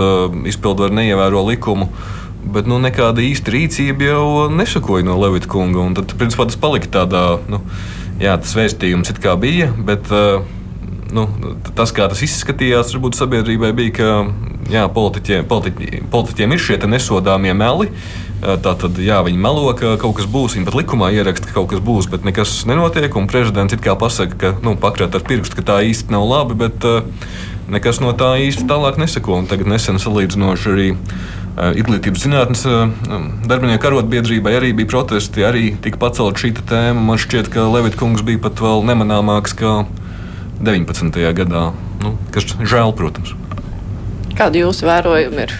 izpildvara 0.50 0.94
neievēro 0.94 1.42
likumu. 1.48 1.90
Bet 2.54 2.68
nu, 2.68 2.76
nekāda 2.82 3.22
īsta 3.24 3.54
rīcība 3.54 4.10
jau 4.10 4.26
nesakoja 4.52 5.06
no 5.06 5.16
Levita 5.18 5.48
kunga. 5.50 5.86
Tad, 5.96 6.12
principā, 6.20 6.46
tas 6.50 6.60
palika 6.60 6.90
tādā, 7.00 7.24
nu, 7.50 7.62
jā, 8.20 8.36
tas 8.38 8.52
vēstījums 8.58 9.14
it 9.14 9.22
kā 9.24 9.34
bija, 9.40 9.70
bet 9.86 10.12
uh, 10.12 10.44
nu, 11.14 11.28
tas, 11.78 11.92
kā 11.94 12.08
tas 12.10 12.22
izskatījās, 12.26 12.92
varbūt 12.94 13.18
sabiedrībai 13.18 13.72
bija, 13.76 13.94
ka 13.98 14.72
jā, 14.72 14.84
politiķiem, 14.92 15.48
politiķiem, 15.50 16.06
politiķiem 16.12 16.54
ir 16.54 16.62
šie 16.62 16.78
nesodāmie 16.90 17.54
meli. 17.56 17.90
Tā 18.44 18.74
tad, 18.76 18.98
jā, 19.00 19.22
viņi 19.24 19.38
melo, 19.40 19.70
ka 19.78 19.94
kaut 20.00 20.18
kas 20.18 20.26
būs. 20.28 20.58
Viņi 20.58 20.66
pat 20.68 20.76
likumā 20.76 21.08
ieraksta, 21.16 21.48
ka 21.48 21.56
kaut 21.56 21.70
kas 21.70 21.80
būs, 21.84 22.10
bet 22.12 22.26
nekas 22.28 22.52
nenotiek. 22.68 23.14
Un 23.16 23.28
prezidents 23.30 23.72
it 23.72 23.80
kā 23.84 23.94
pasaka, 23.96 24.36
ka 24.36 24.50
nu, 24.66 24.74
pakrāt 24.80 25.16
ar 25.16 25.24
pirkstu, 25.24 25.56
ka 25.60 25.64
tā 25.70 25.78
īsti 25.88 26.12
nav 26.12 26.26
labi, 26.28 26.58
bet 26.66 26.84
nekas 27.72 28.02
no 28.04 28.12
tā 28.12 28.34
īsti 28.44 28.66
tālāk 28.68 29.00
neseko. 29.00 29.38
Un 29.40 29.48
tagad 29.48 29.70
nesen 29.70 30.02
salīdzinoši 30.02 30.70
arī 30.74 30.90
Izglītības 31.54 32.24
zinātnes 32.26 32.64
darbinieku 33.46 33.86
arotbiedrībai 33.86 34.56
arī 34.58 34.72
bija 34.74 34.90
protesti, 34.90 35.44
arī 35.46 35.68
tika 35.80 36.00
pacelt 36.02 36.40
šī 36.42 36.50
tēma. 36.58 36.98
Man 37.12 37.20
šķiet, 37.22 37.52
ka 37.54 37.68
Levita 37.70 38.00
kungs 38.00 38.26
bija 38.26 38.42
pat 38.42 38.58
vēl 38.60 38.82
nemanāmāks. 38.90 39.54
19. 40.66 41.20
gadā. 41.36 41.68
Nu, 42.02 42.16
kas 42.34 42.48
žēl, 42.60 42.94
protams. 42.96 43.36
Kādi 44.34 44.64
jūsu 44.64 44.88
vērojumi 44.88 45.46
ir? 45.46 45.54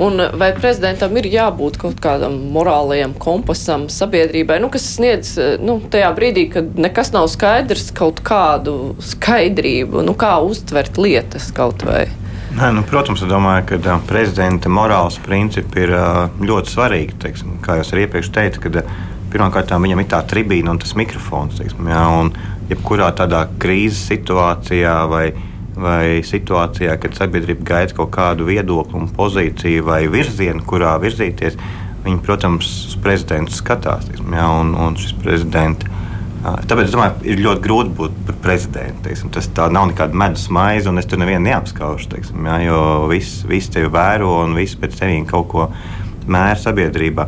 Un 0.00 0.20
vai 0.38 0.50
prezidentam 0.56 1.16
ir 1.20 1.28
jābūt 1.30 1.78
kaut 1.80 1.98
kādam 2.02 2.36
morālajam 2.54 3.14
kompasam 3.20 3.86
sabiedrībai, 3.92 4.58
nu, 4.62 4.70
kas 4.72 4.86
sniedz 4.94 5.34
nu, 5.62 5.78
tajā 5.92 6.08
brīdī, 6.16 6.46
kad 6.54 6.78
nekas 6.80 7.12
nav 7.14 7.28
skaidrs, 7.32 7.90
kaut 7.96 8.22
kādu 8.26 8.94
skaidrību, 9.04 10.02
nu, 10.06 10.14
kā 10.18 10.38
uztvert 10.44 10.98
lietas 11.00 11.50
kaut 11.54 11.84
vai? 11.86 12.06
Nē, 12.58 12.72
nu, 12.74 12.82
protams, 12.88 13.20
es 13.22 13.30
domāju, 13.30 13.76
ka 13.84 13.98
prezidenta 14.08 14.70
morāls 14.72 15.18
principi 15.22 15.84
ir 15.84 15.92
ļoti 16.42 16.72
svarīgi. 16.72 17.18
Teiksim, 17.22 17.58
kā 17.62 17.76
jau 17.78 18.00
iepriekš 18.02 18.32
teicu, 18.34 18.64
kad 18.64 18.80
pirmkārt 19.32 19.72
viņam 19.74 20.02
ir 20.02 20.08
tā 20.10 20.22
tribīna 20.28 20.72
un 20.74 20.80
tas 20.82 20.94
mikrofons. 20.98 21.58
Teiksim, 21.60 21.90
jā, 21.92 22.04
un, 22.20 22.32
jebkurā 22.68 23.10
tādā 23.16 23.44
krīzes 23.60 24.06
situācijā 24.10 24.94
vai, 25.10 25.26
vai 25.78 26.20
situācijā, 26.26 26.96
kad 27.00 27.16
sabiedrība 27.18 27.66
gaida 27.72 27.96
kaut 27.96 28.12
kādu 28.16 28.48
viedokli, 28.48 29.06
pozīciju 29.16 29.86
vai 29.88 30.02
virzienu, 30.12 30.64
kurā 30.68 30.96
virzīties, 31.02 31.58
viņi, 32.04 32.20
protams, 32.24 32.68
uz 32.90 32.98
prezidentu 33.02 33.56
skatās. 33.56 34.10
Jā, 34.18 34.48
un, 34.60 34.74
un 34.78 34.98
šis 35.00 35.16
prezidents. 35.22 35.94
Tāpēc 36.38 36.86
es 36.86 36.92
domāju, 36.94 37.16
ir 37.26 37.40
ļoti 37.42 37.62
grūti 37.64 37.94
būt 37.98 38.18
par 38.28 38.36
prezidentu. 38.44 39.02
Teiksim. 39.08 39.32
Tas 39.34 39.48
nav 39.74 39.88
nekāda 39.90 40.16
medus 40.16 40.46
maize, 40.54 40.86
un 40.88 41.00
es 41.00 41.08
tur 41.08 41.18
nevienu 41.20 41.48
neapskaužu. 41.48 42.12
Teiksim, 42.12 42.46
jā, 42.46 42.60
jo 42.68 42.80
viss 43.10 43.42
vis 43.48 43.68
tevi 43.74 43.90
vēro 43.92 44.38
un 44.44 44.54
viss 44.56 44.78
pēc 44.78 45.00
tevis 45.00 45.26
kaut 45.28 45.48
ko 45.50 45.66
mēra 46.28 46.56
sabiedrībā. 46.60 47.26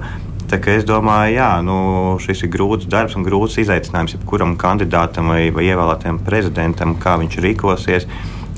Es 0.50 0.82
domāju, 0.82 1.36
jā, 1.36 1.50
nu, 1.62 1.74
šis 2.18 2.40
ir 2.42 2.50
grūts 2.50 2.88
darbs 2.90 3.14
un 3.14 3.22
grūts 3.22 3.60
izaicinājums 3.62 4.16
jebkuram 4.16 4.56
kandidātam 4.58 5.28
vai, 5.30 5.44
vai 5.54 5.68
ievēlētajam 5.68 6.18
prezidentam, 6.26 6.96
kā 6.98 7.12
viņš 7.20 7.36
rīkosies. 7.44 8.06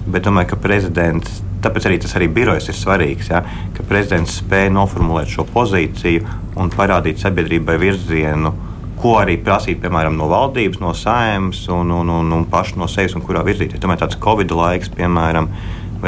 Bet 0.06 0.24
domāju, 0.24 0.54
ka 0.54 0.58
prezidents, 0.64 1.42
tāpēc 1.60 1.90
arī 1.90 1.98
tas 2.00 2.14
arī 2.16 2.30
birojs 2.32 2.70
ir 2.72 2.78
svarīgs, 2.78 3.28
ja, 3.28 3.42
ka 3.76 3.84
prezidents 3.84 4.38
spēja 4.40 4.70
noformulēt 4.72 5.34
šo 5.34 5.44
pozīciju 5.52 6.24
un 6.56 6.72
parādīt 6.72 7.20
sabiedrībai 7.20 7.76
virzienu, 7.84 8.54
ko 9.02 9.18
arī 9.20 9.36
prasīt, 9.44 9.82
piemēram, 9.84 10.16
no 10.16 10.30
valdības, 10.32 10.80
no 10.80 10.94
saimnes 10.96 11.66
un, 11.76 11.92
un, 11.92 12.14
un, 12.22 12.32
un 12.38 12.48
pašu 12.48 12.80
no 12.80 12.88
sevis, 12.88 13.18
un 13.18 13.26
kurā 13.26 13.44
virzīties. 13.44 13.82
Tomēr 13.84 14.00
tāds 14.00 14.16
Covid 14.22 14.56
laiks, 14.56 14.94
piemēram, 14.96 15.52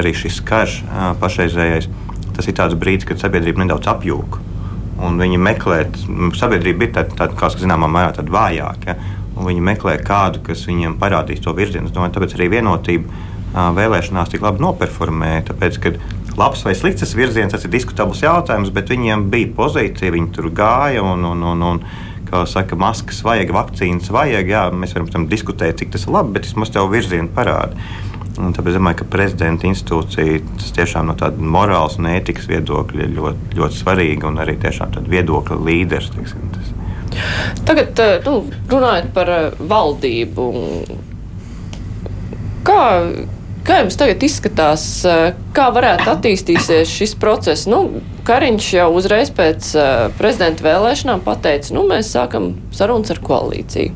arī 0.01 0.16
šis 0.16 0.41
karš 0.49 0.80
pašreizējais, 1.20 1.93
tas 2.32 2.49
ir 2.49 2.57
tāds 2.57 2.80
brīdis, 2.80 3.11
kad 3.12 3.20
sabiedrība 3.20 3.66
nedaudz 3.66 3.93
apjūka 3.93 4.54
un 5.05 5.21
viņi 5.21 5.41
meklē, 5.41 5.83
sabiedrība 6.39 6.89
ir 6.89 6.97
tāda, 6.97 7.19
tā, 7.19 7.29
kā 7.39 7.51
zināmā 7.55 7.91
mērā 7.91 8.17
tāda 8.17 8.35
vājāka. 8.35 8.95
Ja? 8.95 9.21
Viņi 9.35 9.63
meklē 9.67 9.97
kādu, 10.07 10.43
kas 10.47 10.63
viņiem 10.69 10.99
parādīs 11.01 11.43
to 11.43 11.55
virzienu. 11.57 11.91
Domāju, 11.91 12.15
tāpēc 12.17 12.37
arī 12.37 12.51
vienotība 12.53 13.23
vēlēšanās 13.55 14.31
tik 14.33 14.45
labi 14.45 14.63
noperformēja. 14.63 15.49
Tāpēc, 15.51 15.79
kad 15.83 15.99
labs 16.39 16.65
vai 16.67 16.75
slikts 16.79 17.05
tas 17.05 17.15
virziens, 17.19 17.55
tas 17.55 17.67
ir 17.67 17.73
diskutabls 17.75 18.23
jautājums, 18.23 18.73
bet 18.75 18.91
viņiem 18.91 19.29
bija 19.31 19.53
pozīcija, 19.57 20.15
viņi 20.15 20.33
tur 20.35 20.51
gāja 20.55 21.03
un, 21.07 21.27
un, 21.31 21.43
un, 21.53 21.67
un 21.71 21.83
kā 22.31 22.45
saka, 22.51 22.79
maskas 22.79 23.21
vajag, 23.27 23.53
vakcīnas 23.55 24.11
vajag. 24.15 24.51
Jā, 24.51 24.65
mēs 24.75 24.97
varam 24.97 25.11
tam 25.13 25.29
diskutēt, 25.31 25.79
cik 25.83 25.95
tas 25.95 26.07
ir 26.07 26.15
labi, 26.17 26.35
bet 26.39 26.49
vismaz 26.49 26.73
tev 26.75 26.91
virzienu 26.95 27.31
parāda. 27.35 27.79
Un 28.35 28.51
tāpēc 28.51 28.72
es 28.72 28.80
domāju, 28.80 28.99
ka 28.99 29.11
prezidenta 29.12 29.68
institūcija 29.68 30.41
tas 30.57 30.72
tiešām 30.74 31.07
no 31.07 31.14
tāda 31.18 31.39
morāls 31.39 32.01
un 32.01 32.09
ētikas 32.11 32.49
viedokļa 32.51 33.05
ir 33.05 33.12
ļoti, 33.14 33.53
ļoti 33.61 33.78
svarīga 33.78 34.26
un 34.30 34.41
arī 34.43 34.57
tiešām 34.62 34.97
viedokļa 35.07 35.59
līderis. 35.68 36.11
Teiksim, 36.16 36.49
tas. 36.57 36.72
Tagad 37.68 38.03
eh, 38.03 38.16
nu, 38.26 38.41
runājot 38.70 39.12
par 39.14 39.30
eh, 39.30 39.62
valdību. 39.70 40.49
Kā, 42.66 42.82
kā 43.68 43.78
jums 43.85 44.01
tagad 44.01 44.26
izskatās, 44.26 44.89
eh, 45.07 45.39
kā 45.55 45.68
varētu 45.76 46.11
attīstīties 46.16 46.91
šis 46.91 47.14
process? 47.20 47.68
Nu, 47.70 48.03
Kariņš 48.26 48.70
jau 48.80 48.89
uzreiz 48.97 49.28
pēc 49.37 49.74
prezidenta 50.18 50.64
vēlēšanām 50.64 51.20
pateica, 51.26 51.74
nu, 51.76 51.85
mēs 51.91 52.14
sākam 52.16 52.55
sarunas 52.74 53.12
ar 53.12 53.20
koalīciju 53.22 53.93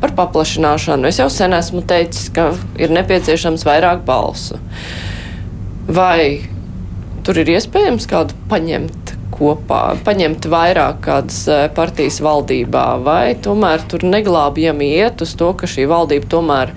par 0.00 0.14
paplašināšanu. 0.16 1.08
Es 1.10 1.20
jau 1.20 1.28
sen 1.32 1.54
esmu 1.56 1.82
teicis, 1.86 2.30
ka 2.34 2.50
ir 2.80 2.92
nepieciešams 2.94 3.66
vairāk 3.68 4.04
balsu. 4.06 4.60
Vai 5.90 6.46
tur 7.26 7.40
ir 7.40 7.50
iespējams 7.56 8.08
kādu 8.10 8.36
paņemt 8.50 9.16
kopā, 9.40 9.82
paņemt 10.04 10.48
vairāk 10.52 11.00
kādas 11.04 11.42
e, 11.48 11.60
partijas 11.76 12.20
valdībā, 12.24 12.86
vai 13.04 13.34
tomēr 13.40 13.84
tur 13.88 14.04
neglābjami 14.04 14.90
iet 15.00 15.24
uz 15.24 15.34
to, 15.38 15.52
ka 15.56 15.68
šī 15.70 15.88
valdība 15.90 16.28
tomēr 16.36 16.74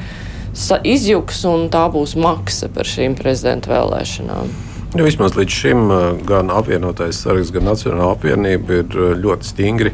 izjuks 0.88 1.44
un 1.50 1.68
tā 1.74 1.88
būs 1.92 2.16
maksa 2.20 2.72
par 2.72 2.88
šīm 2.88 3.18
prezidenta 3.20 3.74
vēlēšanām? 3.74 4.73
Nu, 4.94 5.02
vismaz 5.02 5.34
līdz 5.34 5.50
šim 5.58 5.88
gan 6.30 6.52
apvienotais 6.54 7.18
saraksts, 7.24 7.50
gan 7.56 7.66
Nacionāla 7.66 8.12
apvienība 8.14 8.76
ir 8.84 8.98
ļoti 9.24 9.48
stingri 9.48 9.91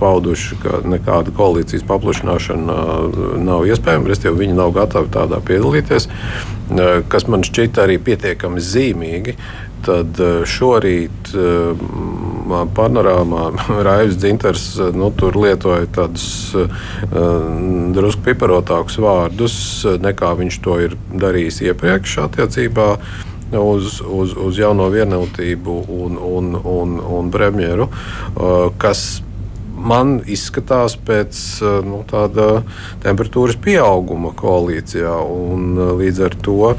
pauduši, 0.00 0.56
ka 0.58 0.80
nekāda 0.90 1.30
koalīcijas 1.36 1.84
paplašināšana 1.86 2.78
nav 3.44 3.68
iespējama, 3.70 4.10
respektīvi 4.10 4.42
viņi 4.42 4.56
nav 4.58 4.72
gatavi 4.74 5.12
tādā 5.14 5.38
piedalīties, 5.46 6.08
kas 7.12 7.28
man 7.30 7.46
šķita 7.46 7.84
arī 7.84 8.00
pietiekami 8.02 8.64
zīmīgi. 8.64 9.36
Tad 9.86 10.18
šorīt 10.50 11.30
panorāmā 12.74 13.46
Raivs 13.86 14.18
Dzinters 14.18 14.66
nu, 14.98 15.12
lietoja 15.14 15.86
tādus 15.94 16.26
drusku 17.94 18.26
piparotākus 18.26 18.98
vārdus, 18.98 19.56
nekā 20.02 20.34
viņš 20.42 20.60
to 20.66 20.82
ir 20.88 20.98
darījis 21.14 21.62
iepriekš 21.70 22.18
attiecībā 22.26 22.90
uz, 23.52 24.00
uz, 24.02 24.34
uz 24.36 24.58
jauno 24.58 24.90
vienotību 24.92 25.78
un, 25.88 26.18
un, 26.18 26.52
un, 26.58 26.98
un 27.20 27.32
premjeru, 27.32 27.88
kas 28.78 29.06
man 29.78 30.18
izskatās 30.26 30.96
pēc 31.06 31.38
eh, 31.62 31.78
nu, 31.86 32.02
tāda 32.08 32.62
temperatūras 33.04 33.58
pieauguma 33.62 34.34
koalīcijā. 34.38 35.14
Un, 35.22 35.70
eh, 35.76 35.92
līdz 36.02 36.22
ar 36.28 36.38
to 36.44 36.74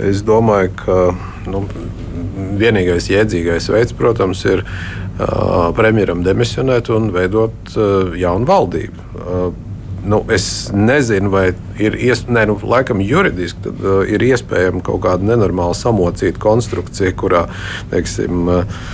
es 0.00 0.24
domāju, 0.26 0.74
ka 0.84 0.98
nu, 1.50 1.64
vienīgais 2.60 3.10
jēdzīgais 3.10 3.68
veids, 3.72 3.94
protams, 3.96 4.40
ir 4.46 4.62
uh, 4.64 5.70
premjeram 5.74 6.22
demisionēt 6.26 6.88
un 6.94 7.10
veidot 7.14 7.74
uh, 7.74 8.14
jaunu 8.18 8.46
valdību. 8.48 9.04
Uh, 9.14 9.73
nu, 10.06 10.20
es 10.32 10.70
nezinu, 10.74 11.30
vai 11.32 11.46
ir 11.80 11.96
iespējams, 11.96 12.48
nu, 12.50 12.56
laikam 12.68 13.00
juridiski 13.04 13.64
tad, 13.64 13.80
uh, 13.82 14.02
ir 14.08 14.22
iespējama 14.24 14.82
kaut 14.84 15.02
kāda 15.06 15.26
nenormāla 15.32 15.76
samocīta 15.78 16.40
konstrukcija, 16.42 17.14
kurā 17.18 17.46
teiksim, 17.92 18.50
uh, 18.50 18.84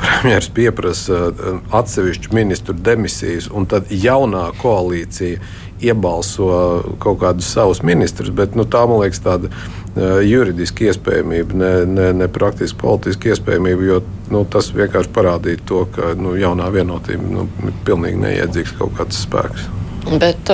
premjerministrs 0.00 0.52
pieprasa 0.56 1.22
uh, 1.30 1.58
atsevišķu 1.80 2.36
ministru 2.36 2.76
demisijas, 2.76 3.50
un 3.52 3.68
tad 3.70 3.90
jaunā 3.90 4.50
koalīcija 4.60 5.40
iebalso 5.80 6.48
kaut 7.00 7.20
kādus 7.22 7.48
savus 7.54 7.80
ministrus. 7.86 8.32
Bet 8.36 8.56
nu, 8.58 8.66
tā, 8.68 8.84
man 8.88 9.00
liekas, 9.00 9.22
tāda 9.24 9.48
uh, 9.50 10.20
juridiska 10.26 10.90
iespējamība, 10.90 11.56
ne, 11.56 11.72
ne, 11.88 12.08
ne 12.20 12.30
praktiski 12.32 12.78
politiska 12.80 13.32
iespējamība, 13.32 13.88
jo 13.88 14.00
nu, 14.30 14.44
tas 14.44 14.70
vienkārši 14.76 15.14
parādīja 15.16 15.64
to, 15.68 15.84
ka 15.96 16.14
nu, 16.20 16.36
jaunā 16.38 16.68
vienotība 16.74 17.36
nu, 17.36 17.48
ir 17.64 17.84
pilnīgi 17.88 18.20
neiedzīgs 18.26 18.76
kaut 18.78 18.98
kāds 19.00 19.24
spēks. 19.24 19.70
Bet 20.08 20.48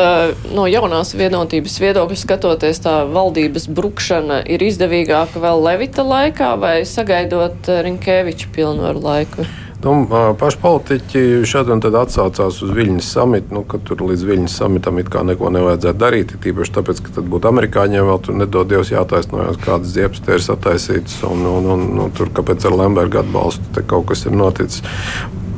no 0.55 0.67
jaunās 0.69 1.13
vienotības 1.17 1.77
viedokļa 1.81 2.17
skatoties, 2.19 2.81
tā 2.85 2.97
valdības 3.11 3.69
brukšana 3.73 4.41
ir 4.51 4.65
izdevīgāka 4.67 5.43
vēl 5.43 5.63
Levita 5.69 6.05
laikā 6.07 6.57
vai 6.61 6.81
sagaidot 6.89 7.71
Rinkēviča 7.87 8.51
pilnvaru 8.57 9.05
laiku? 9.07 9.47
Nu, 9.85 9.93
paši 10.41 10.59
politiķi 10.63 11.21
šādi 11.47 11.75
un 11.75 11.83
tad 11.85 11.95
atsaucās 12.01 12.59
uz 12.65 12.71
Viļņas 12.75 13.11
samitu, 13.13 13.55
nu, 13.55 13.63
ka 13.69 13.79
tur 13.85 14.01
līdz 14.09 14.25
Viļņas 14.27 14.57
samitam 14.63 14.99
it 15.03 15.11
kā 15.13 15.21
neko 15.27 15.51
nevajadzētu 15.53 16.01
darīt. 16.01 16.33
Tīpaši 16.43 16.75
tāpēc, 16.79 17.03
ka 17.05 17.15
tad 17.19 17.29
būtu 17.31 17.51
amerikāņiem 17.53 18.09
vēl 18.09 18.23
tur 18.25 18.39
nedod 18.41 18.71
Dievs 18.73 18.91
jātaisnojas, 18.95 19.61
kādas 19.63 19.93
ziepes 19.93 20.25
te 20.25 20.39
ir 20.39 20.43
sataisītas 20.43 21.21
un, 21.29 21.45
un, 21.53 21.69
un, 21.77 21.89
un 22.07 22.15
tur 22.17 22.33
kāpēc 22.35 22.67
ar 22.67 22.79
Lemberga 22.81 23.23
atbalstu 23.23 23.77
te 23.77 23.85
kaut 23.87 24.09
kas 24.11 24.25
ir 24.27 24.35
noticis. 24.35 24.83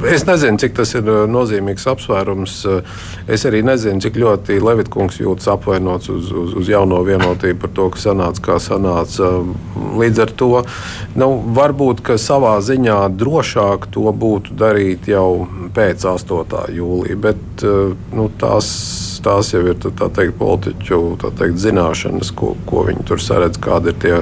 Es 0.07 0.22
nezinu, 0.26 0.59
cik 0.62 0.76
tas 0.76 0.92
ir 0.94 1.09
uh, 1.11 1.24
nozīmīgs 1.26 1.88
apsvērums. 1.90 2.55
Uh, 2.70 3.01
es 3.26 3.42
arī 3.49 3.64
nezinu, 3.66 3.99
cik 4.05 4.18
ļoti 4.20 4.61
Levitkungs 4.62 5.18
jūtas 5.18 5.51
apvainots 5.51 6.12
uz, 6.12 6.30
uz, 6.30 6.55
uz 6.61 6.70
jauno 6.70 7.01
vienotību 7.07 7.64
par 7.64 7.72
to, 7.74 7.88
ka 7.94 8.03
sanāca 8.03 8.44
kā 8.44 8.61
sanāca. 8.62 9.32
Līdz 9.99 10.22
ar 10.22 10.34
to 10.38 10.51
nu, 11.18 11.30
varbūt 11.59 12.05
savā 12.22 12.55
ziņā 12.62 13.01
drošāk 13.18 13.90
to 13.94 14.07
būtu 14.14 14.55
darīt 14.59 15.11
jau 15.11 15.49
pēc 15.74 16.07
8. 16.14 16.68
jūlija, 16.78 17.18
bet 17.28 17.66
uh, 17.66 17.96
nu, 18.14 18.30
tās 18.38 18.68
tās 19.24 19.52
jau 19.52 19.62
ir 19.66 19.76
teikt, 19.78 20.34
politiķu 20.38 21.00
teikt, 21.38 21.58
zināšanas, 21.62 22.32
ko, 22.36 22.54
ko 22.68 22.84
viņi 22.88 23.06
tur 23.08 23.22
saredz, 23.22 23.60
kādi 23.62 23.92
ir 23.92 23.98
tie, 24.02 24.14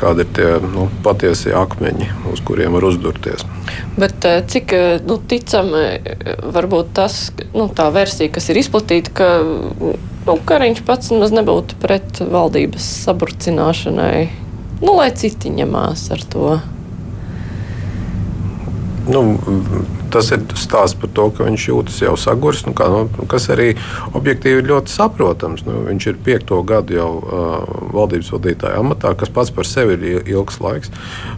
kādi 0.00 0.26
ir 0.26 0.32
tie 0.36 0.50
nu, 0.64 0.88
patiesie 1.04 1.54
akmeņi, 1.56 2.10
uz 2.32 2.42
kuriem 2.46 2.76
var 2.76 2.88
uzdurties. 2.88 3.46
Bet 3.96 4.26
cik 4.52 4.74
nu, 5.08 5.18
ticami 5.28 5.86
var 6.54 6.68
būt 6.72 6.92
tas, 6.96 7.20
nu, 7.54 7.68
tā 7.72 7.88
versija, 7.94 8.32
kas 8.32 8.50
ir 8.52 8.60
izplatīta, 8.62 9.14
ka 9.16 9.28
nu, 10.26 10.38
Kariņš 10.46 10.82
pats 10.86 11.12
nemaz 11.14 11.34
nebūtu 11.34 11.78
pret 11.82 12.20
valdības 12.20 12.86
saburcināšanai, 13.06 14.26
nu, 14.82 14.96
lai 14.98 15.10
citi 15.16 15.52
ņemās 15.54 16.08
ar 16.16 16.24
to? 16.32 16.56
Nu, 19.06 19.22
tas 20.16 20.32
ir 20.32 20.42
stāsts 20.56 20.96
par 21.00 21.12
to, 21.12 21.28
ka 21.36 21.46
viņš 21.46 21.68
jūtas 21.68 22.00
jau 22.00 22.14
saguris, 22.20 22.64
nu, 22.66 22.72
kā, 22.76 22.88
nu, 22.92 23.26
kas 23.30 23.48
arī 23.52 23.72
objektīvi 24.16 24.62
ir 24.62 24.70
ļoti 24.70 24.94
saprotams. 24.94 25.66
Nu, 25.68 25.82
viņš 25.90 26.08
ir 26.12 26.20
piekto 26.26 26.62
gadu 26.66 26.96
jau 26.96 27.10
uh, 27.20 27.56
valdības 27.94 28.32
vadītāja 28.32 28.80
amatā, 28.80 29.12
kas 29.18 29.32
pats 29.32 29.52
par 29.54 29.68
sevi 29.68 29.98
ir 29.98 30.24
ilgs 30.24 30.60
laiks. 30.64 30.92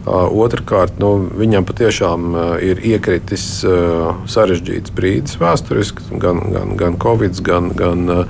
Uh, 0.05 0.29
Otrakārt, 0.39 0.99
nu, 1.01 1.11
viņam 1.39 1.67
patiešām 1.67 2.29
uh, 2.31 2.41
ir 2.63 2.81
iekritis 2.93 3.45
uh, 3.67 4.13
sarežģīts 4.29 4.95
brīdis 4.95 5.39
vēsturiski, 5.41 6.07
gan, 6.21 6.41
gan, 6.53 6.75
gan 6.79 6.99
Covid, 7.01 7.43
gan, 7.45 7.71
gan 7.75 8.07
uh, 8.13 8.25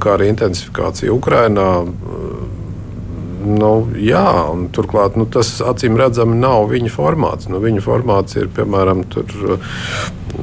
kara 0.00 0.28
intensifikācija 0.28 1.14
Ukrainā. 1.16 1.70
Uh, 1.80 2.39
Nu, 3.40 3.88
jā, 3.96 4.26
un 4.52 4.66
turklāt 4.74 5.16
nu, 5.16 5.24
tas 5.24 5.48
acīm 5.64 5.96
redzami 5.96 6.36
nav 6.40 6.66
viņa 6.72 6.90
formāts. 6.92 7.48
Nu, 7.48 7.60
viņa 7.62 7.82
formāts 7.84 8.36
ir 8.36 8.50
piemēram 8.52 9.04
tur, 9.12 9.30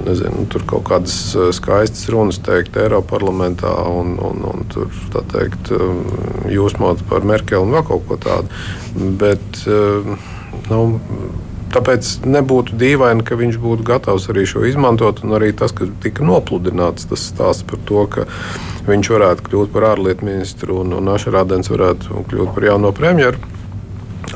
nezinu, 0.06 0.46
tur 0.52 0.66
kaut 0.70 0.88
kādas 0.90 1.18
eh, 1.36 1.50
skaistas 1.56 2.08
runas 2.14 2.42
teikt 2.44 2.78
Eiropas 2.80 3.12
parlamentā 3.12 3.72
un, 3.92 4.16
un, 4.24 4.42
un 4.50 4.66
tur, 4.74 4.90
teikt, 5.34 5.72
eh, 5.76 6.54
jūsmot 6.56 7.06
par 7.10 7.28
Merkeli 7.28 7.62
un 7.64 7.76
vēl 7.78 7.86
kaut 7.88 8.08
ko 8.10 8.20
tādu. 8.22 8.64
Bet, 9.22 9.62
eh, 9.70 10.10
nu, 10.72 10.82
Tāpēc 11.74 12.10
nebūtu 12.24 12.78
dīvaini, 12.80 13.26
ka 13.28 13.36
viņš 13.40 13.58
būtu 13.60 13.86
gatavs 13.88 14.30
arī 14.32 14.46
šo 14.48 14.64
izmantot. 14.70 15.20
Arī 15.38 15.52
tas, 15.58 15.74
kas 15.76 15.92
tika 16.04 16.26
nopludināts, 16.28 17.10
tas 17.10 17.28
stāsta 17.28 17.68
par 17.68 17.84
to, 17.90 18.06
ka 18.14 18.26
viņš 18.88 19.12
varētu 19.14 19.48
kļūt 19.50 19.74
par 19.76 19.90
ārlietu 19.92 20.28
ministru 20.28 20.82
un, 20.84 20.96
un 20.96 21.12
Ašarādens 21.12 21.72
varētu 21.74 22.24
kļūt 22.32 22.56
par 22.56 22.70
jauno 22.70 22.94
premjeru. 22.96 23.54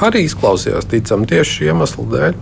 Arī 0.03 0.25
izklausījās 0.27 0.87
ticam 0.91 1.27
tieši 1.29 1.57
šī 1.57 1.71
iemesla 1.71 2.07
dēļ. 2.15 2.39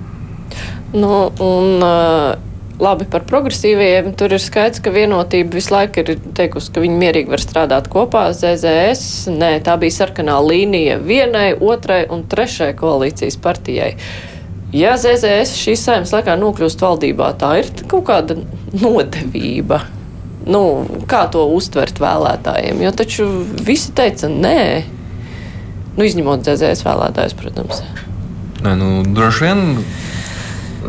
Nu, 0.98 1.16
un, 1.38 1.84
uh... 1.86 2.46
Labi, 2.80 3.04
par 3.12 3.26
progresīviem 3.28 4.14
tur 4.16 4.32
ir 4.32 4.40
skaidrs, 4.40 4.80
ka 4.80 4.94
vienotība 4.96 5.58
visu 5.58 5.74
laiku 5.74 6.00
ir 6.00 6.14
teikusi, 6.38 6.72
ka 6.72 6.80
viņi 6.80 6.96
mierīgi 7.02 7.34
var 7.34 7.42
strādāt 7.44 7.90
kopā. 7.92 8.22
ZZS, 8.32 9.28
nē, 9.36 9.50
tā 9.66 9.76
bija 9.82 9.98
sarkanā 9.98 10.38
līnija 10.46 10.96
vienai, 11.04 11.50
otrai 11.60 12.06
un 12.08 12.24
trešai 12.32 12.72
koalīcijas 12.80 13.36
partijai. 13.44 13.90
Ja 14.76 14.94
ZZS 15.02 15.56
šīs 15.58 15.82
saimnes 15.82 16.12
laikā 16.14 16.36
nokļūst 16.38 16.84
valdībā, 16.86 17.32
tā 17.42 17.56
ir 17.64 17.72
kaut 17.90 18.06
kāda 18.10 18.38
nodevība 18.78 19.82
nu, 20.50 20.62
kā 21.10 21.26
to 21.32 21.46
uztvert 21.56 22.00
vēlētājiem. 22.02 22.84
Jo 22.84 22.92
taču 22.96 23.28
visi 23.66 23.94
teica, 23.96 24.30
nē, 24.30 24.60
nu, 25.98 26.06
izņemot 26.06 26.46
dzēzēs 26.46 26.86
vēlētājus, 26.86 27.36
protams. 27.40 27.82
Nē, 28.64 28.76
nu, 28.80 28.92
droši 29.16 29.46
vien. 29.46 29.66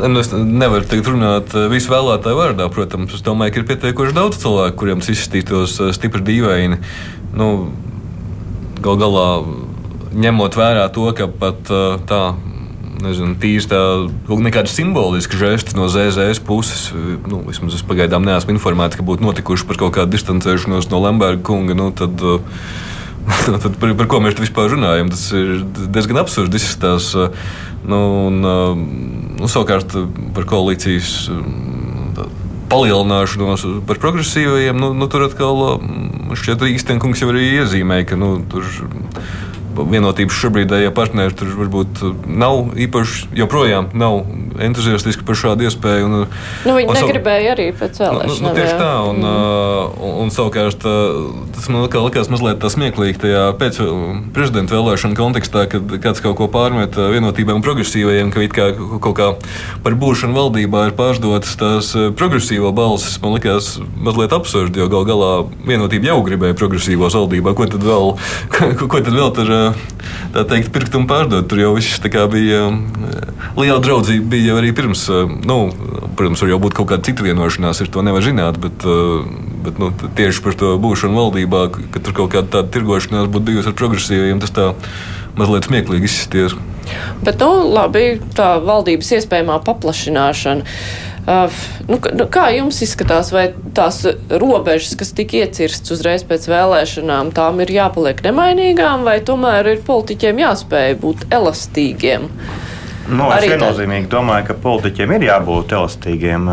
Nu, 0.01 0.21
es 0.23 0.31
nevaru 0.33 0.87
teikt, 0.87 1.09
runāt 1.11 1.55
eh, 1.57 1.67
visu 1.73 1.91
vēlētāju 1.93 2.39
vārdā. 2.39 2.69
Protams, 2.73 3.17
es 3.17 3.25
domāju, 3.27 3.55
ka 3.55 3.63
ir 3.63 3.67
pietiekoši 3.73 4.17
daudz 4.17 4.39
cilvēku, 4.43 4.79
kuriem 4.81 5.03
tas 5.03 5.13
izskatītos 5.17 5.81
eh, 5.83 5.91
stipri 5.97 6.23
dīvaini. 6.29 6.79
Nu, 7.37 7.51
gal 8.85 9.01
galā, 9.01 9.27
ņemot 10.15 10.57
vērā 10.61 10.87
to, 10.95 11.11
ka 11.19 11.27
pat 11.43 11.73
eh, 11.75 11.99
tā 12.11 12.23
nezinu, 13.05 13.37
tīri 13.41 13.67
tā, 13.71 13.81
nekāda 14.29 14.71
simboliska 14.71 15.39
žesta 15.41 15.77
no 15.79 15.89
ZZS 15.91 16.43
puses. 16.47 16.89
Nu, 17.29 17.43
vismaz 17.47 17.79
es 17.79 17.87
pagaidām 17.87 18.27
neesmu 18.27 18.55
informēts, 18.57 18.99
ka 18.99 19.07
būtu 19.07 19.25
notikuši 19.27 19.67
par 19.69 19.81
kaut 19.81 19.97
kādu 19.99 20.15
distancēšanos 20.17 20.91
no 20.93 21.03
Lemberga 21.05 21.43
kunga. 21.47 21.77
Nu, 21.79 21.91
tad, 21.97 22.17
tad 23.65 23.81
par, 23.81 23.95
par 24.03 24.11
ko 24.11 24.23
mēs 24.25 24.39
vispār 24.41 24.73
runājam? 24.75 25.13
Tas 25.13 25.27
ir 25.37 25.65
diezgan 25.93 26.23
absurdi 26.23 26.61
izskatās. 26.61 27.13
Nu, 27.81 28.01
un, 28.29 28.41
nu, 28.45 29.49
savukārt 29.49 29.97
par 30.37 30.49
koalīcijas 30.49 31.31
palielināšanos 32.71 33.67
par 33.89 33.99
progresīvajiem, 33.99 34.79
nu, 34.79 34.93
nu, 34.95 35.09
tur 35.11 35.27
atkal 35.27 35.81
šķiet, 36.39 36.61
ka 36.61 36.71
Īstenkungs 36.71 37.23
jau 37.23 37.31
arī 37.33 37.49
iezīmēja, 37.59 38.13
ka 38.13 38.21
nu, 38.21 38.37
tur 38.51 38.67
vienotības 39.77 40.37
šobrīd 40.41 40.75
ja 40.85 40.93
partneri 40.95 41.35
tur 41.37 41.53
varbūt 41.59 42.03
nav 42.27 42.77
īpaši, 42.79 43.31
joprojām 43.39 43.91
nav 43.97 44.23
entuziastiski 44.61 45.25
par 45.27 45.39
šādu 45.39 45.67
iespēju. 45.69 46.07
Un, 46.07 46.17
nu, 46.67 46.75
viņi 46.77 46.91
un, 46.91 46.99
negribēja 46.99 47.55
arī 47.55 47.69
pēc 47.77 48.01
vēlēšanām. 48.03 48.35
Nu, 48.41 48.49
nu, 48.49 48.55
tieši 48.57 48.77
tā, 48.81 48.91
un, 49.09 49.23
mm. 49.25 50.01
un, 50.01 50.17
un 50.25 50.33
savukārt 50.35 50.85
tas 51.57 51.71
man 51.73 51.87
likās 51.87 52.31
mazliet 52.33 52.65
smieklīgi 52.71 53.23
tajā 53.25 53.45
pēc 53.61 53.81
prezidenta 54.37 54.77
vēlēšanu 54.77 55.19
kontekstā, 55.19 55.67
kad 55.71 55.97
kāds 56.03 56.23
kaut 56.25 56.39
ko 56.41 56.49
pārmet 56.53 56.97
vienotībā 56.97 57.57
un 57.57 57.65
progresīvajiem, 57.65 58.33
ka 58.35 58.47
kā, 58.55 58.69
kaut 59.03 59.17
kā 59.19 59.31
par 59.85 59.97
būšanu 60.01 60.37
valdībā 60.37 60.89
ir 60.89 60.97
pārdotas 60.99 61.57
tās 61.61 61.93
progresīvo 62.19 62.73
balsis. 62.77 63.19
Man 63.23 63.37
likās 63.39 63.75
mazliet 64.01 64.35
absurdi, 64.37 64.83
jo 64.83 64.89
gal 64.93 65.07
galā 65.09 65.33
vienotība 65.67 66.13
jau 66.13 66.21
gribēja 66.27 66.59
progresīvos 66.59 67.17
valdībā. 67.19 67.55
Ko 67.57 67.69
tad 67.71 67.85
vēl, 67.87 68.15
ko, 68.55 68.71
ko 68.93 69.03
tad 69.03 69.15
vēl 69.17 69.33
tur 69.37 69.53
tā 70.35 70.45
teikt, 70.49 70.71
pirkt 70.75 70.97
un 70.99 71.07
pārdot. 71.11 71.47
Tur 71.51 71.63
jau 71.63 71.75
viss 71.77 72.01
bija 72.33 72.63
liela 73.59 73.81
draudzība. 73.83 74.29
Bija 74.33 74.57
arī 74.61 74.73
pirms, 74.77 75.07
nu, 75.47 75.59
protams, 76.19 76.43
var 76.45 76.53
jau 76.53 76.61
būt 76.63 76.77
kaut 76.79 76.91
kāda 76.93 77.07
cita 77.09 77.27
vienošanās, 77.27 77.83
ir 77.83 77.93
to 77.93 78.05
nevar 78.07 78.25
zināt. 78.25 78.61
Bet, 78.63 78.87
bet 79.67 79.81
nu, 79.83 79.93
tieši 80.19 80.45
par 80.47 80.59
to 80.59 80.75
būšanu 80.83 81.19
valdībā, 81.19 81.63
ka 81.93 82.03
tur 82.03 82.17
kaut 82.23 82.35
kāda 82.35 82.59
tāda 82.59 82.75
tirgošanās 82.77 83.31
būtu 83.31 83.49
bijusi 83.53 83.73
ar 83.73 83.79
progresīviem, 83.79 84.43
tas 84.43 84.55
tā 84.57 84.73
mazliet 85.39 85.69
smieklīgi 85.69 86.11
izsties. 86.11 86.57
Bet, 87.23 87.39
nu, 87.43 87.69
labi, 87.71 88.19
tā 88.37 88.57
valdības 88.65 89.15
iespējamā 89.19 89.61
paplašināšana. 89.67 90.67
Nu, 91.91 91.99
nu, 92.17 92.27
kā 92.33 92.49
jums 92.55 92.81
izskatās, 92.85 93.31
vai 93.35 93.51
tās 93.77 94.03
robežas, 94.31 94.97
kas 94.99 95.13
tika 95.17 95.43
iecirstas 95.43 95.95
uzreiz 95.97 96.25
pēc 96.27 96.49
vēlēšanām, 96.51 97.35
tām 97.37 97.61
ir 97.65 97.73
jāpaliek 97.77 98.23
nemainīgām, 98.25 99.05
vai 99.07 99.21
tomēr 99.25 99.75
ir 99.75 99.87
politiķiem 99.87 100.43
jāspēj 100.47 100.99
būt 101.03 101.29
elastīgiem? 101.35 102.29
Nu, 103.11 103.27
es 103.35 103.43
viennozīmīgi 103.49 104.07
domāju, 104.11 104.45
ka 104.51 104.55
politiķiem 104.63 105.15
ir 105.17 105.25
jābūt 105.27 105.73
elastīgiem. 105.75 106.47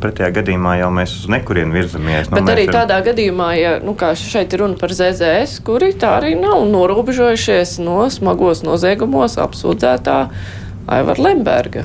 Pretējā 0.00 0.30
gadījumā 0.38 0.76
jau 0.80 0.88
mēs 0.96 1.16
uz 1.18 1.26
nekurienu 1.32 1.76
virzamies. 1.76 2.30
Nu, 2.30 2.38
Bet 2.38 2.54
arī 2.54 2.64
ir... 2.68 2.72
tādā 2.72 3.00
gadījumā, 3.04 3.50
ja 3.58 3.74
nu, 3.84 3.96
šeit 4.16 4.56
ir 4.56 4.64
runa 4.64 4.80
par 4.80 4.94
ZZS, 4.96 5.60
kuri 5.66 5.92
tā 6.00 6.16
arī 6.22 6.32
nav 6.40 6.64
norobežojušies 6.70 7.76
no 7.84 8.06
smagos 8.12 8.64
noziegumos 8.64 9.36
apsūdzētā 9.44 10.18
Aivara 10.90 11.28
Lemberga. 11.28 11.84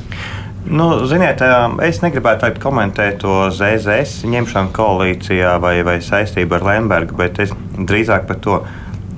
Nu, 0.65 0.87
ziniet, 1.05 1.43
es 1.85 1.99
negribētu 2.01 2.49
komentēt 2.63 3.19
to 3.21 3.51
ZZS 3.53 4.25
ņemšanu 4.25 4.71
koalīcijā 4.73 5.59
vai, 5.61 5.75
vai 5.85 5.99
saistību 6.01 6.57
ar 6.57 6.65
Lembergu, 6.71 7.17
bet 7.19 7.37
es 7.43 7.53
drīzāk 7.77 8.25
par 8.25 8.39
to 8.41 8.57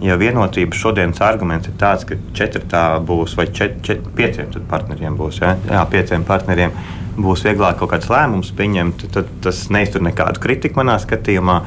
ja 0.04 0.18
vienotības 0.20 0.78
šodienas 0.78 1.22
arguments 1.24 1.70
ir 1.70 1.78
tāds, 1.80 2.06
ka 2.08 2.18
četrtā 2.38 2.84
būs 3.06 3.38
vai 3.38 3.48
čet, 3.48 3.80
čet, 3.86 4.04
pieciem 4.18 4.52
partneriem 4.70 5.16
būs, 5.18 5.40
ja? 5.42 5.56
jā, 5.70 5.84
pieciem 5.90 6.26
partneriem 6.28 6.76
būs 7.18 7.46
vieglāk 7.48 7.80
kaut 7.80 7.94
kāds 7.96 8.12
lēmums 8.12 8.52
pieņemt, 8.58 9.08
tad 9.16 9.32
tas 9.46 9.64
neiztur 9.74 10.04
nekādu 10.06 10.44
kritiku 10.44 10.82
manā 10.82 10.98
skatījumā, 11.02 11.62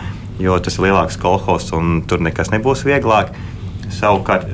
jo 0.44 0.58
tas 0.62 0.78
ir 0.78 0.86
lielāks 0.90 1.18
kolhos 1.20 1.72
un 1.76 2.02
tur 2.06 2.22
nekas 2.22 2.52
nebūs 2.54 2.84
vieglāk. 2.86 3.32
Savukārt, 3.90 4.46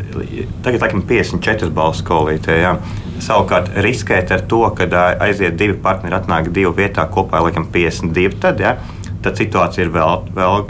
tagad 0.64 0.86
laikam 0.86 1.02
54 1.04 1.74
balsu 1.76 2.06
koalīcijā. 2.08 2.56
Ja? 2.62 2.78
Savukārt, 3.22 3.70
riskēt 3.82 4.30
ar 4.34 4.44
to, 4.50 4.62
ka 4.76 4.86
aiziet 5.24 5.56
divi 5.58 5.76
partneri, 5.82 6.18
atnāk 6.18 6.50
divu 6.54 6.74
vietā 6.76 7.06
kopā, 7.10 7.40
laikam 7.46 7.68
52. 7.72 8.36
Tad, 8.42 8.60
ja? 8.60 8.76
tad 9.26 9.40
situācija 9.40 9.86
ir 9.86 9.90
vēl, 9.94 10.28
vēl 10.36 10.66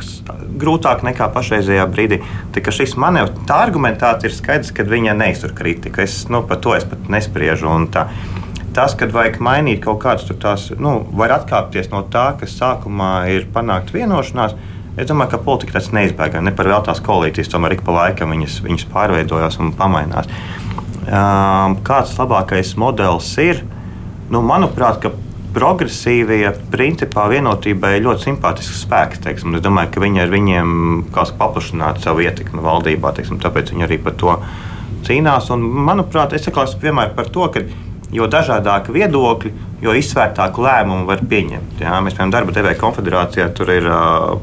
grūtāka 0.61 1.07
nekā 1.07 1.29
pašreizējā 1.35 1.85
brīdī. 1.93 2.21
Tā, 2.55 2.63
šis 2.73 2.97
manevrs, 3.01 3.35
tā 3.49 3.61
argumentācija 3.67 4.31
ir 4.31 4.37
skaidrs, 4.37 4.73
ka 4.77 4.87
viņa 4.89 5.17
neiztur 5.19 5.53
kritiku. 5.57 6.03
Es 6.05 6.25
nu, 6.33 6.43
par 6.49 6.63
to 6.65 6.77
es 6.77 6.87
pat 6.89 7.11
nespriežu. 7.13 7.75
Tas, 8.77 8.93
kad 8.99 9.13
vajag 9.13 9.39
mainīt 9.41 9.81
kaut 9.85 10.03
kādas 10.03 10.29
tās, 10.41 10.69
nu, 10.77 10.99
var 11.17 11.33
atkāpties 11.39 11.89
no 11.93 12.03
tā, 12.13 12.29
kas 12.41 12.57
sākumā 12.59 13.13
ir 13.33 13.49
panākt 13.53 13.95
vienošanās. 13.95 14.57
Es 14.97 15.09
domāju, 15.09 15.35
ka 15.35 15.45
politika 15.45 15.77
tas 15.77 15.91
neizbēgami. 15.93 16.49
Ne 16.49 16.53
par 16.57 16.69
vēl 16.69 16.85
tās 16.85 17.03
koalīcijas, 17.05 17.51
tomēr 17.53 17.77
ik 17.77 17.83
pa 17.85 17.93
laikam 17.97 18.33
viņas, 18.33 18.63
viņas 18.65 18.87
pārveidojās 18.93 19.59
un 19.61 19.73
pamainās. 19.77 20.29
Kāds 21.07 22.17
labākais 22.19 22.75
modelis 22.81 23.31
ir? 23.39 23.63
Nu, 24.33 24.41
manuprāt, 24.43 25.07
progresīvie 25.57 26.51
principā 26.73 27.29
vienotībai 27.31 27.97
ļoti 28.05 28.27
simpātisks 28.27 28.83
spēks. 28.85 29.23
Teiksim. 29.25 29.55
Es 29.57 29.65
domāju, 29.65 29.95
ka 29.95 30.03
viņi 30.03 30.25
ar 30.25 30.33
viņiem 30.33 30.73
paplašinātu 31.15 32.05
savu 32.05 32.27
ietekmi 32.27 32.65
valdībā, 32.65 33.15
teiksim, 33.17 33.41
tāpēc 33.41 33.73
viņi 33.73 33.87
arī 33.87 34.01
par 34.03 34.17
to 34.21 34.35
cīnās. 35.07 35.49
Un, 35.55 35.63
manuprāt, 35.87 36.35
es 36.37 36.45
saku 36.45 36.67
vienmēr 36.83 37.15
par 37.17 37.31
to, 37.33 37.47
ka 37.55 37.65
jo 38.13 38.27
dažādāki 38.31 38.95
viedokļi, 38.95 39.55
jo 39.83 39.95
izsvērtāku 39.97 40.63
lēmumu 40.67 41.09
var 41.09 41.23
pieņemt. 41.31 41.81
Jā? 41.83 41.97
Mēs, 42.03 42.19
piemēram, 42.19 42.35
darba 42.35 42.55
devēja 42.57 42.81
konfederācijā 42.83 43.49
tur 43.57 43.73
ir 43.73 43.89
uh, 43.91 44.37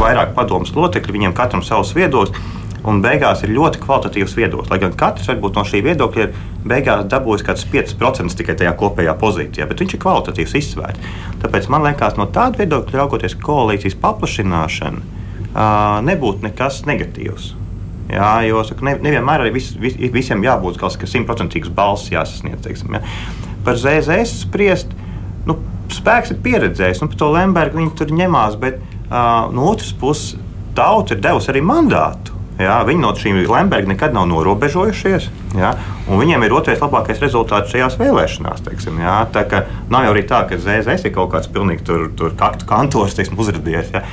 vairāk 0.00 0.34
padomus 0.36 0.74
locekļi, 0.76 1.16
viņiem 1.18 1.36
katram 1.36 1.64
savs 1.66 1.94
viedoklis 1.96 2.36
un 2.88 3.02
beigās 3.02 3.44
ir 3.44 3.52
ļoti 3.54 3.80
kvalitatīvs 3.82 4.34
viedoklis. 4.36 4.70
Lai 4.72 4.80
gan 4.82 4.94
katrs 4.98 5.28
varbūt 5.30 5.58
no 5.58 5.64
šī 5.66 5.82
viedokļa 5.86 6.26
ir 6.26 6.36
beigās 6.66 7.06
dabūjis 7.10 7.44
kaut 7.46 7.62
kāds 7.62 7.96
5% 7.98 8.38
tikai 8.38 8.56
tajā 8.58 8.74
kopējā 8.78 9.14
pozīcijā, 9.20 9.66
bet 9.70 9.82
viņš 9.82 9.96
ir 9.96 10.02
kvalitatīvs 10.02 10.56
izsvērts. 10.58 11.16
Tāpēc 11.44 11.68
man 11.72 11.86
liekas, 11.86 12.18
no 12.18 12.26
tāda 12.34 12.62
viedokļa 12.62 13.02
raugoties, 13.02 13.38
koalīcijas 13.42 13.98
paplašināšana 14.02 15.02
uh, 15.02 16.00
nebūtu 16.06 16.46
nekas 16.48 16.82
negatīvs. 16.88 17.52
Jā, 18.12 18.32
jo 18.44 18.60
saku, 18.66 18.84
ne, 18.84 18.96
nevienmēr 19.00 19.46
arī 19.46 19.54
vis, 19.54 19.70
vis, 19.80 19.94
visiem 20.12 20.42
jābūt 20.44 20.80
kaut 20.80 20.98
kādam 20.98 21.12
simtprocentīgs 21.14 21.70
balss 21.72 22.10
jāsasniedz. 22.12 22.60
Teiksim, 22.66 22.98
ja. 22.98 23.02
Par 23.64 23.78
ZZS 23.78 24.42
spriest, 24.42 24.90
nu, 25.46 25.56
spēks 25.92 26.34
ir 26.34 26.42
pieredzējis, 26.44 27.00
un 27.04 27.12
par 27.12 27.20
to 27.22 27.30
Lembergu 27.32 27.78
viņi 27.78 27.94
tur 27.96 28.12
ņemās, 28.12 28.58
bet 28.60 28.82
uh, 28.82 29.48
no 29.54 29.70
otras 29.70 29.94
puses 29.96 30.34
tauta 30.76 31.14
ir 31.14 31.22
devusi 31.24 31.52
arī 31.52 31.62
mandātu. 31.64 32.41
Jā, 32.62 32.78
viņi 32.86 33.02
no 33.02 33.10
šīm 33.16 33.40
Lemberga 33.48 33.90
nekad 33.90 34.14
nav 34.14 34.26
norobežojušies. 34.30 35.28
Jā, 35.58 35.72
viņiem 36.08 36.44
ir 36.46 36.54
otrais 36.54 36.82
labākais 36.82 37.22
rezultāts 37.22 37.72
šajās 37.72 37.96
vēlēšanās. 38.00 38.62
Teiksim, 38.66 39.00
jā, 39.02 39.16
tā 39.34 39.44
kā 39.50 39.64
nav 39.92 40.06
jau 40.06 40.12
arī 40.14 40.22
tā, 40.28 40.44
ka 40.48 40.58
ZZS 40.60 41.08
ir 41.08 41.14
kaut 41.16 41.32
kāds 41.34 41.50
pilnīgi 41.52 41.86
tur, 41.88 42.06
tur 42.18 42.36
kaktu 42.38 42.68
kantors 42.68 43.16
teiksim, 43.18 43.40
uzrādījies. 43.42 43.94
Jā. 43.96 44.04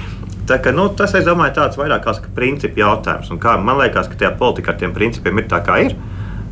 Tā 0.50 0.58
kā, 0.64 0.74
nu, 0.74 0.88
tas, 0.98 1.14
es 1.14 1.28
domāju, 1.28 1.60
tāds 1.60 1.78
vairāk 1.78 2.08
kā 2.08 2.16
principu 2.36 2.82
jautājums. 2.82 3.30
Un 3.30 3.42
kā, 3.42 3.54
man 3.62 3.78
liekas, 3.84 4.10
ka 4.10 4.18
tajā 4.18 4.34
politikā 4.40 4.74
ar 4.74 4.80
tiem 4.82 4.96
principiem 4.96 5.44
ir 5.44 5.50
tā, 5.52 5.62
kā 5.66 5.78
ir. 5.86 5.98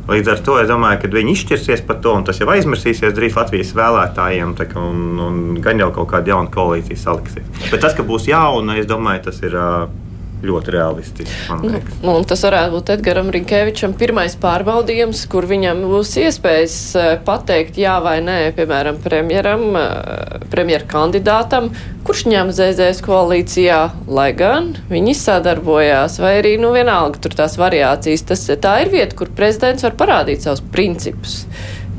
Līdz 0.08 0.30
ar 0.32 0.42
to 0.44 0.54
es 0.56 0.68
domāju, 0.70 1.02
ka 1.02 1.10
viņi 1.12 1.34
izšķirsies 1.34 1.82
par 1.84 1.98
to, 2.04 2.14
un 2.16 2.22
tas 2.24 2.38
jau 2.40 2.46
aizmirsīsies 2.48 3.12
drīz 3.16 3.34
Latvijas 3.36 3.74
vēlētājiem, 3.76 4.54
kā, 4.56 4.80
un, 4.80 5.18
un 5.20 5.40
gan 5.64 5.82
jau 5.82 5.90
kaut 5.98 6.12
kāda 6.14 6.32
jauna 6.32 6.52
koalīcija 6.54 7.00
saliksies. 7.02 7.50
Bet 7.72 7.82
tas, 7.82 7.96
ka 7.98 8.06
būs 8.08 8.30
jauna, 8.30 8.78
es 8.80 8.88
domāju, 8.88 9.26
tas 9.28 9.42
ir. 9.44 9.58
Uh, 9.58 10.06
ļoti 10.44 10.72
realistiski. 10.74 11.36
Nu, 11.62 11.80
nu, 12.04 12.14
tas 12.28 12.44
varētu 12.46 12.76
būt 12.76 12.92
Edgars 12.94 13.32
Rinkevičam 13.34 13.94
pirmais 13.98 14.36
pārbaudījums, 14.38 15.24
kur 15.30 15.48
viņam 15.50 15.82
būs 15.90 16.14
iespējas 16.22 16.76
eh, 16.98 17.08
pateikt 17.26 17.80
jā 17.80 17.96
vai 18.04 18.18
nē, 18.24 18.38
piemēram, 18.58 19.00
premjeram, 19.02 19.64
eh, 19.80 20.46
premjerkandidātam, 20.52 21.72
kurš 22.06 22.24
ņem 22.30 22.52
ZZS 22.54 23.02
koalīcijā, 23.06 23.80
lai 24.06 24.30
gan 24.38 24.72
viņi 24.92 25.16
sadarbojās, 25.18 26.20
vai 26.22 26.36
arī, 26.42 26.54
nu, 26.62 26.72
vienalga 26.76 27.20
tur 27.24 27.34
tās 27.38 27.58
variācijas. 27.60 28.26
Tas, 28.30 28.46
tā 28.62 28.78
ir 28.84 28.94
vieta, 28.94 29.18
kur 29.18 29.32
prezidents 29.34 29.86
var 29.86 29.98
parādīt 29.98 30.46
savus 30.46 30.62
principus. 30.72 31.42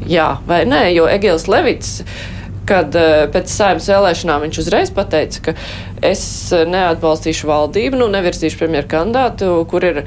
Jā 0.09 0.37
vai 0.47 0.63
nē, 0.65 0.87
jo 0.95 1.09
Egils 1.11 1.49
Levits 1.51 1.99
kad 2.69 2.95
eh, 2.97 3.23
pēc 3.33 3.51
saimnes 3.51 3.89
vēlēšanām 3.89 4.45
viņš 4.45 4.61
uzreiz 4.63 4.91
pateica, 4.95 5.49
ka 5.49 5.55
es 6.05 6.23
eh, 6.55 6.65
neatbalstīšu 6.69 7.49
valdību, 7.49 7.99
nu 8.01 8.09
nevirzīšu 8.13 8.61
premjeru 8.61 8.91
kandidātu, 8.91 9.51
kur 9.71 9.87
ir 9.87 10.03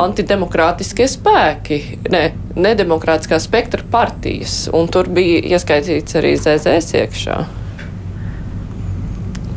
antidemokrātiskie 0.00 1.06
spēki, 1.10 1.80
ne, 2.10 2.24
nedemokrātiskā 2.58 3.38
spektra 3.42 3.84
partijas, 3.90 4.64
un 4.74 4.90
tur 4.90 5.10
bija 5.14 5.42
ieskaitīts 5.54 6.18
arī 6.18 6.34
ZZS 6.40 6.98
iekšā. 7.02 7.42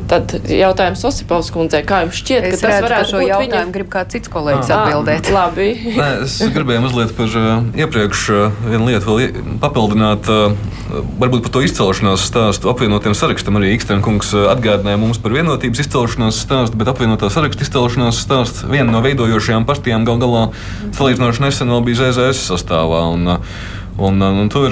Tad 0.07 0.31
jautājums 0.47 1.01
Osipovs 1.07 1.49
kundzei, 1.51 1.81
kā 1.87 1.99
jums 2.05 2.15
šķiet, 2.21 2.45
es 2.47 2.61
ka 2.61 2.61
tas 2.61 2.71
redzu, 2.71 2.85
varētu 2.85 3.17
būt 3.17 3.27
jautājumu, 3.27 3.55
viņa... 3.57 3.73
grib 3.75 3.89
kāds 3.91 4.15
cits 4.15 4.31
kolēģis 4.31 4.69
ah, 4.71 4.83
atbildēt. 4.85 5.29
Labi. 5.35 5.67
Nē, 5.97 6.07
es 6.23 6.37
gribēju 6.55 6.83
mazliet 6.85 7.11
par 7.17 7.33
uh, 7.35 7.49
iepriekš 7.83 8.21
uh, 8.31 8.61
vienu 8.71 8.87
lietu 8.87 9.09
vēl 9.09 9.41
papildināt, 9.59 10.29
uh, 10.31 10.55
varbūt 11.19 11.43
par 11.47 11.55
to 11.57 11.63
izcelšanās 11.67 12.23
stāstu. 12.29 12.71
Apvienotiem 12.71 13.17
sarakstam 13.19 13.59
arī 13.59 13.73
Ikstēna 13.75 14.05
kungs 14.05 14.31
atgādināja 14.37 15.01
mums 15.01 15.19
par 15.23 15.35
vienotības 15.35 15.83
izcelšanās 15.83 16.39
stāstu, 16.45 16.79
bet 16.79 16.91
apvienotā 16.93 17.27
saraksta 17.33 17.67
izcelšanās 17.67 18.21
stāsts 18.23 18.63
viena 18.71 18.93
no 18.93 19.03
veidojošajām 19.03 19.67
partijām 19.67 20.07
gal 20.07 20.21
galā 20.23 20.45
salīdzinoši 20.95 21.43
nesen 21.43 21.75
vēl 21.75 21.83
bija 21.89 22.07
ZZS 22.07 22.47
sastāvā. 22.53 23.03
Un, 23.11 23.35
un, 23.97 24.23
un, 24.23 24.39
un 24.45 24.53
tur 24.53 24.71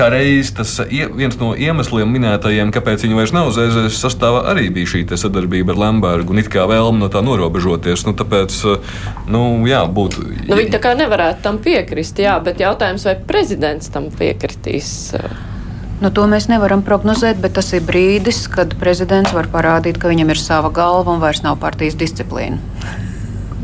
kā 0.00 0.08
reiz 0.12 0.52
tas 0.56 0.72
viens 0.88 1.36
no 1.40 1.52
iemesliem 1.58 2.08
minētajiem, 2.14 2.72
kāpēc 2.74 3.04
viņi 3.04 3.18
vairs 3.18 3.34
nav 3.36 3.50
ZZS 3.54 4.00
sastāvā, 4.00 4.44
arī 4.52 4.68
bija 4.72 4.94
šī 4.94 5.04
sadarbība 5.20 5.74
ar 5.74 5.82
Lembergu 5.84 6.32
un 6.32 6.40
it 6.40 6.48
kā 6.52 6.64
vēlme 6.70 7.02
no 7.02 7.10
tā 7.12 7.22
norobežoties. 7.24 8.06
Nu, 8.08 8.14
tāpēc, 8.16 8.56
nu, 9.30 9.44
jā, 9.68 9.82
būtu. 9.84 10.24
Nu, 10.48 10.56
viņi 10.56 10.72
tā 10.72 10.80
kā 10.82 10.94
nevarētu 10.98 11.44
tam 11.44 11.60
piekrist, 11.62 12.20
jā, 12.22 12.38
bet 12.44 12.62
jautājums, 12.62 13.04
vai 13.08 13.16
prezidents 13.28 13.92
tam 13.92 14.08
piekritīs? 14.14 15.12
Nu, 16.00 16.08
to 16.16 16.24
mēs 16.30 16.48
nevaram 16.48 16.80
prognozēt, 16.80 17.42
bet 17.42 17.58
tas 17.58 17.74
ir 17.76 17.84
brīdis, 17.84 18.46
kad 18.52 18.72
prezidents 18.80 19.34
var 19.36 19.50
parādīt, 19.52 20.00
ka 20.00 20.08
viņam 20.08 20.32
ir 20.32 20.40
sava 20.40 20.72
galva 20.72 21.12
un 21.12 21.20
vairs 21.20 21.44
nav 21.44 21.60
partijas 21.60 21.98
disciplīna. 22.00 22.56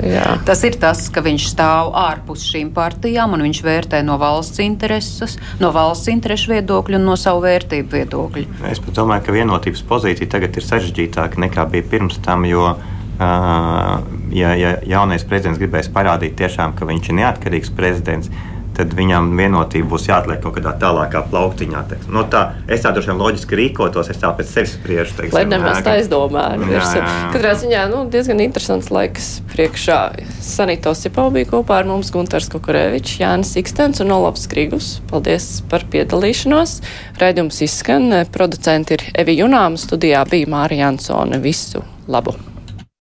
Jā. 0.04 0.24
Tas 0.44 0.60
ir 0.68 0.76
tas, 0.80 1.06
ka 1.12 1.22
viņš 1.24 1.46
stāv 1.54 1.92
ārpus 1.96 2.44
šīm 2.50 2.72
partijām 2.76 3.32
un 3.36 3.44
viņš 3.46 3.62
vērtē 3.64 4.02
no 4.04 4.18
valsts 4.20 4.60
intereses, 4.64 5.36
no 5.62 5.70
valsts 5.74 6.10
interesu 6.12 6.52
viedokļa 6.52 7.00
un 7.00 7.08
no 7.08 7.16
savu 7.20 7.44
vērtību 7.46 7.96
viedokļa. 7.96 8.44
Es 8.72 8.82
domāju, 8.84 9.26
ka 9.26 9.36
vienotības 9.36 9.84
pozīcija 9.88 10.32
tagad 10.36 10.58
ir 10.58 10.66
sarežģītāka 10.66 11.40
nekā 11.46 11.64
bija 11.72 11.88
pirms 11.94 12.20
tam, 12.24 12.44
jo 12.48 12.74
uh, 12.74 13.96
ja, 14.36 14.52
ja 14.58 14.76
jaunais 14.84 15.24
prezidents 15.24 15.60
gribēs 15.62 15.88
parādīt 15.92 16.36
tiešām, 16.40 16.76
ka 16.76 16.88
viņš 16.88 17.10
ir 17.10 17.18
neatkarīgs 17.22 17.72
prezidents, 17.76 18.32
tad 18.76 18.94
viņam 18.96 19.32
vienotība 19.38 19.88
būs 19.92 20.08
jāatliek 20.10 20.40
kaut 20.44 20.56
kādā 20.58 20.74
tālākā 20.80 21.22
plauktiņā. 21.30 21.82
Teiksim. 21.90 22.14
No 22.14 22.24
tā, 22.30 22.42
es 22.68 22.84
tā 22.84 22.92
droši 22.94 23.12
vien 23.12 23.20
loģiski 23.22 23.58
rīkotos, 23.60 24.10
es 24.12 24.20
tā 24.22 24.32
pēc 24.36 24.50
sevis 24.52 24.74
spriežu. 24.76 25.16
Teiksim, 25.20 25.36
Lai 25.36 25.44
nemaz 25.48 25.82
tā 25.86 25.96
aizdomāju. 26.00 26.70
Katrā 27.34 27.54
ziņā 27.60 27.86
nu, 27.92 28.04
diezgan 28.12 28.42
interesants 28.44 28.90
laiks 28.94 29.30
priekšā. 29.52 30.00
Sanito 30.44 30.94
Sipo 30.96 31.28
bija 31.34 31.50
kopā 31.54 31.80
ar 31.82 31.88
mums 31.88 32.12
Guntars 32.14 32.50
Kukurevičs, 32.52 33.18
Jānis 33.22 33.54
Ikstens 33.60 34.02
un 34.04 34.12
Olafs 34.16 34.48
Krigus. 34.50 34.96
Paldies 35.10 35.48
par 35.70 35.86
piedalīšanos. 35.92 36.80
Raidījums 37.22 37.62
izskan. 37.66 38.12
Producenti 38.32 38.98
ir 38.98 39.08
Evi 39.24 39.38
Junāma, 39.40 39.80
studijā 39.80 40.26
bija 40.30 40.52
Mārija 40.52 40.92
Ansone. 40.92 41.40
Visu 41.42 41.84
labu! 42.10 42.36